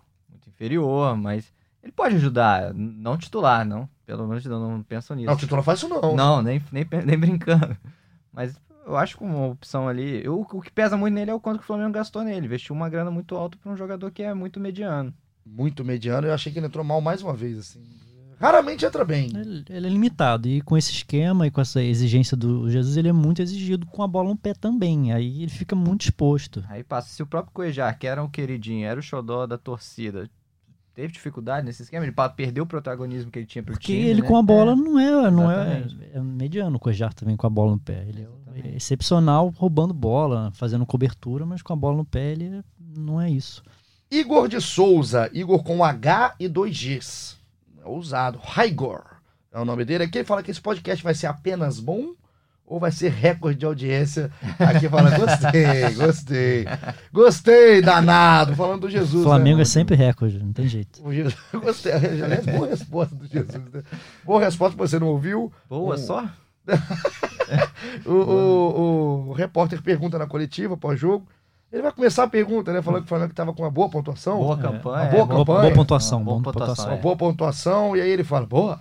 inferior, 0.61 1.17
mas 1.17 1.51
ele 1.81 1.91
pode 1.91 2.15
ajudar. 2.15 2.73
Não 2.73 3.17
titular, 3.17 3.65
não. 3.65 3.89
Pelo 4.05 4.27
menos 4.27 4.45
não, 4.45 4.77
não 4.77 4.83
penso 4.83 5.15
nisso. 5.15 5.27
Não, 5.27 5.35
o 5.35 5.55
não 5.55 5.63
faz 5.63 5.79
isso 5.79 5.89
não. 5.89 6.15
Não, 6.15 6.41
nem, 6.41 6.61
nem, 6.71 6.85
nem 7.05 7.17
brincando. 7.17 7.75
Mas 8.31 8.59
eu 8.85 8.95
acho 8.95 9.17
que 9.17 9.23
uma 9.23 9.47
opção 9.47 9.87
ali. 9.87 10.23
Eu, 10.23 10.41
o 10.41 10.61
que 10.61 10.71
pesa 10.71 10.95
muito 10.95 11.15
nele 11.15 11.31
é 11.31 11.33
o 11.33 11.39
quanto 11.39 11.57
que 11.57 11.63
o 11.63 11.67
Flamengo 11.67 11.91
gastou 11.91 12.23
nele. 12.23 12.45
Investiu 12.45 12.75
uma 12.75 12.89
grana 12.89 13.09
muito 13.09 13.35
alta 13.35 13.57
para 13.57 13.71
um 13.71 13.77
jogador 13.77 14.11
que 14.11 14.21
é 14.21 14.33
muito 14.33 14.59
mediano. 14.59 15.13
Muito 15.45 15.83
mediano. 15.83 16.27
Eu 16.27 16.33
achei 16.33 16.51
que 16.51 16.59
ele 16.59 16.67
entrou 16.67 16.85
mal 16.85 17.01
mais 17.01 17.21
uma 17.23 17.33
vez, 17.33 17.57
assim. 17.57 17.81
Raramente 18.39 18.83
entra 18.83 19.05
bem. 19.05 19.29
Ele, 19.35 19.63
ele 19.69 19.87
é 19.87 19.89
limitado. 19.89 20.47
E 20.47 20.61
com 20.61 20.75
esse 20.75 20.91
esquema 20.91 21.45
e 21.45 21.51
com 21.51 21.61
essa 21.61 21.81
exigência 21.81 22.35
do 22.35 22.69
Jesus, 22.71 22.97
ele 22.97 23.07
é 23.07 23.13
muito 23.13 23.39
exigido 23.39 23.85
com 23.85 24.01
a 24.01 24.07
bola 24.07 24.29
no 24.29 24.35
pé 24.35 24.53
também. 24.55 25.13
Aí 25.13 25.43
ele 25.43 25.51
fica 25.51 25.75
muito 25.75 26.01
exposto. 26.01 26.63
Aí 26.67 26.83
passa. 26.83 27.09
Se 27.09 27.21
o 27.21 27.27
próprio 27.27 27.53
Cuejar, 27.53 27.97
que 27.99 28.07
era 28.07 28.21
um 28.21 28.27
queridinho, 28.27 28.87
era 28.87 28.99
o 28.99 29.03
xodó 29.03 29.45
da 29.45 29.59
torcida, 29.59 30.27
teve 30.93 31.13
dificuldade 31.13 31.65
nesse 31.65 31.83
esquema, 31.83 32.05
ele 32.05 32.13
perdeu 32.35 32.63
o 32.63 32.67
protagonismo 32.67 33.31
que 33.31 33.39
ele 33.39 33.45
tinha 33.45 33.63
pro 33.63 33.73
Porque 33.73 33.93
time. 33.93 34.07
ele 34.07 34.21
né? 34.21 34.27
com 34.27 34.37
a 34.37 34.41
bola 34.43 34.75
não 34.75 34.99
é, 34.99 35.31
não 35.31 35.51
é, 35.51 35.79
exatamente. 35.79 36.09
é 36.13 36.19
mediano 36.21 36.75
o 36.75 36.79
Cojar 36.79 37.13
também 37.13 37.35
com 37.35 37.47
a 37.47 37.49
bola 37.49 37.71
no 37.71 37.79
pé. 37.79 38.05
Ele 38.07 38.21
é 38.21 38.27
Exatamente. 38.51 38.75
excepcional 38.75 39.49
roubando 39.55 39.93
bola, 39.93 40.51
fazendo 40.55 40.85
cobertura, 40.85 41.45
mas 41.45 41.61
com 41.61 41.73
a 41.73 41.75
bola 41.75 41.97
no 41.97 42.05
pé 42.05 42.31
ele 42.31 42.63
não 42.79 43.19
é 43.21 43.29
isso. 43.29 43.63
Igor 44.09 44.47
de 44.49 44.59
Souza. 44.59 45.29
Igor 45.33 45.63
com 45.63 45.83
H 45.83 46.35
e 46.39 46.47
dois 46.49 46.77
Gs. 46.77 47.37
É 47.83 47.87
ousado. 47.87 48.39
Raigor 48.43 49.03
é 49.53 49.59
o 49.59 49.65
nome 49.65 49.85
dele. 49.85 50.03
Aqui 50.03 50.17
ele 50.19 50.25
fala 50.25 50.43
que 50.43 50.51
esse 50.51 50.61
podcast 50.61 51.03
vai 51.03 51.13
ser 51.13 51.27
apenas 51.27 51.79
bom 51.79 52.13
ou 52.71 52.79
vai 52.79 52.89
ser 52.91 53.09
recorde 53.11 53.59
de 53.59 53.65
audiência. 53.65 54.31
Aqui 54.57 54.87
fala, 54.87 55.09
gostei, 55.17 55.93
gostei. 55.93 56.65
Gostei, 57.11 57.81
danado. 57.81 58.55
Falando 58.55 58.81
do 58.81 58.89
Jesus. 58.89 59.23
Flamengo 59.25 59.57
né, 59.57 59.63
é 59.63 59.65
sempre 59.65 59.93
recorde, 59.95 60.39
não 60.41 60.53
tem 60.53 60.67
jeito. 60.69 61.05
O 61.05 61.11
Jesus, 61.13 61.35
gostei. 61.51 61.91
Aliás, 61.91 62.45
boa 62.45 62.67
resposta 62.67 63.13
do 63.13 63.27
Jesus. 63.27 63.61
né? 63.73 63.83
Boa 64.23 64.39
resposta 64.39 64.73
que 64.77 64.79
você 64.87 64.97
não 64.97 65.07
ouviu. 65.07 65.51
Boa, 65.69 65.95
Um- 65.95 65.97
só? 65.97 66.25
O, 68.05 68.11
o- 68.13 69.29
o 69.29 69.33
repórter 69.33 69.81
pergunta 69.81 70.17
na 70.17 70.25
coletiva 70.25 70.77
pós-jogo. 70.77 71.27
Ele 71.71 71.81
vai 71.81 71.91
começar 71.91 72.23
a 72.23 72.27
pergunta, 72.27 72.71
né? 72.71 72.81
Falando 72.81 73.01
que 73.01 73.05
o 73.05 73.09
Flamengo 73.09 73.31
estava 73.31 73.53
com 73.53 73.63
uma 73.63 73.71
boa 73.71 73.89
pontuação. 73.89 74.37
Boa 74.39 74.57
É, 74.57 74.61
campanha. 74.61 75.03
uma 75.03 75.09
boa 75.11 75.23
é, 75.23 75.27
campanha. 75.27 75.61
boa 75.61 75.71
pontuação, 75.73 76.17
Uma 76.19 76.25
boa 76.25 76.39
boa 76.41 76.53
pontuação. 76.53 76.75
pontuação, 76.75 76.93
Uma 76.93 76.99
é. 76.99 77.01
boa 77.01 77.15
pontuação. 77.17 77.97
E 77.97 78.01
aí 78.01 78.09
ele 78.09 78.23
fala, 78.23 78.45
boa. 78.45 78.79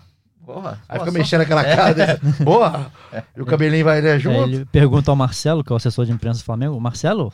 Boa. 0.54 0.78
Aí 0.88 0.98
fica 0.98 1.10
mexendo 1.10 1.40
aquela 1.42 1.64
cara 1.64 1.92
dele. 1.94 2.18
Boa. 2.44 2.90
E 3.36 3.40
o 3.40 3.46
cabelinho 3.46 3.84
vai 3.84 4.00
né, 4.00 4.16
É, 4.16 4.18
junto. 4.18 4.42
ele 4.42 4.64
pergunta 4.66 5.10
ao 5.10 5.16
Marcelo, 5.16 5.62
que 5.62 5.72
é 5.72 5.74
o 5.74 5.76
assessor 5.76 6.04
de 6.06 6.12
imprensa 6.12 6.40
do 6.40 6.44
Flamengo, 6.44 6.80
Marcelo, 6.80 7.32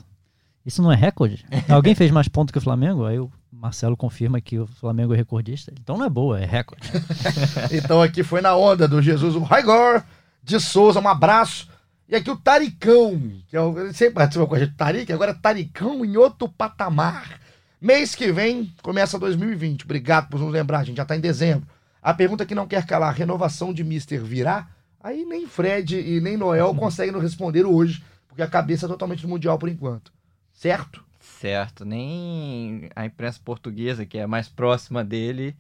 isso 0.65 0.83
não 0.83 0.93
é 0.93 0.97
recorde? 0.97 1.45
Alguém 1.69 1.95
fez 1.95 2.11
mais 2.11 2.29
pontos 2.29 2.53
que 2.53 2.59
o 2.59 2.63
Flamengo? 2.63 3.05
Aí 3.07 3.19
o 3.19 3.31
Marcelo 3.53 3.97
confirma 3.97 4.41
que 4.41 4.59
o 4.59 4.67
Flamengo 4.67 5.15
é 5.15 5.17
recordista. 5.17 5.73
Então 5.81 5.97
não 5.97 6.05
é 6.05 6.11
boa, 6.11 6.41
é 6.41 6.45
recorde. 6.45 6.91
Então 7.73 8.03
aqui 8.03 8.23
foi 8.23 8.41
na 8.41 8.55
onda 8.57 8.87
do 8.87 9.01
Jesus, 9.01 9.35
o 9.35 9.41
Raigor 9.43 10.03
de 10.43 10.61
Souza, 10.61 11.01
um 11.01 11.09
abraço. 11.09 11.69
E 12.09 12.15
aqui 12.15 12.31
o 12.31 12.37
Taricão, 12.37 13.21
que 13.49 13.57
é 13.57 13.61
o, 13.61 13.93
sempre 13.93 14.15
participa 14.15 14.47
com 14.47 14.55
a 14.55 14.59
gente, 14.61 14.75
Taric, 14.75 15.13
agora 15.13 15.33
é 15.33 15.35
Taricão 15.35 16.05
em 16.05 16.17
outro 16.17 16.49
patamar. 16.49 17.41
Mês 17.81 18.15
que 18.15 18.31
vem 18.31 18.73
começa 18.83 19.19
2020. 19.19 19.85
Obrigado 19.85 20.29
por 20.29 20.39
nos 20.41 20.53
lembrar, 20.53 20.79
a 20.81 20.85
gente 20.85 20.97
já 20.99 21.05
tá 21.05 21.17
em 21.17 21.21
dezembro. 21.21 21.67
A 22.07 22.15
pergunta 22.15 22.47
que 22.47 22.55
não 22.55 22.69
quer 22.69 22.87
calar, 22.87 23.13
renovação 23.13 23.75
de 23.75 23.83
Mister 23.83 24.23
virá? 24.23 24.69
Aí 25.01 25.25
nem 25.25 25.45
Fred 25.45 25.99
e 25.99 26.21
nem 26.21 26.37
Noel 26.37 26.73
conseguem 26.73 27.11
nos 27.13 27.21
responder 27.21 27.67
hoje, 27.67 28.01
porque 28.29 28.43
a 28.43 28.47
cabeça 28.47 28.87
é 28.87 28.89
totalmente 28.89 29.23
do 29.23 29.29
Mundial 29.29 29.59
por 29.59 29.69
enquanto. 29.69 30.13
Certo? 30.53 31.05
Certo, 31.19 31.85
nem 31.85 32.89
a 32.95 33.05
imprensa 33.05 33.41
portuguesa, 33.45 34.07
que 34.07 34.19
é 34.19 34.25
mais 34.25 34.49
próxima 34.49 35.03
dele, 35.03 35.57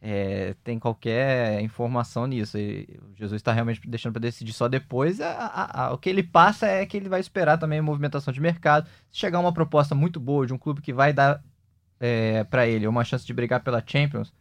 é, 0.00 0.54
tem 0.64 0.78
qualquer 0.78 1.60
informação 1.60 2.26
nisso. 2.26 2.56
E 2.56 2.88
Jesus 3.14 3.34
está 3.38 3.52
realmente 3.52 3.86
deixando 3.86 4.14
para 4.14 4.22
decidir 4.22 4.54
só 4.54 4.66
depois. 4.68 5.20
A- 5.20 5.32
a- 5.32 5.84
a- 5.84 5.92
o 5.92 5.98
que 5.98 6.08
ele 6.08 6.22
passa 6.22 6.66
é 6.66 6.86
que 6.86 6.96
ele 6.96 7.10
vai 7.10 7.20
esperar 7.20 7.58
também 7.58 7.80
a 7.80 7.82
movimentação 7.82 8.32
de 8.32 8.40
mercado. 8.40 8.88
Se 9.10 9.18
chegar 9.18 9.38
uma 9.38 9.52
proposta 9.52 9.94
muito 9.94 10.18
boa 10.18 10.46
de 10.46 10.54
um 10.54 10.58
clube 10.58 10.80
que 10.80 10.94
vai 10.94 11.12
dar 11.12 11.44
para 12.48 12.66
ele 12.66 12.86
uma 12.86 13.04
chance 13.04 13.26
de 13.26 13.34
brigar 13.34 13.60
pela 13.62 13.82
Champions, 13.86 14.32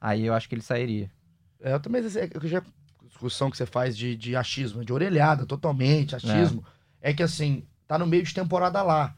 aí 0.00 0.26
eu 0.26 0.34
acho 0.34 0.48
que 0.48 0.54
ele 0.54 0.62
sairia. 0.62 1.10
É, 1.60 1.74
eu 1.74 1.80
também 1.80 2.02
é 2.02 2.28
que 2.28 2.48
já 2.48 2.62
discussão 3.06 3.50
que 3.50 3.56
você 3.56 3.66
faz 3.66 3.96
de, 3.96 4.16
de 4.16 4.34
achismo, 4.34 4.84
de 4.84 4.92
orelhada, 4.92 5.44
totalmente, 5.44 6.16
achismo, 6.16 6.64
é. 7.00 7.10
que 7.12 7.22
assim, 7.22 7.64
tá 7.86 7.98
no 7.98 8.06
meio 8.06 8.22
de 8.22 8.32
temporada 8.32 8.82
lá. 8.82 9.14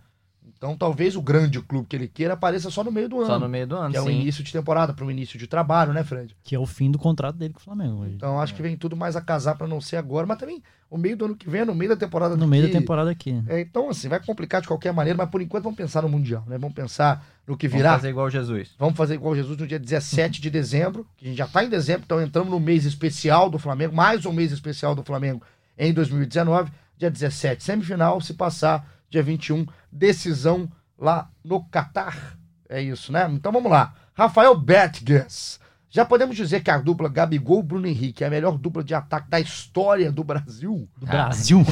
Então 0.56 0.76
talvez 0.76 1.16
o 1.16 1.22
grande 1.22 1.60
clube 1.60 1.86
que 1.88 1.96
ele 1.96 2.06
queira 2.06 2.34
apareça 2.34 2.70
só 2.70 2.84
no 2.84 2.92
meio 2.92 3.08
do 3.08 3.16
Só 3.26 3.32
ano. 3.32 3.40
no 3.46 3.48
meio 3.48 3.66
do 3.66 3.76
ano, 3.76 3.90
que 3.90 3.96
é 3.96 4.00
o 4.00 4.04
sim. 4.04 4.20
início 4.20 4.44
de 4.44 4.52
temporada, 4.52 4.92
para 4.92 5.04
o 5.04 5.10
início 5.10 5.38
de 5.38 5.46
trabalho, 5.46 5.92
né, 5.92 6.04
Fred? 6.04 6.36
Que 6.44 6.54
é 6.54 6.58
o 6.58 6.66
fim 6.66 6.90
do 6.90 6.98
contrato 6.98 7.36
dele 7.36 7.52
com 7.52 7.58
o 7.60 7.62
Flamengo. 7.62 8.06
Então 8.06 8.40
acho 8.40 8.54
que 8.54 8.62
vem 8.62 8.76
tudo 8.76 8.96
mais 8.96 9.16
a 9.16 9.20
casar 9.20 9.56
para 9.56 9.66
não 9.66 9.80
ser 9.80 9.96
agora, 9.96 10.24
mas 10.26 10.38
também 10.38 10.62
o 10.88 10.96
meio 10.98 11.16
do 11.16 11.24
ano 11.24 11.34
que 11.36 11.48
vem, 11.48 11.62
é 11.62 11.64
no 11.64 11.74
meio 11.74 11.88
da 11.90 11.96
temporada 11.96 12.36
No 12.36 12.46
meio 12.46 12.62
daqui. 12.64 12.74
da 12.74 12.80
temporada 12.80 13.10
aqui. 13.10 13.42
É, 13.48 13.60
então, 13.60 13.88
assim, 13.88 14.08
vai 14.08 14.20
complicar 14.24 14.60
de 14.60 14.68
qualquer 14.68 14.92
maneira, 14.92 15.16
mas 15.16 15.28
por 15.30 15.40
enquanto 15.40 15.64
vamos 15.64 15.76
pensar 15.76 16.02
no 16.02 16.08
Mundial, 16.08 16.44
né? 16.46 16.58
Vamos 16.58 16.74
pensar 16.74 17.26
no 17.46 17.56
que 17.56 17.66
Vamos 17.66 17.78
virá. 17.82 17.94
fazer 17.94 18.10
igual 18.10 18.26
o 18.26 18.30
Jesus. 18.30 18.74
Vamos 18.78 18.96
fazer 18.96 19.14
igual 19.14 19.34
Jesus 19.34 19.56
no 19.58 19.66
dia 19.66 19.78
17 19.78 20.40
de 20.40 20.50
dezembro, 20.50 21.06
que 21.16 21.24
a 21.24 21.28
gente 21.28 21.38
já 21.38 21.46
está 21.46 21.64
em 21.64 21.68
dezembro, 21.68 22.02
então 22.04 22.20
entramos 22.22 22.50
no 22.50 22.60
mês 22.60 22.84
especial 22.84 23.48
do 23.50 23.58
Flamengo, 23.58 23.94
mais 23.96 24.26
um 24.26 24.32
mês 24.32 24.52
especial 24.52 24.94
do 24.94 25.02
Flamengo 25.02 25.42
em 25.78 25.92
2019. 25.92 26.70
Dia 26.98 27.10
17, 27.10 27.64
semifinal, 27.64 28.20
se 28.20 28.34
passar, 28.34 28.86
dia 29.12 29.22
21, 29.22 29.66
decisão 29.92 30.68
lá 30.98 31.28
no 31.44 31.62
Catar. 31.64 32.36
É 32.68 32.80
isso, 32.80 33.12
né? 33.12 33.28
Então 33.30 33.52
vamos 33.52 33.70
lá. 33.70 33.92
Rafael 34.14 34.56
Betges. 34.58 35.60
Já 35.90 36.06
podemos 36.06 36.34
dizer 36.34 36.62
que 36.62 36.70
a 36.70 36.78
dupla 36.78 37.06
Gabigol 37.10 37.60
e 37.60 37.62
Bruno 37.62 37.86
Henrique 37.86 38.24
é 38.24 38.26
a 38.26 38.30
melhor 38.30 38.56
dupla 38.56 38.82
de 38.82 38.94
ataque 38.94 39.28
da 39.28 39.38
história 39.38 40.10
do 40.10 40.24
Brasil? 40.24 40.88
Do 40.96 41.04
Brasil. 41.06 41.62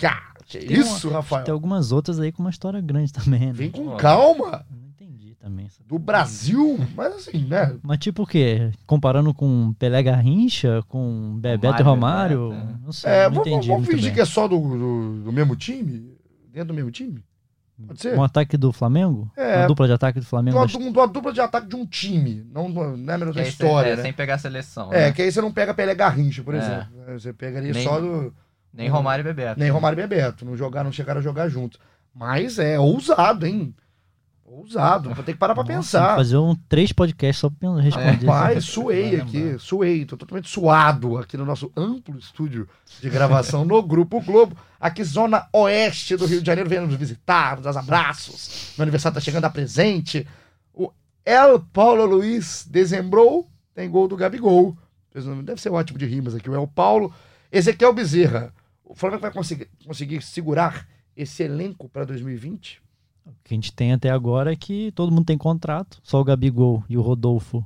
Cara, 0.00 0.22
que 0.46 0.58
Tem 0.60 0.76
uma- 0.78 0.82
isso, 0.86 1.10
Rafael? 1.10 1.44
Tem 1.44 1.52
algumas 1.52 1.92
outoutras 1.92 2.18
aí 2.20 2.32
com 2.32 2.42
uma 2.42 2.48
história 2.48 2.80
grande 2.80 3.12
também. 3.12 3.48
Né? 3.48 3.52
Vem 3.52 3.70
com 3.70 3.94
calma. 3.98 4.64
Não 4.70 4.88
entendi 4.88 5.34
também. 5.34 5.66
essa- 5.66 5.82
Do 5.86 5.98
Brasil, 5.98 6.78
mas 6.96 7.12
assim, 7.16 7.44
né? 7.44 7.76
Mas 7.82 7.98
tipo 7.98 8.22
o 8.22 8.26
quê? 8.26 8.72
Comparando 8.86 9.34
com 9.34 9.74
Pelé 9.78 10.02
Garrincha, 10.02 10.82
com 10.88 11.36
Bebeto 11.38 11.80
e 11.80 11.84
Romário, 11.84 12.44
Romário? 12.48 12.64
Bebeto, 12.66 12.80
Não 12.86 12.92
sei, 12.92 13.10
É, 13.10 13.24
não 13.24 13.30
vamos, 13.34 13.46
entendi 13.46 13.68
vamos 13.68 13.86
fingir 13.86 14.04
bem. 14.04 14.14
que 14.14 14.20
é 14.22 14.24
só 14.24 14.48
do, 14.48 14.58
do, 14.58 15.22
do 15.24 15.32
mesmo 15.32 15.54
time? 15.54 16.13
Dentro 16.54 16.68
do 16.68 16.74
mesmo 16.74 16.90
time? 16.90 17.20
Pode 17.88 18.00
ser? 18.00 18.16
Um 18.16 18.22
ataque 18.22 18.56
do 18.56 18.72
Flamengo? 18.72 19.28
É. 19.36 19.58
Uma 19.58 19.66
dupla 19.66 19.86
de 19.88 19.92
ataque 19.92 20.20
do 20.20 20.24
Flamengo? 20.26 20.56
Uma, 20.56 20.66
das- 20.66 20.74
uma, 20.76 20.88
uma 20.88 21.08
dupla 21.08 21.32
de 21.32 21.40
ataque 21.40 21.66
de 21.66 21.74
um 21.74 21.84
time, 21.84 22.46
não, 22.52 22.68
não 22.68 22.84
é 22.84 22.96
menos 23.18 23.34
da 23.34 23.42
história, 23.42 23.90
é, 23.90 23.96
né? 23.96 24.02
Sem 24.02 24.12
pegar 24.12 24.34
a 24.36 24.38
seleção. 24.38 24.92
É, 24.92 25.06
né? 25.06 25.12
que 25.12 25.20
aí 25.20 25.32
você 25.32 25.40
não 25.40 25.50
pega 25.52 25.74
Pelé 25.74 25.92
Garrincha, 25.92 26.44
por 26.44 26.54
É. 26.54 26.58
exemplo. 26.58 26.86
né? 27.04 27.12
Você 27.18 27.32
pegaria 27.32 27.72
Nem- 27.72 27.82
só 27.82 28.00
do. 28.00 28.32
Nem 28.72 28.88
Romário 28.88 29.22
e 29.22 29.24
Bebeto. 29.24 29.58
Nem 29.58 29.70
Romário 29.70 29.96
e 29.98 30.02
Bebeto. 30.06 30.44
Não, 30.44 30.56
jogar, 30.56 30.84
não 30.84 30.92
chegaram 30.92 31.18
a 31.18 31.22
jogar 31.22 31.48
juntos. 31.48 31.80
Mas 32.14 32.60
é 32.60 32.78
ousado, 32.78 33.44
hein? 33.44 33.74
Ousado. 34.56 35.12
Vou 35.14 35.24
ter 35.24 35.32
que 35.32 35.38
parar 35.38 35.54
pra 35.54 35.62
Nossa, 35.64 35.74
pensar. 35.76 36.16
Fazer 36.16 36.36
um 36.36 36.54
três 36.68 36.92
podcasts 36.92 37.40
só 37.40 37.50
pra 37.50 37.80
responder. 37.80 38.16
isso. 38.16 38.26
Rapaz, 38.26 38.64
suei 38.64 39.10
Vai 39.12 39.20
aqui, 39.20 39.38
lembrar. 39.42 39.58
suei, 39.58 40.04
tô 40.04 40.16
totalmente 40.16 40.48
suado 40.48 41.18
aqui 41.18 41.36
no 41.36 41.44
nosso 41.44 41.72
amplo 41.76 42.18
estúdio 42.18 42.68
de 43.00 43.10
gravação 43.10 43.64
no 43.64 43.82
Grupo 43.82 44.20
Globo, 44.20 44.56
aqui 44.80 45.02
zona 45.02 45.48
oeste 45.52 46.16
do 46.16 46.26
Rio 46.26 46.40
de 46.40 46.46
Janeiro, 46.46 46.70
vendo 46.70 46.86
nos 46.86 46.94
visitar, 46.96 47.56
nos 47.56 47.64
dar 47.64 47.76
abraços. 47.78 48.72
Meu 48.78 48.84
aniversário 48.84 49.14
tá 49.14 49.20
chegando 49.20 49.44
a 49.44 49.50
presente. 49.50 50.26
O 50.72 50.90
El 51.24 51.60
Paulo 51.72 52.04
Luiz 52.06 52.66
dezembrou, 52.70 53.48
tem 53.74 53.90
gol 53.90 54.06
do 54.06 54.16
Gabigol. 54.16 54.76
Deve 55.44 55.60
ser 55.60 55.70
ótimo 55.70 55.98
de 55.98 56.06
rimas 56.06 56.34
aqui, 56.34 56.48
o 56.48 56.54
El 56.54 56.66
Paulo. 56.68 57.12
Ezequiel 57.50 57.92
Bezerra, 57.92 58.52
o 58.84 58.94
Flamengo 58.94 59.22
vai 59.22 59.32
conseguir, 59.32 59.68
conseguir 59.86 60.22
segurar 60.22 60.86
esse 61.16 61.42
elenco 61.44 61.88
para 61.88 62.04
2020? 62.04 62.83
O 63.26 63.32
que 63.44 63.54
a 63.54 63.56
gente 63.56 63.72
tem 63.72 63.92
até 63.92 64.10
agora 64.10 64.52
é 64.52 64.56
que 64.56 64.92
todo 64.92 65.12
mundo 65.12 65.24
tem 65.24 65.38
contrato, 65.38 65.98
só 66.02 66.20
o 66.20 66.24
Gabigol 66.24 66.84
e 66.88 66.96
o 66.96 67.02
Rodolfo 67.02 67.64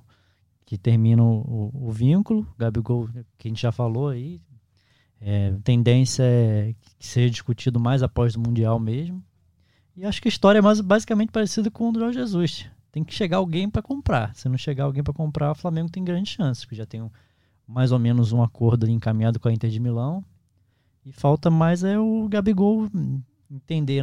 que 0.64 0.77
terminam 0.77 1.27
o, 1.47 1.88
o 1.88 1.90
vínculo. 1.90 2.47
Gabigol, 2.59 3.09
que 3.38 3.49
a 3.49 3.51
gente 3.51 3.62
já 3.62 3.73
falou 3.73 4.09
aí, 4.09 4.40
é, 5.21 5.55
tendência 5.64 6.23
é 6.23 6.75
que 6.99 7.07
seja 7.07 7.31
discutido 7.31 7.81
mais 7.81 8.03
após 8.03 8.35
o 8.35 8.40
Mundial 8.40 8.79
mesmo. 8.79 9.25
E 9.97 10.05
acho 10.05 10.21
que 10.23 10.29
a 10.29 10.31
história 10.31 10.59
é 10.59 10.62
mais, 10.62 10.81
basicamente 10.81 11.33
parecida 11.33 11.71
com 11.71 11.88
o 11.88 11.92
do 11.92 12.01
Jorge 12.01 12.19
Jesus. 12.19 12.67
Tem 12.92 13.02
que 13.02 13.15
chegar 13.15 13.38
alguém 13.38 13.69
para 13.69 13.83
comprar. 13.83 14.35
Se 14.35 14.48
não 14.48 14.56
chegar 14.56 14.85
alguém 14.85 15.02
para 15.02 15.13
comprar, 15.15 15.50
o 15.52 15.54
Flamengo 15.54 15.90
tem 15.90 16.04
grandes 16.04 16.33
chances, 16.33 16.65
porque 16.65 16.77
já 16.77 16.87
tem 16.87 17.02
um- 17.02 17.11
mais 17.67 17.90
ou 17.90 17.98
menos 17.98 18.33
um 18.33 18.42
acordo 18.42 18.88
encaminhado 18.88 19.40
com 19.40 19.48
a 19.48 19.52
Inter 19.52 19.71
de 19.71 19.81
Milão. 19.81 20.25
E 21.04 21.13
falta 21.13 21.50
mais 21.50 21.83
é 21.83 21.98
o 21.98 22.29
Gabigol 22.29 22.88
entender 23.51 24.03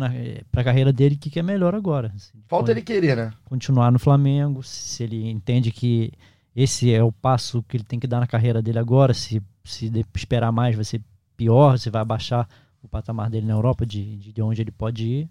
para 0.52 0.62
a 0.62 0.64
carreira 0.64 0.92
dele 0.92 1.16
o 1.16 1.18
que, 1.18 1.30
que 1.30 1.40
é 1.40 1.44
melhor 1.44 1.76
agora. 1.76 2.12
Se 2.18 2.34
Falta 2.48 2.72
ele 2.72 2.82
querer, 2.82 3.16
né? 3.16 3.34
continuar 3.44 3.92
no 3.92 4.00
Flamengo, 4.00 4.64
se 4.64 5.04
ele 5.04 5.30
entende 5.30 5.72
que 5.72 6.12
esse 6.56 6.92
é 6.92 7.04
o 7.04 7.12
passo 7.12 7.64
que 7.64 7.78
ele 7.78 7.84
tem 7.84 8.00
que 8.00 8.08
dar 8.08 8.20
na 8.20 8.28
carreira 8.28 8.62
dele 8.62 8.80
agora, 8.80 9.14
se, 9.14 9.42
se 9.64 9.92
esperar 10.16 10.52
mais 10.52 10.76
vai 10.76 10.86
ser 10.86 11.02
pior, 11.38 11.78
se 11.78 11.90
vai 11.90 12.02
abaixar 12.02 12.48
o 12.82 12.88
patamar 12.88 13.30
dele 13.30 13.46
na 13.46 13.54
Europa, 13.54 13.86
de, 13.86 14.18
de, 14.18 14.32
de 14.32 14.42
onde 14.42 14.62
ele 14.62 14.72
pode 14.72 15.06
ir. 15.06 15.30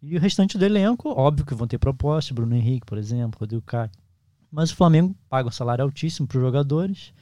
E 0.00 0.16
o 0.16 0.20
restante 0.20 0.56
do 0.56 0.64
elenco, 0.64 1.08
óbvio 1.10 1.44
que 1.44 1.54
vão 1.54 1.66
ter 1.66 1.78
propostas, 1.78 2.32
Bruno 2.32 2.54
Henrique, 2.54 2.86
por 2.86 2.96
exemplo, 2.96 3.40
Rodrigo 3.40 3.62
Caio, 3.62 3.90
Mas 4.50 4.70
o 4.70 4.76
Flamengo 4.76 5.14
paga 5.28 5.48
um 5.48 5.52
salário 5.52 5.82
altíssimo 5.82 6.26
para 6.26 6.38
os 6.38 6.44
jogadores 6.44 7.12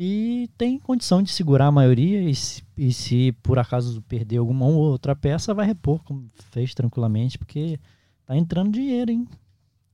e 0.00 0.48
tem 0.56 0.78
condição 0.78 1.20
de 1.20 1.32
segurar 1.32 1.66
a 1.66 1.72
maioria. 1.72 2.22
E 2.22 2.32
se, 2.32 2.62
e 2.76 2.92
se 2.92 3.32
por 3.42 3.58
acaso 3.58 4.00
perder 4.02 4.36
alguma 4.36 4.64
outra 4.64 5.16
peça, 5.16 5.52
vai 5.52 5.66
repor, 5.66 6.04
como 6.04 6.28
fez 6.52 6.72
tranquilamente, 6.72 7.36
porque 7.36 7.80
tá 8.24 8.36
entrando 8.36 8.70
dinheiro, 8.70 9.10
hein? 9.10 9.26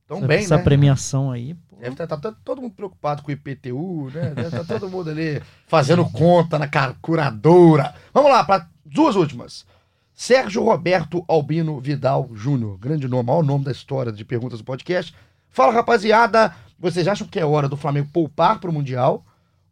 Tão 0.07 0.17
essa, 0.17 0.27
bem, 0.27 0.37
essa 0.37 0.57
né? 0.57 0.63
premiação 0.63 1.31
aí. 1.31 1.55
pô. 1.55 1.77
Deve 1.77 2.03
estar 2.03 2.05
tá 2.17 2.31
todo 2.43 2.61
mundo 2.61 2.75
preocupado 2.75 3.23
com 3.23 3.29
o 3.29 3.31
IPTU, 3.31 4.11
né? 4.13 4.29
Deve 4.35 4.43
estar 4.43 4.63
todo 4.63 4.87
mundo 4.87 5.09
ali 5.09 5.41
fazendo 5.65 6.05
conta 6.13 6.59
na 6.59 6.67
calculadora. 6.67 7.95
Vamos 8.13 8.29
lá, 8.29 8.43
para 8.43 8.69
duas 8.85 9.15
últimas. 9.15 9.65
Sérgio 10.13 10.63
Roberto 10.63 11.25
Albino 11.27 11.79
Vidal 11.79 12.29
Júnior. 12.31 12.77
Grande 12.77 13.07
nome, 13.07 13.25
maior 13.25 13.43
nome 13.43 13.65
da 13.65 13.71
história 13.71 14.11
de 14.11 14.23
perguntas 14.23 14.59
do 14.59 14.65
podcast. 14.65 15.15
Fala, 15.49 15.73
rapaziada. 15.73 16.55
Vocês 16.77 17.07
acham 17.07 17.27
que 17.27 17.39
é 17.39 17.45
hora 17.45 17.67
do 17.67 17.75
Flamengo 17.75 18.09
poupar 18.13 18.59
para 18.59 18.69
o 18.69 18.73
Mundial 18.73 19.25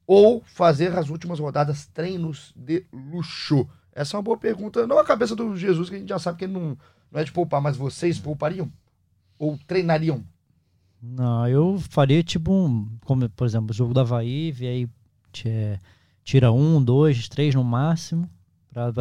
ou 0.05 0.41
fazer 0.45 0.97
as 0.97 1.09
últimas 1.09 1.39
rodadas 1.39 1.85
treinos 1.87 2.53
de 2.55 2.85
luxo? 2.91 3.67
Essa 3.91 4.15
é 4.15 4.17
uma 4.17 4.23
boa 4.23 4.37
pergunta. 4.37 4.85
Não 4.87 4.97
a 4.97 5.05
cabeça 5.05 5.35
do 5.35 5.55
Jesus, 5.55 5.89
que 5.89 5.95
a 5.95 5.99
gente 5.99 6.09
já 6.09 6.19
sabe 6.19 6.39
que 6.39 6.45
ele 6.45 6.53
não, 6.53 6.77
não 7.11 7.21
é 7.21 7.23
de 7.23 7.31
poupar, 7.31 7.61
mas 7.61 7.77
vocês 7.77 8.19
poupariam? 8.19 8.71
Ou 9.37 9.57
treinariam? 9.67 10.23
Não, 11.01 11.47
eu 11.47 11.77
faria 11.89 12.23
tipo 12.23 12.51
um. 12.51 12.89
Como, 13.03 13.29
por 13.29 13.45
exemplo, 13.45 13.71
o 13.71 13.73
jogo 13.73 13.93
do 13.93 13.99
Havaí, 13.99 14.53
e 14.59 14.67
aí 14.67 14.89
é, 15.45 15.77
tira 16.23 16.51
um, 16.51 16.81
dois, 16.81 17.27
três 17.27 17.53
no 17.53 17.63
máximo, 17.63 18.29
para 18.71 18.91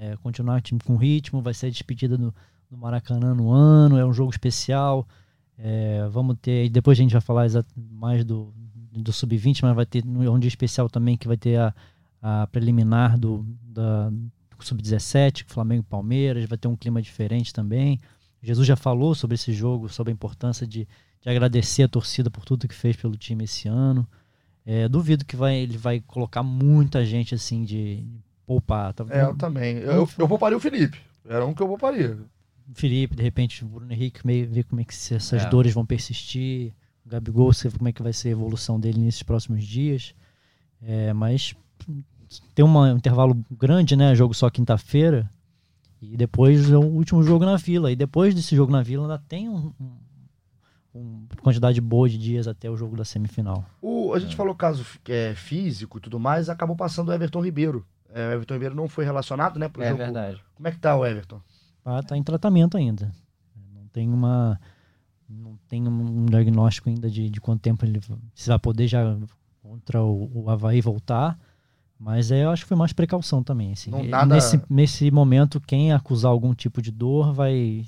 é, 0.00 0.16
continuar 0.16 0.58
o 0.58 0.60
time 0.60 0.80
com 0.80 0.96
ritmo. 0.96 1.42
Vai 1.42 1.54
ser 1.54 1.66
a 1.66 1.70
despedida 1.70 2.16
do, 2.16 2.34
do 2.70 2.76
Maracanã 2.76 3.34
no 3.34 3.52
ano, 3.52 3.98
é 3.98 4.04
um 4.04 4.12
jogo 4.12 4.30
especial. 4.30 5.06
É, 5.58 6.08
vamos 6.10 6.36
ter. 6.40 6.68
Depois 6.70 6.98
a 6.98 7.02
gente 7.02 7.12
vai 7.12 7.20
falar 7.20 7.46
mais 7.76 8.24
do, 8.24 8.54
do 9.02 9.12
Sub-20, 9.12 9.60
mas 9.62 9.74
vai 9.74 9.86
ter 9.86 10.04
um 10.04 10.38
dia 10.38 10.48
especial 10.48 10.88
também 10.88 11.16
que 11.16 11.26
vai 11.28 11.36
ter 11.36 11.58
a, 11.58 11.74
a 12.22 12.46
preliminar 12.48 13.18
do, 13.18 13.44
da, 13.62 14.08
do 14.10 14.24
Sub-17, 14.60 15.44
Flamengo 15.46 15.82
e 15.86 15.90
Palmeiras, 15.90 16.44
vai 16.46 16.58
ter 16.58 16.68
um 16.68 16.76
clima 16.76 17.00
diferente 17.02 17.52
também. 17.52 18.00
Jesus 18.42 18.66
já 18.66 18.76
falou 18.76 19.14
sobre 19.14 19.34
esse 19.34 19.52
jogo, 19.52 19.88
sobre 19.88 20.12
a 20.12 20.14
importância 20.14 20.66
de, 20.66 20.86
de 21.20 21.28
agradecer 21.28 21.82
a 21.82 21.88
torcida 21.88 22.30
por 22.30 22.44
tudo 22.44 22.68
que 22.68 22.74
fez 22.74 22.96
pelo 22.96 23.16
time 23.16 23.44
esse 23.44 23.68
ano. 23.68 24.06
É, 24.64 24.86
duvido 24.88 25.24
que 25.24 25.34
vai, 25.34 25.56
ele 25.56 25.78
vai 25.78 26.00
colocar 26.00 26.42
muita 26.42 27.04
gente 27.04 27.34
assim 27.34 27.64
de 27.64 28.04
poupar. 28.46 28.92
Tá, 28.92 29.04
É, 29.10 29.22
eu 29.22 29.34
também. 29.34 29.78
Eu, 29.78 30.08
eu 30.18 30.28
pouparia 30.28 30.56
o 30.56 30.60
Felipe. 30.60 30.98
Era 31.26 31.44
um 31.44 31.54
que 31.54 31.62
eu 31.62 31.66
pouparia. 31.66 32.18
Felipe, 32.74 33.16
de 33.16 33.22
repente, 33.22 33.64
o 33.64 33.68
Bruno 33.68 33.90
Henrique 33.92 34.26
meio, 34.26 34.46
ver 34.46 34.64
como 34.64 34.80
é 34.80 34.84
que 34.84 34.94
se 34.94 35.14
essas 35.14 35.42
É. 35.42 35.48
dores 35.48 35.72
vão 35.72 35.86
persistir. 35.86 36.74
O 37.08 37.10
Gabigol, 37.10 37.50
você 37.54 37.70
vê 37.70 37.78
como 37.78 37.88
é 37.88 37.92
que 37.92 38.02
vai 38.02 38.12
ser 38.12 38.28
a 38.28 38.32
evolução 38.32 38.78
dele 38.78 39.00
nesses 39.00 39.22
próximos 39.22 39.64
dias. 39.64 40.14
É, 40.82 41.10
mas 41.14 41.54
tem 42.54 42.62
uma- 42.62 42.92
um 42.92 42.96
intervalo 42.98 43.34
grande, 43.50 43.96
né? 43.96 44.14
Jogo 44.14 44.34
só 44.34 44.50
quinta-feira. 44.50 45.28
E 46.02 46.18
depois 46.18 46.70
é 46.70 46.76
o 46.76 46.84
último 46.84 47.22
jogo 47.22 47.46
na 47.46 47.56
Vila. 47.56 47.90
E 47.90 47.96
depois 47.96 48.34
desse 48.34 48.54
jogo 48.54 48.70
na 48.70 48.82
Vila 48.82 49.04
ainda 49.04 49.18
tem 49.26 49.48
um, 49.48 49.72
um- 49.80 49.96
uma 50.94 51.26
quantidade 51.42 51.80
boa 51.80 52.08
de 52.10 52.18
dias 52.18 52.46
até 52.46 52.68
o 52.68 52.76
jogo 52.76 52.94
da 52.94 53.06
semifinal. 53.06 53.64
O, 53.80 54.12
a 54.12 54.18
gente 54.18 54.36
falou 54.36 54.54
caso 54.54 54.84
é, 55.08 55.34
físico 55.34 55.96
e 55.96 56.00
tudo 56.02 56.20
mais, 56.20 56.50
acabou 56.50 56.76
passando 56.76 57.08
o 57.08 57.12
Everton 57.14 57.40
Ribeiro. 57.42 57.86
É, 58.12 58.28
o 58.28 58.32
Everton 58.32 58.54
Ribeiro 58.54 58.74
não 58.74 58.86
foi 58.86 59.06
relacionado, 59.06 59.58
né, 59.58 59.66
pro 59.68 59.82
É 59.82 59.86
jogo. 59.88 59.98
verdade. 59.98 60.42
Como 60.54 60.68
é 60.68 60.72
que 60.72 60.78
tá 60.78 60.94
o 60.94 61.06
Everton? 61.06 61.40
Ah, 61.84 62.02
tá 62.02 62.16
em 62.18 62.22
tratamento 62.22 62.76
ainda. 62.76 63.10
Não 63.74 63.86
tem 63.88 64.08
uma. 64.12 64.60
Não 65.28 65.58
tem 65.68 65.86
um 65.86 66.24
diagnóstico 66.26 66.88
ainda 66.88 67.10
de, 67.10 67.28
de 67.28 67.40
quanto 67.40 67.60
tempo 67.60 67.84
ele 67.84 68.00
se 68.34 68.48
vai 68.48 68.58
poder 68.58 68.86
já 68.88 69.16
contra 69.62 70.02
o, 70.02 70.30
o 70.34 70.50
Havaí 70.50 70.80
voltar. 70.80 71.38
Mas 72.00 72.30
é, 72.30 72.44
eu 72.44 72.50
acho 72.50 72.62
que 72.62 72.68
foi 72.68 72.76
mais 72.76 72.92
precaução 72.92 73.42
também. 73.42 73.72
Assim. 73.72 73.90
Não 73.90 74.02
nada- 74.04 74.34
nesse, 74.34 74.60
nesse 74.70 75.10
momento, 75.10 75.60
quem 75.60 75.92
acusar 75.92 76.30
algum 76.30 76.54
tipo 76.54 76.80
de 76.80 76.90
dor 76.92 77.32
vai. 77.32 77.84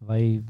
vai 0.00 0.42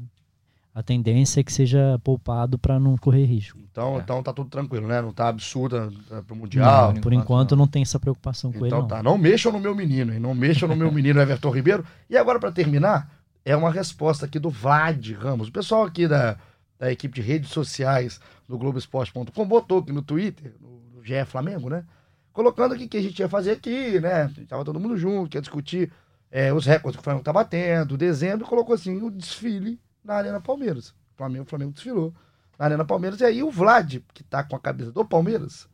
a 0.75 0.83
tendência 0.83 1.39
é 1.39 1.43
que 1.43 1.51
seja 1.51 1.99
poupado 2.03 2.59
para 2.59 2.79
não 2.79 2.95
correr 2.97 3.25
risco. 3.25 3.57
Então, 3.71 3.95
É. 3.97 3.99
então 4.01 4.21
tá 4.21 4.31
tudo 4.31 4.47
tranquilo, 4.47 4.85
né? 4.87 5.01
Não 5.01 5.11
tá 5.11 5.27
absurda 5.27 5.91
é, 6.11 6.21
pro 6.21 6.35
Mundial. 6.35 6.93
Não, 6.93 7.01
por 7.01 7.11
enquanto 7.13 7.23
enquanto 7.23 7.51
não. 7.53 7.59
não 7.59 7.67
tem 7.67 7.81
essa 7.81 7.99
preocupação 7.99 8.51
com 8.51 8.59
ele. 8.59 8.67
Então 8.67 8.81
Não. 8.81 8.87
tá, 8.87 9.01
não 9.01 9.17
mexam 9.17 9.51
no 9.51 9.59
meu 9.59 9.73
menino, 9.73 10.13
hein? 10.13 10.19
Não 10.19 10.35
mexam 10.35 10.69
no 10.69 10.75
meu 10.75 10.91
menino 10.91 11.19
Everton 11.19 11.49
Ribeiro. 11.49 11.83
E 12.07 12.15
agora, 12.15 12.39
pra 12.39 12.51
terminar, 12.51 13.09
é 13.47 13.55
uma 13.55 13.71
resposta 13.71 14.25
aqui 14.25 14.37
do 14.37 14.49
Vlad 14.49 15.11
Ramos. 15.13 15.47
O 15.47 15.51
pessoal 15.53 15.85
aqui 15.85 16.05
da, 16.05 16.37
da 16.77 16.91
equipe 16.91 17.15
de 17.15 17.21
redes 17.21 17.49
sociais 17.49 18.19
do 18.45 18.57
Globoesporte.com 18.57 19.47
botou 19.47 19.79
aqui 19.79 19.93
no 19.93 20.01
Twitter, 20.01 20.53
no, 20.59 21.01
GE 21.01 21.23
Flamengo, 21.25 21.69
né? 21.69 21.85
Colocando 22.33 22.73
aqui 22.73 22.83
o 22.83 22.89
que 22.89 22.97
a 22.97 23.01
gente 23.01 23.17
ia 23.19 23.29
fazer 23.29 23.51
aqui, 23.51 24.01
né? 24.01 24.29
Tava 24.49 24.65
todo 24.65 24.81
mundo 24.81 24.97
junto, 24.97 25.29
quer 25.29 25.39
discutir 25.39 25.89
é, 26.29 26.51
os 26.51 26.65
recordes 26.65 26.97
que 26.97 26.99
o 26.99 27.03
Flamengo 27.05 27.23
tá 27.23 27.31
batendo, 27.31 27.95
dezembro, 27.95 28.45
e 28.45 28.49
colocou 28.49 28.75
assim, 28.75 29.01
o 29.01 29.09
desfile 29.09 29.79
na 30.03 30.15
Arena 30.15 30.41
Palmeiras. 30.41 30.89
O 30.89 31.15
Flamengo, 31.15 31.45
o 31.45 31.49
Flamengo 31.49 31.71
desfilou 31.71 32.13
na 32.59 32.65
Arena 32.65 32.83
Palmeiras. 32.83 33.21
E 33.21 33.23
aí 33.23 33.41
o 33.43 33.49
Vlad, 33.49 33.99
que 34.13 34.25
tá 34.25 34.43
com 34.43 34.57
a 34.57 34.59
cabeça 34.59 34.91
do 34.91 35.05
Palmeiras, 35.05 35.69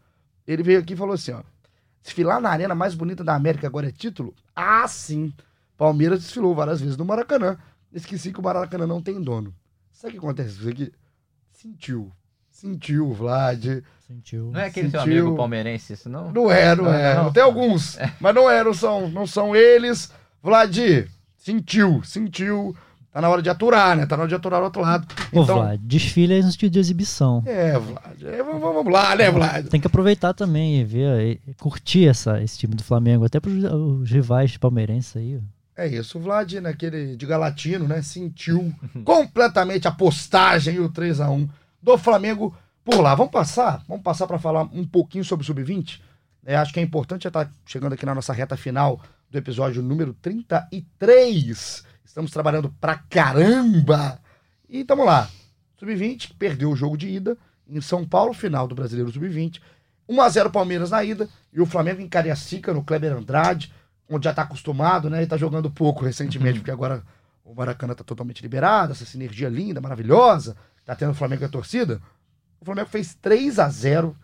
ele 0.45 0.61
veio 0.61 0.79
aqui 0.79 0.93
e 0.93 0.97
falou 0.97 1.15
assim, 1.15 1.31
ó. 1.31 1.41
Desfilar 2.03 2.39
na 2.39 2.51
arena 2.51 2.75
mais 2.75 2.93
bonita 2.93 3.23
da 3.23 3.33
América 3.33 3.65
agora 3.65 3.87
é 3.87 3.91
título? 3.91 4.35
Ah, 4.55 4.87
sim. 4.87 5.33
Palmeiras 5.83 6.21
desfilou 6.21 6.55
várias 6.55 6.79
vezes 6.79 6.95
no 6.95 7.03
Maracanã. 7.03 7.57
Esqueci 7.91 8.31
que 8.31 8.39
o 8.39 8.43
Maracanã 8.43 8.87
não 8.87 9.01
tem 9.01 9.21
dono. 9.21 9.53
Sabe 9.91 10.09
o 10.15 10.19
que 10.19 10.25
acontece? 10.25 10.57
Isso 10.59 10.69
aqui? 10.69 10.91
Sentiu. 11.51 12.09
Sentiu 12.49 13.09
o 13.09 13.13
Vlad. 13.13 13.65
Sentiu. 14.07 14.49
Não 14.51 14.61
é 14.61 14.67
aquele 14.67 14.89
seu 14.89 15.01
Sentiu. 15.01 15.21
amigo 15.23 15.35
palmeirense, 15.35 15.91
isso 15.91 16.07
não? 16.09 16.31
Não 16.31 16.49
é, 16.49 16.73
não 16.73 16.91
é. 16.93 17.15
Não, 17.15 17.25
não. 17.25 17.33
Tem 17.33 17.43
alguns, 17.43 17.97
mas 18.21 18.33
não 18.33 18.49
é, 18.49 18.63
não 18.63 18.73
são, 18.73 19.09
não 19.09 19.27
são 19.27 19.53
eles. 19.53 20.09
Vlad, 20.41 20.77
sentiu, 21.37 22.01
sentiu. 22.03 22.73
Tá 23.11 23.21
na 23.21 23.29
hora 23.29 23.41
de 23.43 23.49
aturar, 23.49 23.95
né? 23.95 24.05
Tá 24.07 24.15
na 24.17 24.23
hora 24.23 24.29
de 24.29 24.35
aturar 24.35 24.59
o 24.61 24.63
outro 24.63 24.81
lado. 24.81 25.05
Ô, 25.31 25.43
Então, 25.43 25.57
Vlad, 25.57 25.79
desfile 25.83 26.39
é 26.39 26.41
no 26.41 26.49
sentido 26.51 26.71
de 26.71 26.79
exibição. 26.79 27.43
é, 27.45 27.77
Vlad. 27.77 28.23
É, 28.23 28.41
vamos, 28.41 28.61
vamos 28.61 28.91
lá, 28.91 29.15
né, 29.15 29.29
Vlad? 29.29 29.67
Tem 29.67 29.79
que 29.79 29.85
aproveitar 29.87 30.33
também 30.33 30.79
e 30.79 30.83
ver, 30.83 31.39
e 31.47 31.53
curtir 31.55 32.07
essa, 32.07 32.41
esse 32.41 32.57
time 32.57 32.73
do 32.73 32.83
Flamengo, 32.83 33.25
até 33.25 33.39
pros 33.39 33.63
os 33.63 34.09
rivais 34.09 34.57
palmeirenses 34.57 35.15
aí. 35.15 35.39
É 35.75 35.87
isso, 35.87 36.19
o 36.19 36.21
Vlad, 36.21 36.53
naquele 36.55 37.15
de 37.15 37.25
Galatino, 37.25 37.87
né? 37.87 38.01
Sentiu 38.01 38.73
completamente 39.03 39.87
a 39.87 39.91
postagem 39.91 40.75
e 40.75 40.79
o 40.79 40.89
3 40.89 41.19
a 41.19 41.29
1 41.29 41.49
do 41.81 41.97
Flamengo 41.97 42.55
por 42.85 43.01
lá. 43.01 43.15
Vamos 43.15 43.31
passar? 43.31 43.83
Vamos 43.87 44.03
passar 44.03 44.27
para 44.27 44.37
falar 44.37 44.63
um 44.71 44.85
pouquinho 44.85 45.23
sobre 45.23 45.43
o 45.43 45.45
Sub-20? 45.47 45.99
É, 46.45 46.55
acho 46.55 46.73
que 46.73 46.79
é 46.79 46.83
importante 46.83 47.23
já 47.23 47.29
estar 47.29 47.51
chegando 47.65 47.93
aqui 47.93 48.05
na 48.05 48.13
nossa 48.13 48.33
reta 48.33 48.55
final 48.55 49.01
do 49.31 49.37
episódio 49.37 49.81
número 49.81 50.13
33. 50.13 51.83
Estamos 52.05 52.31
trabalhando 52.31 52.69
pra 52.79 52.95
caramba! 52.95 54.19
E 54.69 54.81
estamos 54.81 55.05
lá. 55.05 55.27
Sub-20 55.77 56.27
que 56.27 56.33
perdeu 56.35 56.69
o 56.69 56.75
jogo 56.75 56.97
de 56.97 57.09
ida 57.09 57.35
em 57.67 57.81
São 57.81 58.05
Paulo, 58.05 58.33
final 58.33 58.67
do 58.67 58.75
Brasileiro 58.75 59.11
Sub-20. 59.11 59.59
1x0 60.07 60.51
Palmeiras 60.51 60.91
na 60.91 61.03
ida 61.03 61.27
e 61.51 61.61
o 61.61 61.65
Flamengo 61.65 62.01
em 62.01 62.09
Cariacica, 62.09 62.73
no 62.73 62.83
Kleber 62.83 63.13
Andrade, 63.13 63.73
onde 64.15 64.25
já 64.25 64.33
tá 64.33 64.43
acostumado, 64.43 65.09
né? 65.09 65.23
E 65.23 65.27
tá 65.27 65.37
jogando 65.37 65.69
pouco 65.69 66.05
recentemente, 66.05 66.59
porque 66.59 66.71
agora 66.71 67.03
o 67.43 67.53
Maracanã 67.53 67.93
tá 67.93 68.03
totalmente 68.03 68.41
liberado, 68.41 68.91
essa 68.91 69.05
sinergia 69.05 69.49
linda, 69.49 69.81
maravilhosa, 69.81 70.55
tá 70.85 70.95
tendo 70.95 71.11
o 71.11 71.15
Flamengo 71.15 71.43
e 71.43 71.45
a 71.45 71.49
torcida. 71.49 72.01
O 72.59 72.65
Flamengo 72.65 72.89
fez 72.89 73.13
3 73.15 73.59
a 73.59 73.69
0 73.69 74.15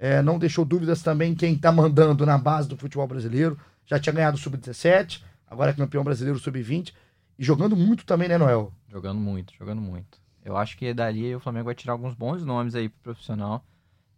é, 0.00 0.22
não 0.22 0.38
deixou 0.38 0.64
dúvidas 0.64 1.02
também 1.02 1.34
quem 1.34 1.54
tá 1.54 1.70
mandando 1.70 2.24
na 2.24 2.38
base 2.38 2.66
do 2.66 2.74
futebol 2.74 3.06
brasileiro. 3.06 3.58
Já 3.84 3.98
tinha 4.00 4.14
ganhado 4.14 4.38
o 4.38 4.40
Sub-17, 4.40 5.22
agora 5.46 5.72
é 5.72 5.74
campeão 5.74 6.02
brasileiro 6.02 6.38
Sub-20. 6.38 6.94
E 7.38 7.44
jogando 7.44 7.76
muito 7.76 8.06
também, 8.06 8.26
né, 8.26 8.38
Noel? 8.38 8.72
Jogando 8.88 9.20
muito, 9.20 9.52
jogando 9.58 9.82
muito. 9.82 10.18
Eu 10.42 10.56
acho 10.56 10.78
que 10.78 10.94
dali 10.94 11.34
o 11.34 11.40
Flamengo 11.40 11.66
vai 11.66 11.74
tirar 11.74 11.92
alguns 11.92 12.14
bons 12.14 12.42
nomes 12.42 12.74
aí 12.74 12.88
pro 12.88 13.12
profissional. 13.12 13.62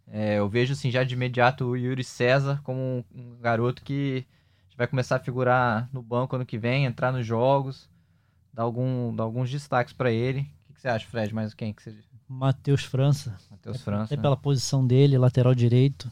É, 0.07 0.39
eu 0.39 0.47
vejo 0.47 0.71
assim 0.71 0.89
já 0.89 1.03
de 1.03 1.15
imediato 1.15 1.65
o 1.65 1.75
Yuri 1.75 2.03
César 2.03 2.61
como 2.63 3.03
um 3.13 3.37
garoto 3.41 3.83
que 3.83 4.25
vai 4.77 4.87
começar 4.87 5.17
a 5.17 5.19
figurar 5.19 5.89
no 5.91 6.01
banco 6.01 6.35
ano 6.35 6.45
que 6.45 6.57
vem, 6.57 6.85
entrar 6.85 7.11
nos 7.11 7.25
jogos, 7.25 7.89
dar, 8.53 8.63
algum, 8.63 9.15
dar 9.15 9.23
alguns 9.23 9.49
destaques 9.49 9.93
pra 9.93 10.11
ele. 10.11 10.41
O 10.41 10.67
que, 10.67 10.73
que 10.73 10.81
você 10.81 10.87
acha, 10.87 11.07
Fred? 11.07 11.33
Mais 11.33 11.53
quem 11.53 11.73
que 11.73 11.83
você... 11.83 11.95
Matheus 12.27 12.83
França, 12.83 13.37
Matheus 13.51 13.81
França. 13.81 14.05
até 14.05 14.15
né? 14.15 14.21
pela 14.21 14.37
posição 14.37 14.85
dele, 14.85 15.17
lateral 15.17 15.53
direito, 15.53 16.11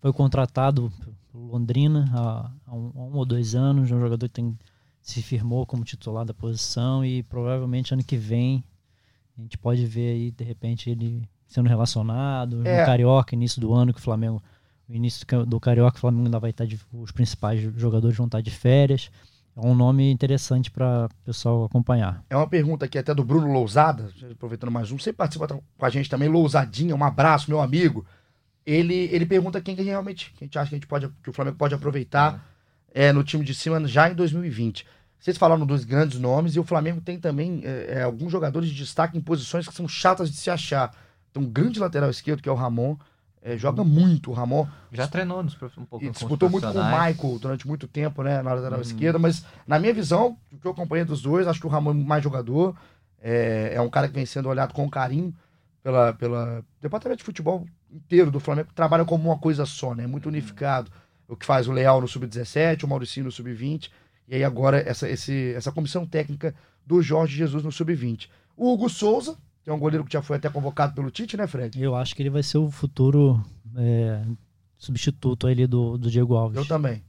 foi 0.00 0.12
contratado 0.12 0.92
pelo 1.30 1.46
Londrina 1.46 2.10
há, 2.12 2.50
há 2.66 2.74
um, 2.74 2.92
há 2.94 3.00
um 3.00 3.14
ou 3.14 3.24
dois 3.24 3.54
anos, 3.54 3.90
é 3.90 3.94
um 3.94 4.00
jogador 4.00 4.28
que 4.28 4.34
tem, 4.34 4.58
se 5.00 5.22
firmou 5.22 5.64
como 5.64 5.84
titular 5.84 6.24
da 6.24 6.34
posição 6.34 7.04
e 7.04 7.22
provavelmente 7.22 7.94
ano 7.94 8.04
que 8.04 8.16
vem 8.16 8.62
a 9.36 9.42
gente 9.42 9.58
pode 9.58 9.84
ver 9.84 10.12
aí, 10.12 10.30
de 10.30 10.44
repente, 10.44 10.88
ele 10.88 11.28
sendo 11.46 11.68
relacionado, 11.68 12.66
É. 12.66 12.80
no 12.80 12.86
Carioca, 12.86 13.34
início 13.34 13.60
do 13.60 13.72
ano, 13.72 13.92
que 13.92 13.98
o 13.98 14.02
Flamengo, 14.02 14.42
o 14.88 14.94
início 14.94 15.20
do 15.20 15.26
ca- 15.26 15.44
do 15.44 15.60
Carioca, 15.60 15.96
o 15.96 16.00
Flamengo 16.00 16.24
ainda 16.26 16.38
vai 16.38 16.50
estar 16.50 16.66
de, 16.66 16.78
os 16.92 17.10
principais 17.10 17.60
jogadores 17.76 18.16
vão 18.16 18.26
estar 18.26 18.40
de 18.40 18.50
férias. 18.50 19.10
é 19.56 19.60
um 19.66 19.74
nome 19.74 20.10
interessante 20.10 20.70
para 20.70 21.06
o 21.06 21.24
pessoal 21.24 21.64
acompanhar. 21.64 22.22
É 22.28 22.36
uma 22.36 22.46
pergunta 22.48 22.84
aqui 22.84 22.98
até 22.98 23.14
do 23.14 23.24
Bruno 23.24 23.52
Lousada, 23.52 24.10
aproveitando 24.30 24.70
mais 24.70 24.90
um, 24.90 24.98
você 24.98 25.12
participa 25.12 25.46
com 25.46 25.86
a 25.86 25.90
gente 25.90 26.10
também, 26.10 26.28
Lousadinha, 26.28 26.94
um 26.94 27.04
abraço, 27.04 27.48
meu 27.50 27.60
amigo. 27.60 28.04
Ele, 28.66 29.08
ele 29.12 29.26
pergunta 29.26 29.60
quem 29.60 29.76
que 29.76 29.82
realmente 29.82 30.32
que 30.32 30.42
a 30.42 30.46
gente 30.46 30.58
acha 30.58 30.68
que, 30.70 30.74
a 30.74 30.78
gente 30.78 30.86
pode, 30.86 31.08
que 31.22 31.30
o 31.30 31.32
Flamengo 31.32 31.56
pode 31.56 31.74
aproveitar 31.74 32.44
é. 32.92 33.12
no 33.12 33.22
time 33.22 33.44
de 33.44 33.54
cima 33.54 33.86
já 33.86 34.08
em 34.10 34.14
2020. 34.14 34.86
Vocês 35.18 35.38
falaram 35.38 35.64
dos 35.64 35.84
grandes 35.84 36.18
nomes 36.18 36.54
e 36.56 36.60
o 36.60 36.64
Flamengo 36.64 37.00
tem 37.00 37.18
também 37.18 37.62
é, 37.64 37.98
é, 37.98 38.02
alguns 38.02 38.30
jogadores 38.32 38.68
de 38.68 38.74
destaque 38.74 39.16
em 39.16 39.20
posições 39.20 39.66
que 39.66 39.74
são 39.74 39.86
chatas 39.88 40.30
de 40.30 40.36
se 40.36 40.50
achar. 40.50 40.94
Tem 41.32 41.42
um 41.42 41.46
grande 41.46 41.80
lateral 41.80 42.10
esquerdo, 42.10 42.42
que 42.42 42.48
é 42.48 42.52
o 42.52 42.54
Ramon, 42.54 42.96
é, 43.44 43.58
joga 43.58 43.84
muito 43.84 44.30
o 44.30 44.32
Ramon. 44.32 44.66
Já 44.90 45.06
treinou 45.06 45.42
nos, 45.42 45.54
um 45.76 45.84
pouco. 45.84 46.02
E 46.02 46.10
disputou 46.10 46.48
muito 46.48 46.66
com 46.66 46.78
o 46.78 46.84
Michael 46.84 47.38
durante 47.38 47.68
muito 47.68 47.86
tempo, 47.86 48.22
né? 48.22 48.40
Na 48.40 48.54
lateral 48.54 48.78
hum. 48.78 48.82
esquerda, 48.82 49.18
mas 49.18 49.44
na 49.66 49.78
minha 49.78 49.92
visão, 49.92 50.38
o 50.50 50.56
que 50.56 50.66
eu 50.66 50.70
acompanhei 50.70 51.04
dos 51.04 51.20
dois, 51.20 51.46
acho 51.46 51.60
que 51.60 51.66
o 51.66 51.70
Ramon 51.70 51.90
é 51.90 51.94
mais 51.94 52.24
jogador. 52.24 52.74
É, 53.20 53.72
é 53.74 53.80
um 53.82 53.90
cara 53.90 54.08
que 54.08 54.14
vem 54.14 54.24
sendo 54.24 54.48
olhado 54.48 54.72
com 54.72 54.88
carinho 54.88 55.34
pela, 55.82 56.14
pela 56.14 56.64
departamento 56.80 57.18
de 57.18 57.24
futebol 57.24 57.66
inteiro 57.92 58.30
do 58.30 58.40
Flamengo, 58.40 58.68
que 58.68 58.74
trabalha 58.74 59.04
como 59.04 59.28
uma 59.28 59.38
coisa 59.38 59.66
só, 59.66 59.94
né? 59.94 60.06
Muito 60.06 60.26
unificado. 60.26 60.90
O 61.28 61.36
que 61.36 61.44
faz 61.44 61.68
o 61.68 61.72
Leal 61.72 62.00
no 62.00 62.08
Sub-17, 62.08 62.84
o 62.84 62.88
Mauricinho 62.88 63.26
no 63.26 63.32
Sub-20, 63.32 63.90
e 64.26 64.36
aí 64.36 64.44
agora 64.44 64.78
essa, 64.78 65.08
esse, 65.08 65.52
essa 65.54 65.70
comissão 65.70 66.06
técnica 66.06 66.54
do 66.86 67.02
Jorge 67.02 67.36
Jesus 67.36 67.62
no 67.62 67.70
Sub-20. 67.70 68.28
O 68.56 68.72
Hugo 68.72 68.88
Souza, 68.88 69.36
tem 69.64 69.72
um 69.72 69.78
goleiro 69.78 70.04
que 70.04 70.12
já 70.12 70.20
foi 70.20 70.36
até 70.36 70.50
convocado 70.50 70.94
pelo 70.94 71.10
Tite, 71.10 71.36
né, 71.36 71.46
Fred? 71.46 71.82
Eu 71.82 71.96
acho 71.96 72.14
que 72.14 72.22
ele 72.22 72.30
vai 72.30 72.42
ser 72.42 72.58
o 72.58 72.70
futuro 72.70 73.42
é, 73.76 74.22
substituto 74.76 75.46
ali 75.46 75.66
do, 75.66 75.96
do 75.96 76.10
Diego 76.10 76.36
Alves. 76.36 76.58
Eu 76.58 76.66
também. 76.66 77.02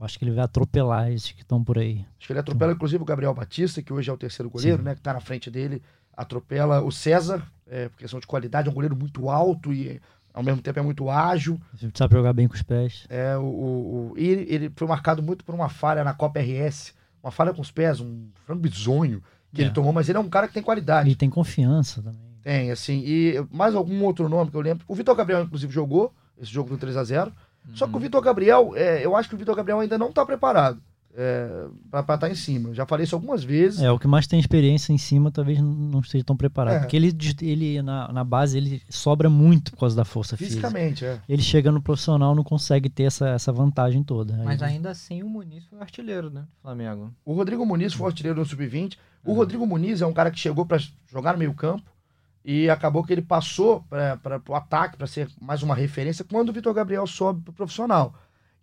Eu 0.00 0.06
acho 0.06 0.18
que 0.18 0.24
ele 0.24 0.32
vai 0.32 0.44
atropelar 0.44 1.12
esses 1.12 1.32
que 1.32 1.42
estão 1.42 1.62
por 1.62 1.78
aí. 1.78 2.04
Acho 2.18 2.26
que 2.26 2.32
ele 2.32 2.40
atropela, 2.40 2.72
inclusive, 2.72 3.02
o 3.02 3.06
Gabriel 3.06 3.34
Batista, 3.34 3.82
que 3.82 3.92
hoje 3.92 4.10
é 4.10 4.12
o 4.12 4.16
terceiro 4.16 4.48
goleiro, 4.48 4.78
Sim. 4.78 4.84
né? 4.84 4.94
Que 4.94 5.02
tá 5.02 5.12
na 5.12 5.20
frente 5.20 5.50
dele. 5.50 5.82
Atropela 6.16 6.80
o 6.82 6.90
César, 6.90 7.46
é, 7.66 7.88
por 7.88 7.98
questão 7.98 8.18
de 8.18 8.26
qualidade, 8.26 8.68
é 8.68 8.70
um 8.70 8.74
goleiro 8.74 8.96
muito 8.96 9.28
alto 9.28 9.72
e 9.72 10.00
ao 10.32 10.42
mesmo 10.42 10.62
tempo 10.62 10.78
é 10.78 10.82
muito 10.82 11.10
ágil. 11.10 11.60
Sabe 11.92 12.14
jogar 12.14 12.32
bem 12.32 12.48
com 12.48 12.54
os 12.54 12.62
pés. 12.62 13.04
É, 13.10 13.36
o, 13.36 13.42
o, 13.42 14.12
o 14.12 14.14
ele, 14.16 14.46
ele 14.48 14.72
foi 14.74 14.88
marcado 14.88 15.22
muito 15.22 15.44
por 15.44 15.54
uma 15.54 15.68
falha 15.68 16.02
na 16.02 16.14
Copa 16.14 16.40
RS. 16.40 16.94
Uma 17.22 17.30
falha 17.30 17.52
com 17.54 17.62
os 17.62 17.70
pés, 17.70 18.00
um 18.00 18.28
frango 18.44 18.60
bizonho 18.60 19.22
que 19.54 19.62
é. 19.62 19.64
ele 19.64 19.74
tomou, 19.74 19.92
mas 19.92 20.08
ele 20.08 20.18
é 20.18 20.20
um 20.20 20.28
cara 20.28 20.48
que 20.48 20.54
tem 20.54 20.62
qualidade. 20.62 21.08
E 21.08 21.14
tem 21.14 21.30
confiança 21.30 22.02
também. 22.02 22.20
Tem, 22.42 22.70
assim. 22.70 23.02
E 23.06 23.46
mais 23.50 23.74
algum 23.74 24.02
outro 24.04 24.28
nome 24.28 24.50
que 24.50 24.56
eu 24.56 24.60
lembro. 24.60 24.84
O 24.86 24.94
Vitor 24.94 25.14
Gabriel, 25.14 25.42
inclusive, 25.42 25.72
jogou 25.72 26.12
esse 26.38 26.52
jogo 26.52 26.68
do 26.68 26.76
3 26.76 26.96
a 26.96 27.04
0 27.04 27.32
uhum. 27.66 27.76
Só 27.76 27.86
que 27.86 27.92
o 27.92 27.94
uhum. 27.96 28.02
Vitor 28.02 28.20
Gabriel, 28.20 28.72
é, 28.74 29.04
eu 29.04 29.16
acho 29.16 29.28
que 29.28 29.34
o 29.34 29.38
Vitor 29.38 29.54
Gabriel 29.54 29.80
ainda 29.80 29.96
não 29.96 30.10
está 30.10 30.26
preparado 30.26 30.82
é, 31.16 31.68
para 31.90 32.00
estar 32.00 32.18
tá 32.18 32.30
em 32.30 32.34
cima. 32.34 32.70
Eu 32.70 32.74
já 32.74 32.84
falei 32.84 33.04
isso 33.04 33.14
algumas 33.14 33.44
vezes. 33.44 33.80
É, 33.80 33.90
o 33.90 33.98
que 33.98 34.06
mais 34.06 34.26
tem 34.26 34.38
experiência 34.38 34.92
em 34.92 34.98
cima 34.98 35.30
talvez 35.30 35.60
não 35.60 36.00
esteja 36.00 36.24
tão 36.24 36.36
preparado. 36.36 36.76
É. 36.76 36.78
Porque 36.80 36.96
ele, 36.96 37.16
ele 37.40 37.82
na, 37.82 38.12
na 38.12 38.24
base, 38.24 38.58
ele 38.58 38.82
sobra 38.88 39.30
muito 39.30 39.70
por 39.72 39.80
causa 39.80 39.94
da 39.94 40.04
força 40.04 40.36
Fisicamente, 40.36 41.04
física. 41.04 41.22
é. 41.28 41.32
Ele 41.32 41.42
chega 41.42 41.70
no 41.70 41.80
profissional 41.80 42.34
não 42.34 42.42
consegue 42.42 42.88
ter 42.88 43.04
essa, 43.04 43.28
essa 43.28 43.52
vantagem 43.52 44.02
toda. 44.02 44.36
Mas 44.44 44.60
Aí, 44.62 44.74
ainda 44.74 44.90
assim 44.90 45.22
o 45.22 45.28
Muniz 45.28 45.64
foi 45.66 45.80
artilheiro, 45.80 46.30
né? 46.30 46.44
Flamengo. 46.60 47.12
O 47.24 47.32
Rodrigo 47.32 47.64
Muniz 47.64 47.92
foi 47.92 48.08
artilheiro 48.08 48.38
no 48.38 48.46
Sub-20. 48.46 48.96
O 49.24 49.30
uhum. 49.30 49.36
Rodrigo 49.36 49.66
Muniz 49.66 50.02
é 50.02 50.06
um 50.06 50.12
cara 50.12 50.30
que 50.30 50.38
chegou 50.38 50.66
para 50.66 50.78
jogar 51.06 51.32
no 51.32 51.38
meio 51.38 51.54
campo 51.54 51.90
e 52.44 52.68
acabou 52.68 53.04
que 53.04 53.12
ele 53.12 53.22
passou 53.22 53.84
para 53.88 54.42
o 54.48 54.54
ataque, 54.54 54.96
para 54.96 55.06
ser 55.06 55.28
mais 55.40 55.62
uma 55.62 55.74
referência, 55.74 56.24
quando 56.24 56.50
o 56.50 56.52
Vitor 56.52 56.74
Gabriel 56.74 57.06
sobe 57.06 57.40
para 57.40 57.50
o 57.52 57.54
profissional. 57.54 58.14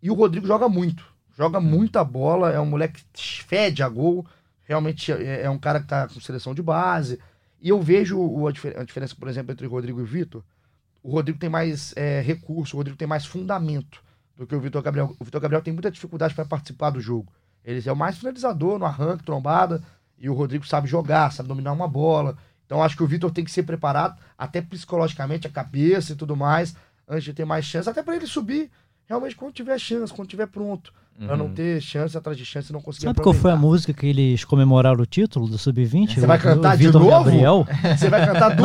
E 0.03 0.11
o 0.11 0.13
Rodrigo 0.13 0.45
joga 0.45 0.67
muito 0.67 1.11
joga 1.41 1.59
muita 1.59 2.03
bola, 2.03 2.51
é 2.51 2.59
um 2.59 2.67
moleque 2.67 3.03
que 3.11 3.43
fede 3.43 3.81
a 3.81 3.89
gol, 3.89 4.23
realmente 4.63 5.11
é, 5.11 5.41
é 5.41 5.49
um 5.49 5.57
cara 5.57 5.79
que 5.79 5.87
tá 5.87 6.07
com 6.07 6.19
seleção 6.19 6.53
de 6.53 6.61
base. 6.61 7.19
E 7.59 7.69
eu 7.69 7.81
vejo 7.81 8.45
a, 8.45 8.49
a, 8.49 8.83
diferença, 8.83 9.15
por 9.15 9.27
exemplo, 9.27 9.51
entre 9.51 9.65
Rodrigo 9.65 9.99
e 9.99 10.03
Vitor. 10.03 10.43
O 11.01 11.11
Rodrigo 11.11 11.39
tem 11.39 11.49
mais 11.49 11.95
é, 11.97 12.21
recurso, 12.21 12.75
o 12.75 12.77
Rodrigo 12.77 12.95
tem 12.95 13.07
mais 13.07 13.25
fundamento 13.25 14.03
do 14.37 14.45
que 14.45 14.55
o 14.55 14.59
Vitor 14.59 14.83
Gabriel. 14.83 15.15
O 15.19 15.25
Vitor 15.25 15.41
Gabriel 15.41 15.63
tem 15.63 15.73
muita 15.73 15.89
dificuldade 15.89 16.35
para 16.35 16.45
participar 16.45 16.91
do 16.91 17.01
jogo. 17.01 17.33
Ele 17.65 17.81
é 17.83 17.91
o 17.91 17.95
mais 17.95 18.19
finalizador 18.19 18.77
no 18.77 18.85
arranque, 18.85 19.23
trombada, 19.23 19.81
e 20.19 20.29
o 20.29 20.33
Rodrigo 20.35 20.65
sabe 20.67 20.87
jogar, 20.87 21.31
sabe 21.31 21.49
dominar 21.49 21.71
uma 21.71 21.87
bola. 21.87 22.37
Então 22.67 22.83
acho 22.83 22.95
que 22.95 23.01
o 23.01 23.07
Vitor 23.07 23.31
tem 23.31 23.43
que 23.43 23.51
ser 23.51 23.63
preparado, 23.63 24.15
até 24.37 24.61
psicologicamente, 24.61 25.47
a 25.47 25.49
cabeça 25.49 26.13
e 26.13 26.15
tudo 26.15 26.35
mais, 26.35 26.75
antes 27.07 27.23
de 27.23 27.33
ter 27.33 27.45
mais 27.45 27.65
chance, 27.65 27.89
até 27.89 28.03
para 28.03 28.15
ele 28.15 28.27
subir 28.27 28.69
realmente 29.05 29.35
quando 29.35 29.53
tiver 29.53 29.79
chance, 29.79 30.13
quando 30.13 30.29
tiver 30.29 30.45
pronto. 30.45 30.93
Uhum. 31.19 31.27
Pra 31.27 31.37
não 31.37 31.45
uhum. 31.45 31.53
ter 31.53 31.79
chance 31.81 32.17
atrás 32.17 32.37
de 32.37 32.43
chance 32.43 32.71
e 32.71 32.73
não 32.73 32.81
conseguir 32.81 33.05
Sabe 33.05 33.21
qual 33.21 33.33
foi 33.33 33.51
a 33.51 33.55
música 33.55 33.93
que 33.93 34.07
eles 34.07 34.43
comemoraram 34.43 35.01
o 35.01 35.05
título 35.05 35.47
do 35.47 35.57
Sub-20? 35.57 36.15
Você 36.19 36.25
vai 36.25 36.39
cantar 36.39 36.77
de 36.77 36.91
novo? 36.91 37.09
Gabriel? 37.09 37.67
Você 37.95 38.09
vai 38.09 38.25
cantar 38.25 38.55
do... 38.55 38.63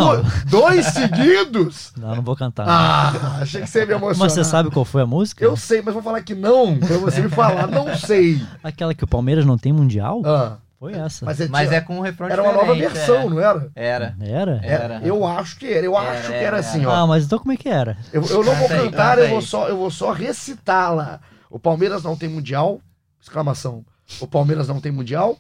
dois 0.49 0.87
seguidos? 0.87 1.93
Não, 1.99 2.17
não 2.17 2.23
vou 2.23 2.35
cantar. 2.35 2.67
Ah, 2.67 3.39
achei 3.43 3.61
que 3.61 3.67
você 3.67 3.81
ia 3.81 3.87
me 3.87 3.93
emocionar. 3.93 4.19
Mas 4.19 4.33
você 4.33 4.45
sabe 4.45 4.71
qual 4.71 4.85
foi 4.85 5.03
a 5.03 5.07
música? 5.07 5.45
Eu 5.45 5.57
sei, 5.57 5.83
mas 5.83 5.93
vou 5.93 6.03
falar 6.03 6.23
que 6.23 6.35
não, 6.35 6.79
pra 6.79 6.97
você 6.97 7.21
me 7.21 7.29
falar. 7.29 7.67
Não 7.67 7.95
sei. 7.97 8.41
Aquela 8.63 8.95
que 8.95 9.05
o 9.05 9.07
Palmeiras 9.07 9.45
não 9.45 9.59
tem 9.59 9.73
mundial? 9.73 10.23
Ah. 10.25 10.57
Foi 10.79 10.93
essa. 10.93 11.25
Mas 11.25 11.41
é, 11.41 11.49
mas 11.49 11.73
é 11.73 11.81
com 11.81 11.97
um 11.97 12.01
refrão 12.01 12.29
Era 12.29 12.43
uma 12.43 12.53
nova 12.53 12.75
versão, 12.75 13.23
é. 13.23 13.29
não 13.31 13.41
era? 13.41 13.71
Era. 13.75 14.17
Era? 14.21 14.61
Era. 14.63 15.01
Eu 15.03 15.27
acho 15.27 15.59
que 15.59 15.67
era. 15.67 15.87
Eu 15.87 15.99
era, 15.99 16.11
acho 16.11 16.27
que 16.29 16.35
era, 16.35 16.45
era 16.45 16.57
assim, 16.59 16.85
ó. 16.85 16.91
Ah, 16.91 17.07
mas 17.07 17.25
então 17.25 17.39
como 17.39 17.53
é 17.53 17.57
que 17.57 17.69
era? 17.69 17.97
Eu, 18.13 18.23
eu 18.27 18.45
não 18.45 18.55
vou 18.55 18.69
cantar, 18.69 19.19
eu 19.19 19.29
vou 19.29 19.41
só, 19.41 19.69
eu 19.69 19.77
vou 19.77 19.91
só 19.91 20.13
recitá-la. 20.13 21.21
O 21.51 21.59
Palmeiras 21.59 22.03
não 22.03 22.17
tem 22.17 22.29
mundial, 22.29 22.81
exclamação. 23.21 23.85
O 24.21 24.27
Palmeiras 24.27 24.69
não 24.69 24.81
tem 24.81 24.93
mundial, 24.93 25.39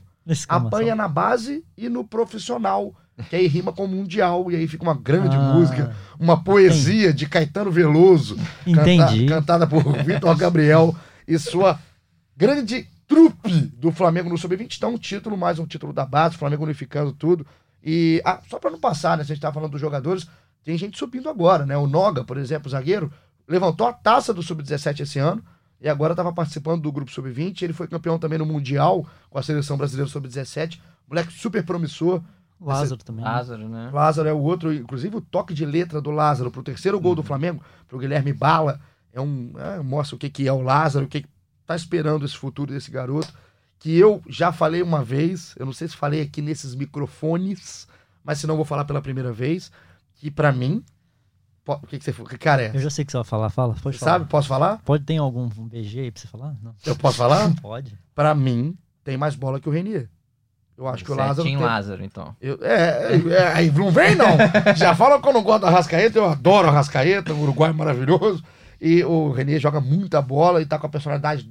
apanha 0.48 0.94
na 0.94 1.06
base 1.06 1.64
e 1.76 1.88
no 1.88 2.04
profissional, 2.04 2.94
que 3.28 3.36
aí 3.36 3.46
rima 3.46 3.72
com 3.72 3.86
mundial, 3.86 4.50
e 4.50 4.56
aí 4.56 4.66
fica 4.66 4.82
uma 4.82 4.94
grande 4.94 5.36
ah, 5.36 5.54
música, 5.54 5.94
uma 6.18 6.42
poesia 6.42 7.08
entendi. 7.08 7.18
de 7.18 7.28
Caetano 7.28 7.70
Veloso, 7.70 8.36
entendi. 8.66 9.26
Canta, 9.26 9.40
cantada 9.40 9.66
por 9.66 9.82
Vitor 10.02 10.36
Gabriel 10.36 10.94
e 11.26 11.38
sua 11.38 11.78
grande 12.36 12.88
trupe 13.06 13.52
do 13.76 13.92
Flamengo 13.92 14.28
no 14.28 14.36
Sub-20. 14.36 14.76
Então, 14.76 14.94
um 14.94 14.98
título, 14.98 15.36
mais 15.36 15.58
um 15.58 15.66
título 15.66 15.92
da 15.92 16.04
base, 16.04 16.36
Flamengo 16.36 16.64
unificando 16.64 17.12
tudo. 17.12 17.46
E 17.82 18.20
ah, 18.24 18.40
só 18.50 18.58
para 18.58 18.70
não 18.70 18.80
passar, 18.80 19.16
né? 19.16 19.22
Se 19.22 19.30
a 19.30 19.34
gente 19.34 19.42
tá 19.42 19.52
falando 19.52 19.70
dos 19.70 19.80
jogadores, 19.80 20.26
tem 20.64 20.76
gente 20.76 20.98
subindo 20.98 21.28
agora, 21.28 21.64
né? 21.64 21.76
O 21.76 21.86
Noga, 21.86 22.24
por 22.24 22.36
exemplo, 22.36 22.68
zagueiro, 22.68 23.12
levantou 23.46 23.86
a 23.86 23.92
taça 23.92 24.34
do 24.34 24.42
Sub-17 24.42 25.00
esse 25.00 25.20
ano 25.20 25.42
e 25.80 25.88
agora 25.88 26.12
estava 26.12 26.32
participando 26.32 26.82
do 26.82 26.92
grupo 26.92 27.10
Sub-20. 27.10 27.62
Ele 27.62 27.72
foi 27.72 27.86
campeão 27.86 28.18
também 28.18 28.38
no 28.38 28.46
Mundial 28.46 29.06
com 29.28 29.38
a 29.38 29.42
seleção 29.42 29.76
brasileira 29.76 30.10
Sub-17. 30.10 30.80
Moleque 31.08 31.32
super 31.32 31.64
promissor. 31.64 32.22
Lázaro 32.60 33.02
também. 33.04 33.24
Né? 33.24 33.30
Lázaro, 33.30 33.68
né? 33.68 33.90
Lázaro 33.92 34.28
é 34.28 34.32
o 34.32 34.38
outro, 34.38 34.72
inclusive 34.72 35.16
o 35.16 35.20
toque 35.20 35.52
de 35.52 35.66
letra 35.66 36.00
do 36.00 36.10
Lázaro 36.10 36.50
pro 36.50 36.62
terceiro 36.62 36.98
gol 36.98 37.10
uhum. 37.10 37.16
do 37.16 37.22
Flamengo, 37.22 37.62
pro 37.86 37.98
Guilherme 37.98 38.32
Bala, 38.32 38.80
é 39.12 39.20
um. 39.20 39.52
É, 39.58 39.82
mostra 39.82 40.16
o 40.16 40.18
que, 40.18 40.30
que 40.30 40.48
é 40.48 40.52
o 40.52 40.62
Lázaro, 40.62 41.04
o 41.04 41.08
que, 41.08 41.22
que 41.22 41.28
tá 41.66 41.76
esperando 41.76 42.24
esse 42.24 42.36
futuro 42.36 42.72
desse 42.72 42.90
garoto, 42.90 43.32
que 43.78 43.96
eu 43.96 44.22
já 44.28 44.52
falei 44.52 44.82
uma 44.82 45.02
vez, 45.04 45.54
eu 45.58 45.66
não 45.66 45.72
sei 45.72 45.88
se 45.88 45.96
falei 45.96 46.22
aqui 46.22 46.40
nesses 46.40 46.74
microfones, 46.74 47.86
mas 48.24 48.38
se 48.38 48.46
não 48.46 48.56
vou 48.56 48.64
falar 48.64 48.84
pela 48.84 49.02
primeira 49.02 49.32
vez, 49.32 49.70
que 50.14 50.30
para 50.30 50.52
mim, 50.52 50.82
o 51.74 51.86
que, 51.86 51.98
que 51.98 52.04
você 52.04 52.12
que 52.12 52.38
cara 52.38 52.62
é? 52.62 52.70
Eu 52.74 52.80
já 52.80 52.90
sei 52.90 53.04
que 53.04 53.10
você 53.10 53.18
vai 53.18 53.24
falar, 53.24 53.50
fala. 53.50 53.74
Pode 53.82 53.98
falar. 53.98 54.12
Sabe? 54.12 54.24
Posso 54.26 54.48
falar? 54.48 54.80
Pode 54.84 55.04
ter 55.04 55.16
algum 55.16 55.48
BG 55.48 56.00
aí 56.00 56.10
pra 56.10 56.20
você 56.20 56.28
falar? 56.28 56.54
Não. 56.62 56.74
Eu 56.84 56.96
posso 56.96 57.18
falar? 57.18 57.52
Pode. 57.60 57.98
Para 58.14 58.34
mim, 58.34 58.76
tem 59.02 59.16
mais 59.16 59.34
bola 59.34 59.60
que 59.60 59.68
o 59.68 59.72
Renier. 59.72 60.08
Eu 60.76 60.86
acho 60.86 61.04
que 61.04 61.10
o 61.10 61.14
Lázaro. 61.14 61.42
Tem... 61.42 61.56
Lázaro, 61.56 62.04
então. 62.04 62.36
Eu, 62.40 62.58
é, 62.62 63.14
é, 63.14 63.64
é, 63.64 63.70
não 63.70 63.90
vem, 63.90 64.14
não. 64.14 64.26
Já 64.76 64.94
fala 64.94 65.20
que 65.20 65.26
eu 65.26 65.32
não 65.32 65.42
gosto 65.42 65.62
da 65.62 65.70
Rascaeta, 65.70 66.18
eu 66.18 66.26
adoro 66.26 66.68
a 66.68 66.70
Rascaeta, 66.70 67.32
o 67.32 67.42
Uruguai 67.42 67.70
é 67.70 67.72
maravilhoso. 67.72 68.44
E 68.80 69.02
o 69.02 69.30
Renier 69.30 69.58
joga 69.58 69.80
muita 69.80 70.20
bola 70.20 70.60
e 70.60 70.66
tá 70.66 70.78
com 70.78 70.86
a 70.86 70.90
personalidade 70.90 71.50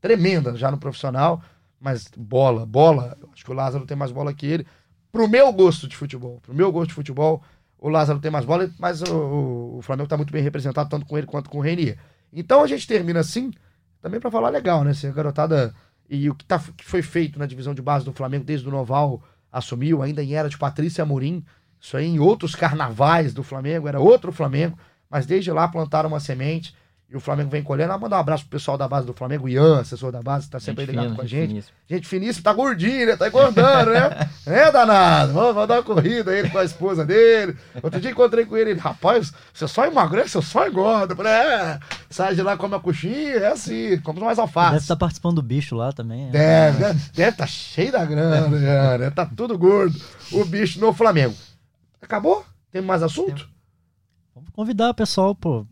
tremenda 0.00 0.56
já 0.56 0.70
no 0.70 0.78
profissional. 0.78 1.42
Mas 1.78 2.10
bola, 2.16 2.64
bola, 2.64 3.18
acho 3.32 3.44
que 3.44 3.50
o 3.50 3.54
Lázaro 3.54 3.84
tem 3.84 3.96
mais 3.96 4.10
bola 4.10 4.32
que 4.32 4.46
ele. 4.46 4.66
Pro 5.10 5.28
meu 5.28 5.52
gosto 5.52 5.86
de 5.86 5.94
futebol, 5.94 6.40
pro 6.40 6.54
meu 6.54 6.72
gosto 6.72 6.88
de 6.88 6.94
futebol, 6.94 7.42
o 7.82 7.88
Lázaro 7.88 8.20
tem 8.20 8.30
mais 8.30 8.44
bola, 8.44 8.70
mas 8.78 9.02
o, 9.02 9.78
o 9.78 9.82
Flamengo 9.82 10.08
tá 10.08 10.16
muito 10.16 10.32
bem 10.32 10.40
representado, 10.40 10.88
tanto 10.88 11.04
com 11.04 11.18
ele 11.18 11.26
quanto 11.26 11.50
com 11.50 11.58
o 11.58 11.60
Renier. 11.60 11.98
Então 12.32 12.62
a 12.62 12.66
gente 12.68 12.86
termina 12.86 13.18
assim, 13.18 13.50
também 14.00 14.20
para 14.20 14.30
falar 14.30 14.50
legal, 14.50 14.84
né? 14.84 14.94
Se 14.94 15.08
a 15.08 15.10
garotada. 15.10 15.74
E 16.08 16.30
o 16.30 16.34
que, 16.34 16.44
tá, 16.44 16.62
que 16.76 16.84
foi 16.84 17.02
feito 17.02 17.40
na 17.40 17.46
divisão 17.46 17.74
de 17.74 17.82
base 17.82 18.04
do 18.04 18.12
Flamengo 18.12 18.44
desde 18.44 18.68
o 18.68 18.70
Noval 18.70 19.20
assumiu, 19.50 20.00
ainda 20.00 20.22
em 20.22 20.34
era 20.34 20.48
de 20.48 20.56
Patrícia 20.56 21.02
Amorim. 21.02 21.44
Isso 21.80 21.96
aí 21.96 22.06
em 22.06 22.20
outros 22.20 22.54
carnavais 22.54 23.34
do 23.34 23.42
Flamengo, 23.42 23.88
era 23.88 23.98
outro 23.98 24.30
Flamengo, 24.30 24.78
mas 25.10 25.26
desde 25.26 25.50
lá 25.50 25.66
plantaram 25.66 26.08
uma 26.08 26.20
semente 26.20 26.76
E 27.12 27.16
o 27.16 27.20
Flamengo 27.20 27.50
vem 27.50 27.62
colhendo. 27.62 27.92
Ah, 27.92 27.98
mandar 27.98 28.16
um 28.16 28.20
abraço 28.20 28.44
pro 28.44 28.58
pessoal 28.58 28.78
da 28.78 28.88
base 28.88 29.06
do 29.06 29.12
Flamengo, 29.12 29.44
o 29.44 29.48
Ian, 29.48 29.80
assessor 29.80 30.10
da 30.10 30.22
base, 30.22 30.46
que 30.46 30.52
tá 30.52 30.58
sempre 30.58 30.84
aí 30.84 30.86
ligado 30.86 31.04
fina, 31.04 31.16
com 31.16 31.20
a 31.20 31.26
gente. 31.26 31.48
finíssima. 31.48 31.76
Gente 31.86 32.08
finíssima, 32.08 32.44
tá 32.44 32.52
gordinho, 32.54 33.06
né? 33.06 33.16
Tá 33.16 33.28
engordando, 33.28 33.90
né? 33.90 34.30
é 34.46 34.72
danado. 34.72 35.34
Vamos, 35.34 35.54
vamos 35.54 35.68
dar 35.68 35.74
uma 35.74 35.82
corrida 35.82 36.30
aí 36.30 36.48
com 36.48 36.56
a 36.56 36.64
esposa 36.64 37.04
dele. 37.04 37.54
Outro 37.82 38.00
dia 38.00 38.12
encontrei 38.12 38.46
com 38.46 38.56
ele, 38.56 38.70
ele, 38.70 38.80
rapaz, 38.80 39.30
você 39.52 39.68
só 39.68 39.84
emagrece, 39.84 40.30
você 40.30 40.42
só 40.42 40.66
engorda. 40.66 41.12
Eu 41.12 41.16
falei, 41.18 41.32
é, 41.32 41.78
sai 42.08 42.34
de 42.34 42.40
lá, 42.40 42.56
come 42.56 42.76
a 42.76 42.80
coxinha, 42.80 43.34
é 43.34 43.48
assim, 43.48 43.98
come 43.98 44.18
mais 44.20 44.38
Deve 44.38 44.48
alface. 44.48 44.76
estar 44.78 44.96
participando 44.96 45.34
do 45.34 45.42
bicho 45.42 45.76
lá 45.76 45.92
também. 45.92 46.24
né? 46.24 46.30
Deve, 46.32 46.78
deve, 46.78 47.00
deve 47.12 47.36
tá 47.36 47.46
cheio 47.46 47.92
da 47.92 48.06
grana, 48.06 48.58
já, 48.58 48.96
né? 48.96 49.10
Tá 49.10 49.26
tudo 49.26 49.58
gordo. 49.58 50.00
O 50.32 50.46
bicho 50.46 50.80
no 50.80 50.94
Flamengo. 50.94 51.34
Acabou? 52.00 52.42
Tem 52.70 52.80
mais 52.80 53.02
assunto? 53.02 53.46
Vamos 54.34 54.48
convidar 54.54 54.88
o 54.88 54.94
pessoal, 54.94 55.34
pô. 55.34 55.66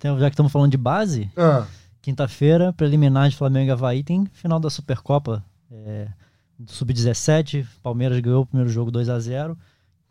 Então, 0.00 0.18
já 0.18 0.30
que 0.30 0.32
estamos 0.34 0.50
falando 0.50 0.70
de 0.70 0.78
base, 0.78 1.30
Ah, 1.36 1.66
quinta-feira, 2.00 2.72
preliminar 2.72 3.28
de 3.28 3.36
Flamengo 3.36 3.68
e 3.68 3.70
Havaí, 3.70 4.02
tem 4.02 4.24
final 4.32 4.58
da 4.58 4.70
Supercopa. 4.70 5.44
É, 5.70 6.08
do 6.58 6.72
Sub-17, 6.72 7.66
Palmeiras 7.82 8.18
ganhou 8.18 8.42
o 8.42 8.46
primeiro 8.46 8.70
jogo 8.70 8.90
2 8.90 9.08
a 9.10 9.20
0 9.20 9.56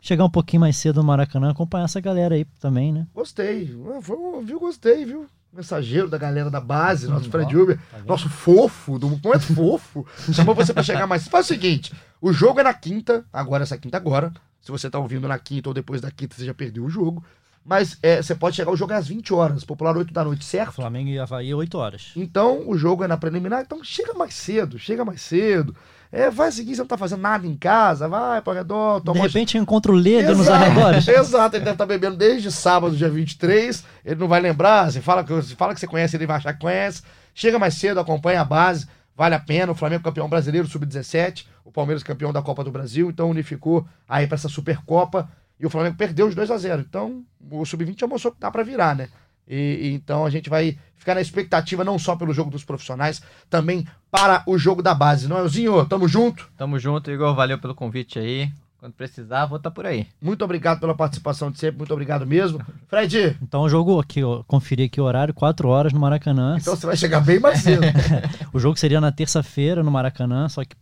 Chegar 0.00 0.24
um 0.24 0.30
pouquinho 0.30 0.60
mais 0.60 0.76
cedo 0.76 0.98
no 0.98 1.04
Maracanã, 1.04 1.50
acompanhar 1.50 1.84
essa 1.86 2.00
galera 2.00 2.36
aí 2.36 2.44
também, 2.60 2.92
né? 2.92 3.06
gostei. 3.12 3.76
Ah, 3.96 4.00
Foi, 4.00 4.16
viu, 4.44 4.60
gostei, 4.60 5.04
viu? 5.04 5.26
Mensageiro 5.52 6.08
da 6.08 6.16
galera 6.16 6.48
da 6.48 6.60
base, 6.60 7.08
nosso 7.08 7.26
Hum, 7.26 7.30
Fred 7.32 7.56
Uber, 7.56 7.76
tá 7.90 7.98
nosso 8.06 8.28
fofo, 8.28 8.96
do 8.96 9.08
momento 9.10 9.52
fofo, 9.52 10.06
chamou 10.32 10.54
você 10.54 10.72
pra 10.72 10.84
chegar 10.84 11.08
mais. 11.08 11.26
Faz 11.26 11.46
o 11.46 11.48
seguinte: 11.48 11.92
o 12.20 12.32
jogo 12.32 12.60
é 12.60 12.62
na 12.62 12.72
quinta, 12.72 13.24
agora 13.32 13.64
essa 13.64 13.76
quinta 13.76 13.96
agora. 13.96 14.32
Se 14.60 14.70
você 14.70 14.88
tá 14.88 14.98
ouvindo 15.00 15.26
na 15.26 15.38
quinta 15.38 15.68
ou 15.68 15.74
depois 15.74 16.00
da 16.00 16.10
quinta, 16.12 16.36
você 16.36 16.44
já 16.46 16.54
perdeu 16.54 16.84
o 16.84 16.88
jogo. 16.88 17.24
Mas 17.64 17.98
é, 18.02 18.22
você 18.22 18.34
pode 18.34 18.56
chegar, 18.56 18.70
o 18.70 18.76
jogo 18.76 18.92
é 18.92 18.96
às 18.96 19.06
20 19.06 19.34
horas, 19.34 19.64
popular 19.64 19.96
8 19.96 20.12
da 20.12 20.24
noite, 20.24 20.44
certo? 20.44 20.72
Flamengo 20.72 21.10
e 21.10 21.18
Havaí, 21.18 21.54
8 21.54 21.78
horas. 21.78 22.12
Então, 22.16 22.62
o 22.66 22.76
jogo 22.76 23.04
é 23.04 23.08
na 23.08 23.16
preliminar, 23.16 23.62
então 23.62 23.84
chega 23.84 24.14
mais 24.14 24.34
cedo, 24.34 24.78
chega 24.78 25.04
mais 25.04 25.20
cedo. 25.20 25.74
É, 26.12 26.28
vai 26.28 26.50
seguir, 26.50 26.74
você 26.74 26.80
não 26.80 26.88
tá 26.88 26.96
fazendo 26.96 27.20
nada 27.20 27.46
em 27.46 27.54
casa, 27.54 28.08
vai 28.08 28.42
pro 28.42 28.52
redor, 28.52 28.98
De 28.98 29.04
toma 29.04 29.20
uma 29.20 29.26
repente 29.26 29.56
encontra 29.56 29.92
o 29.92 29.94
Lego 29.94 30.34
nos 30.34 30.48
arredores. 30.48 31.06
Exato, 31.06 31.54
ele 31.54 31.64
deve 31.64 31.74
estar 31.74 31.86
bebendo 31.86 32.16
desde 32.16 32.50
sábado, 32.50 32.96
dia 32.96 33.08
23. 33.08 33.84
Ele 34.04 34.18
não 34.18 34.26
vai 34.26 34.40
lembrar. 34.40 34.90
Você 34.90 35.00
fala, 35.00 35.22
que, 35.22 35.32
você 35.32 35.54
fala 35.54 35.72
que 35.72 35.78
você 35.78 35.86
conhece, 35.86 36.16
ele 36.16 36.26
vai 36.26 36.38
achar 36.38 36.52
que 36.52 36.60
conhece. 36.60 37.02
Chega 37.32 37.60
mais 37.60 37.74
cedo, 37.74 38.00
acompanha 38.00 38.40
a 38.40 38.44
base. 38.44 38.88
Vale 39.16 39.36
a 39.36 39.38
pena. 39.38 39.70
O 39.70 39.74
Flamengo 39.74 40.02
campeão 40.02 40.28
brasileiro, 40.28 40.66
sub-17. 40.66 41.46
O 41.64 41.70
Palmeiras 41.70 42.02
campeão 42.02 42.32
da 42.32 42.42
Copa 42.42 42.64
do 42.64 42.72
Brasil. 42.72 43.08
Então 43.08 43.30
unificou 43.30 43.86
aí 44.08 44.26
para 44.26 44.34
essa 44.34 44.48
Supercopa. 44.48 45.30
E 45.60 45.66
o 45.66 45.70
Flamengo 45.70 45.96
perdeu 45.96 46.26
os 46.26 46.34
2 46.34 46.50
a 46.50 46.56
0 46.56 46.80
Então 46.88 47.22
o 47.50 47.64
sub-20 47.64 48.00
já 48.00 48.06
mostrou 48.06 48.32
que 48.32 48.40
dá 48.40 48.50
para 48.50 48.62
virar, 48.62 48.96
né? 48.96 49.08
E, 49.46 49.56
e 49.82 49.92
então 49.94 50.24
a 50.24 50.30
gente 50.30 50.48
vai 50.48 50.78
ficar 50.96 51.14
na 51.14 51.20
expectativa 51.20 51.84
não 51.84 51.98
só 51.98 52.16
pelo 52.16 52.32
jogo 52.32 52.50
dos 52.50 52.64
profissionais, 52.64 53.20
também 53.48 53.86
para 54.10 54.42
o 54.46 54.56
jogo 54.56 54.82
da 54.82 54.94
base. 54.94 55.28
Não 55.28 55.38
é, 55.38 55.48
Zinho? 55.48 55.84
Tamo 55.86 56.06
junto. 56.06 56.48
Tamo 56.56 56.78
junto, 56.78 57.10
Igor. 57.10 57.34
Valeu 57.34 57.58
pelo 57.58 57.74
convite 57.74 58.18
aí. 58.18 58.50
Quando 58.78 58.94
precisar, 58.94 59.44
vou 59.44 59.58
estar 59.58 59.70
por 59.70 59.84
aí. 59.84 60.06
Muito 60.22 60.42
obrigado 60.42 60.80
pela 60.80 60.94
participação 60.94 61.50
de 61.50 61.58
sempre. 61.58 61.76
Muito 61.76 61.92
obrigado 61.92 62.26
mesmo. 62.26 62.64
Fred, 62.88 63.36
Então 63.42 63.60
o 63.60 63.68
jogo 63.68 64.00
aqui, 64.00 64.24
ó, 64.24 64.42
conferi 64.44 64.84
aqui 64.84 64.98
o 64.98 65.04
horário, 65.04 65.34
4 65.34 65.68
horas 65.68 65.92
no 65.92 66.00
Maracanã. 66.00 66.56
Então 66.58 66.74
você 66.74 66.86
vai 66.86 66.96
chegar 66.96 67.20
bem 67.20 67.38
mais 67.38 67.58
cedo. 67.58 67.82
O 68.54 68.58
jogo 68.58 68.78
seria 68.78 69.00
na 69.00 69.12
terça-feira 69.12 69.82
no 69.82 69.90
Maracanã, 69.90 70.48
só 70.48 70.64
que 70.64 70.74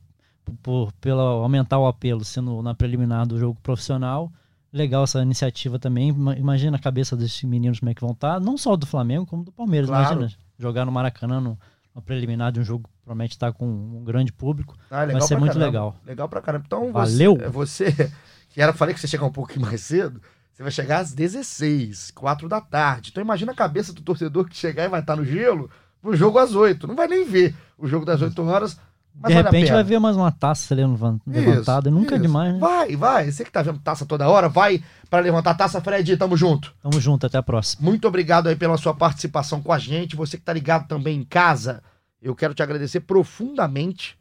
por, 0.63 0.93
pela 1.01 1.23
aumentar 1.23 1.79
o 1.79 1.89
apelo 1.89 2.25
sendo 2.25 2.63
na 2.63 2.73
preliminar 2.73 3.27
do 3.27 3.37
jogo 3.37 3.59
profissional, 3.63 4.31
legal 4.73 5.05
essa 5.05 5.21
iniciativa 5.23 5.79
também. 5.79 6.09
Ima- 6.09 6.37
Imagina 6.37 6.77
a 6.77 6.81
cabeça 6.81 7.17
desses 7.17 7.43
meninos 7.45 7.79
como 7.81 7.91
é 7.91 7.95
que 7.95 8.01
vão 8.01 8.13
estar, 8.13 8.41
não 8.41 8.57
só 8.59 8.77
do 8.77 8.87
Flamengo, 8.87 9.27
como 9.27 9.45
do 9.45 9.53
Palmeiras. 9.53 9.89
Claro. 9.89 10.21
Imagina 10.21 10.41
jogar 10.59 10.85
no 10.85 10.93
Maracanã 10.93 11.41
no, 11.41 11.59
no 11.95 12.03
preliminar 12.03 12.51
de 12.53 12.61
um 12.61 12.65
jogo 12.65 12.89
que 12.89 13.05
promete 13.05 13.35
estar 13.35 13.53
com 13.53 13.67
um 13.67 14.05
grande 14.05 14.33
público. 14.33 14.77
Ah, 14.91 15.07
Vai 15.07 15.21
ser 15.21 15.37
muito 15.39 15.53
caramba. 15.53 15.67
legal. 15.67 15.97
Legal 16.07 16.29
pra 16.29 16.41
caramba. 16.41 16.65
Então 16.67 16.93
Valeu. 16.93 17.37
você, 17.51 17.91
você 17.91 18.13
que 18.51 18.61
era, 18.61 18.73
falei 18.73 18.95
que 18.95 19.01
você 19.01 19.07
chegar 19.09 19.25
um 19.27 19.33
pouquinho 19.33 19.65
mais 19.67 19.81
cedo, 19.81 20.21
você 20.53 20.63
vai 20.63 20.73
chegar 20.73 20.99
às 20.99 21.13
16, 21.13 22.11
4 22.11 22.49
da 22.49 22.61
tarde. 22.61 23.11
Então 23.11 23.23
imagina 23.23 23.53
a 23.53 23.55
cabeça 23.55 23.93
do 23.93 24.03
torcedor 24.03 24.45
que 24.47 24.57
chegar 24.57 24.85
e 24.85 24.89
vai 24.89 25.01
estar 25.01 25.15
no 25.17 25.25
gelo 25.25 25.71
pro 26.03 26.15
jogo 26.17 26.39
às 26.39 26.55
8. 26.55 26.87
Não 26.87 26.97
vai 26.97 27.07
nem 27.07 27.25
ver 27.25 27.55
o 27.79 27.87
jogo 27.87 28.05
das 28.05 28.21
8 28.21 28.43
horas. 28.43 28.79
Mas 29.21 29.31
de 29.35 29.43
repente 29.43 29.73
vai 29.73 29.83
ver 29.83 29.99
mais 29.99 30.17
uma 30.17 30.31
taça 30.31 30.73
ali 30.73 30.85
levan- 30.85 31.19
Isso, 31.27 31.41
levantada. 31.41 31.91
Nunca 31.91 32.15
é 32.15 32.19
isso. 32.19 32.23
demais, 32.27 32.55
né? 32.55 32.61
Vai, 32.61 32.97
vai. 32.97 33.31
Você 33.33 33.45
que 33.45 33.51
tá 33.51 33.63
vendo 33.63 33.79
taça 33.81 34.07
toda 34.07 34.29
hora, 34.29 34.49
vai 34.49 34.83
pra 35.11 35.19
levantar 35.21 35.51
a 35.51 35.55
taça, 35.55 35.81
Fred. 35.81 36.17
Tamo 36.17 36.37
junto. 36.37 36.73
Tamo 36.83 37.01
junto, 37.01 37.27
até 37.27 37.37
a 37.37 37.43
próxima. 37.43 37.85
Muito 37.85 38.07
obrigado 38.07 38.47
aí 38.49 38.55
pela 38.55 38.77
sua 38.77 38.95
participação 38.95 39.61
com 39.61 39.73
a 39.73 39.79
gente. 39.79 40.15
Você 40.15 40.37
que 40.37 40.45
tá 40.45 40.53
ligado 40.53 40.87
também 40.87 41.19
em 41.19 41.25
casa, 41.25 41.83
eu 42.23 42.35
quero 42.35 42.55
te 42.55 42.63
agradecer 42.63 43.01
profundamente 43.01 44.17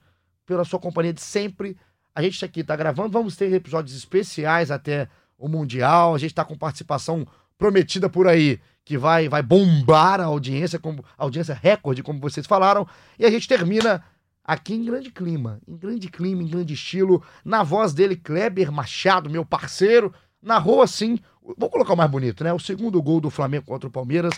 pela 0.46 0.64
sua 0.66 0.80
companhia 0.80 1.14
de 1.14 1.22
sempre. 1.22 1.78
A 2.16 2.22
gente 2.22 2.44
aqui 2.44 2.64
tá 2.64 2.76
gravando, 2.76 3.10
vamos 3.10 3.36
ter 3.36 3.52
episódios 3.54 3.96
especiais 3.96 4.72
até 4.72 5.08
o 5.38 5.48
Mundial. 5.48 6.16
A 6.16 6.18
gente 6.18 6.34
tá 6.34 6.44
com 6.44 6.58
participação 6.58 7.28
prometida 7.58 8.10
por 8.10 8.28
aí, 8.28 8.60
que 8.86 8.98
vai 8.98 9.28
vai 9.30 9.44
bombar 9.44 10.20
a 10.22 10.26
audiência, 10.26 10.80
como 10.80 11.04
audiência 11.18 11.54
recorde, 11.62 12.02
como 12.02 12.20
vocês 12.20 12.48
falaram. 12.48 12.88
E 13.20 13.26
a 13.26 13.30
gente 13.30 13.48
termina 13.48 14.02
aqui 14.48 14.74
em 14.74 14.86
grande 14.86 15.12
clima, 15.12 15.60
em 15.68 15.76
grande 15.76 16.08
clima, 16.08 16.42
em 16.42 16.48
grande 16.48 16.74
estilo, 16.74 17.22
na 17.44 17.64
voz 17.64 17.94
dele, 17.94 18.16
Kleber 18.16 18.72
Machado, 18.72 19.30
meu 19.30 19.46
parceiro, 19.46 20.14
narrou 20.42 20.82
assim, 20.82 21.20
vou 21.58 21.70
colocar 21.70 21.94
o 21.94 21.98
mais 21.98 22.10
bonito, 22.10 22.46
né? 22.46 22.54
O 22.54 22.60
segundo 22.60 23.02
gol 23.02 23.20
do 23.20 23.30
Flamengo 23.30 23.66
contra 23.66 23.90
o 23.90 23.92
Palmeiras, 23.92 24.34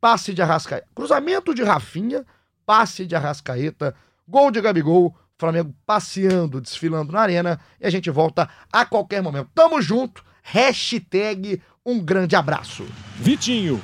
passe 0.00 0.32
de 0.32 0.40
Arrascaeta, 0.40 0.88
cruzamento 0.94 1.54
de 1.54 1.62
Rafinha, 1.62 2.24
passe 2.64 3.04
de 3.04 3.14
Arrascaeta, 3.14 3.94
gol 4.26 4.50
de 4.50 4.62
Gabigol, 4.62 5.14
Flamengo 5.38 5.74
passeando, 5.84 6.60
desfilando 6.60 7.12
na 7.12 7.20
arena, 7.20 7.60
e 7.78 7.86
a 7.86 7.90
gente 7.90 8.10
volta 8.10 8.48
a 8.72 8.86
qualquer 8.86 9.22
momento. 9.22 9.50
Tamo 9.54 9.80
junto, 9.82 10.24
hashtag 10.42 11.60
um 11.84 12.00
grande 12.00 12.34
abraço. 12.34 12.86
Vitinho. 13.16 13.80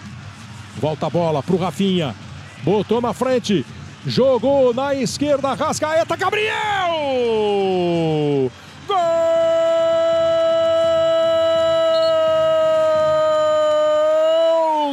Volta 0.76 1.06
a 1.06 1.10
bola 1.10 1.42
pro 1.42 1.56
Rafinha. 1.56 2.14
Botou 2.62 3.00
na 3.00 3.12
frente. 3.12 3.64
Jogou 4.06 4.72
na 4.72 4.94
esquerda. 4.94 5.52
Rascaeta. 5.54 6.14
Gabriel! 6.14 6.52
Gol! 8.86 8.96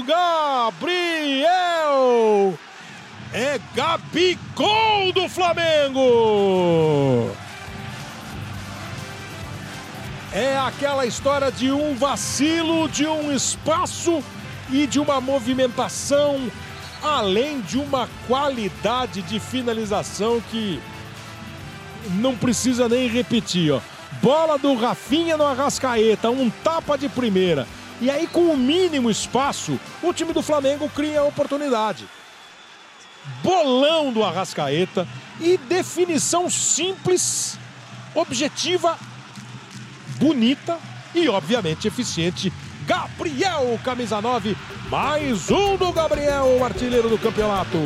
Gabriel! 0.07 1.45
É 3.31 3.59
Gabigol 3.75 5.13
do 5.13 5.29
Flamengo! 5.29 7.29
É 10.33 10.57
aquela 10.57 11.05
história 11.05 11.51
de 11.51 11.71
um 11.71 11.93
vacilo, 11.93 12.89
de 12.89 13.05
um 13.05 13.31
espaço 13.31 14.23
e 14.71 14.87
de 14.87 14.99
uma 14.99 15.21
movimentação, 15.21 16.49
além 17.03 17.61
de 17.61 17.77
uma 17.77 18.09
qualidade 18.27 19.21
de 19.23 19.39
finalização 19.39 20.41
que 20.49 20.81
não 22.11 22.35
precisa 22.35 22.87
nem 22.87 23.07
repetir, 23.07 23.71
ó. 23.71 23.81
Bola 24.21 24.57
do 24.57 24.73
Rafinha 24.75 25.35
no 25.35 25.43
Arrascaeta, 25.43 26.29
um 26.29 26.49
tapa 26.49 26.97
de 26.97 27.09
primeira. 27.09 27.67
E 27.99 28.09
aí, 28.09 28.27
com 28.27 28.45
o 28.45 28.57
mínimo 28.57 29.09
espaço, 29.09 29.79
o 30.01 30.13
time 30.13 30.33
do 30.33 30.41
Flamengo 30.41 30.89
cria 30.89 31.21
a 31.21 31.25
oportunidade. 31.25 32.07
Bolão 33.41 34.11
do 34.11 34.23
Arrascaeta 34.23 35.07
e 35.39 35.57
definição 35.57 36.49
simples, 36.49 37.57
objetiva 38.13 38.97
bonita 40.17 40.77
e, 41.13 41.27
obviamente, 41.27 41.87
eficiente. 41.87 42.51
Gabriel, 42.85 43.79
camisa 43.83 44.21
9, 44.21 44.57
mais 44.89 45.49
um 45.49 45.77
do 45.77 45.91
Gabriel, 45.91 46.63
artilheiro 46.63 47.09
do 47.09 47.17
campeonato. 47.17 47.77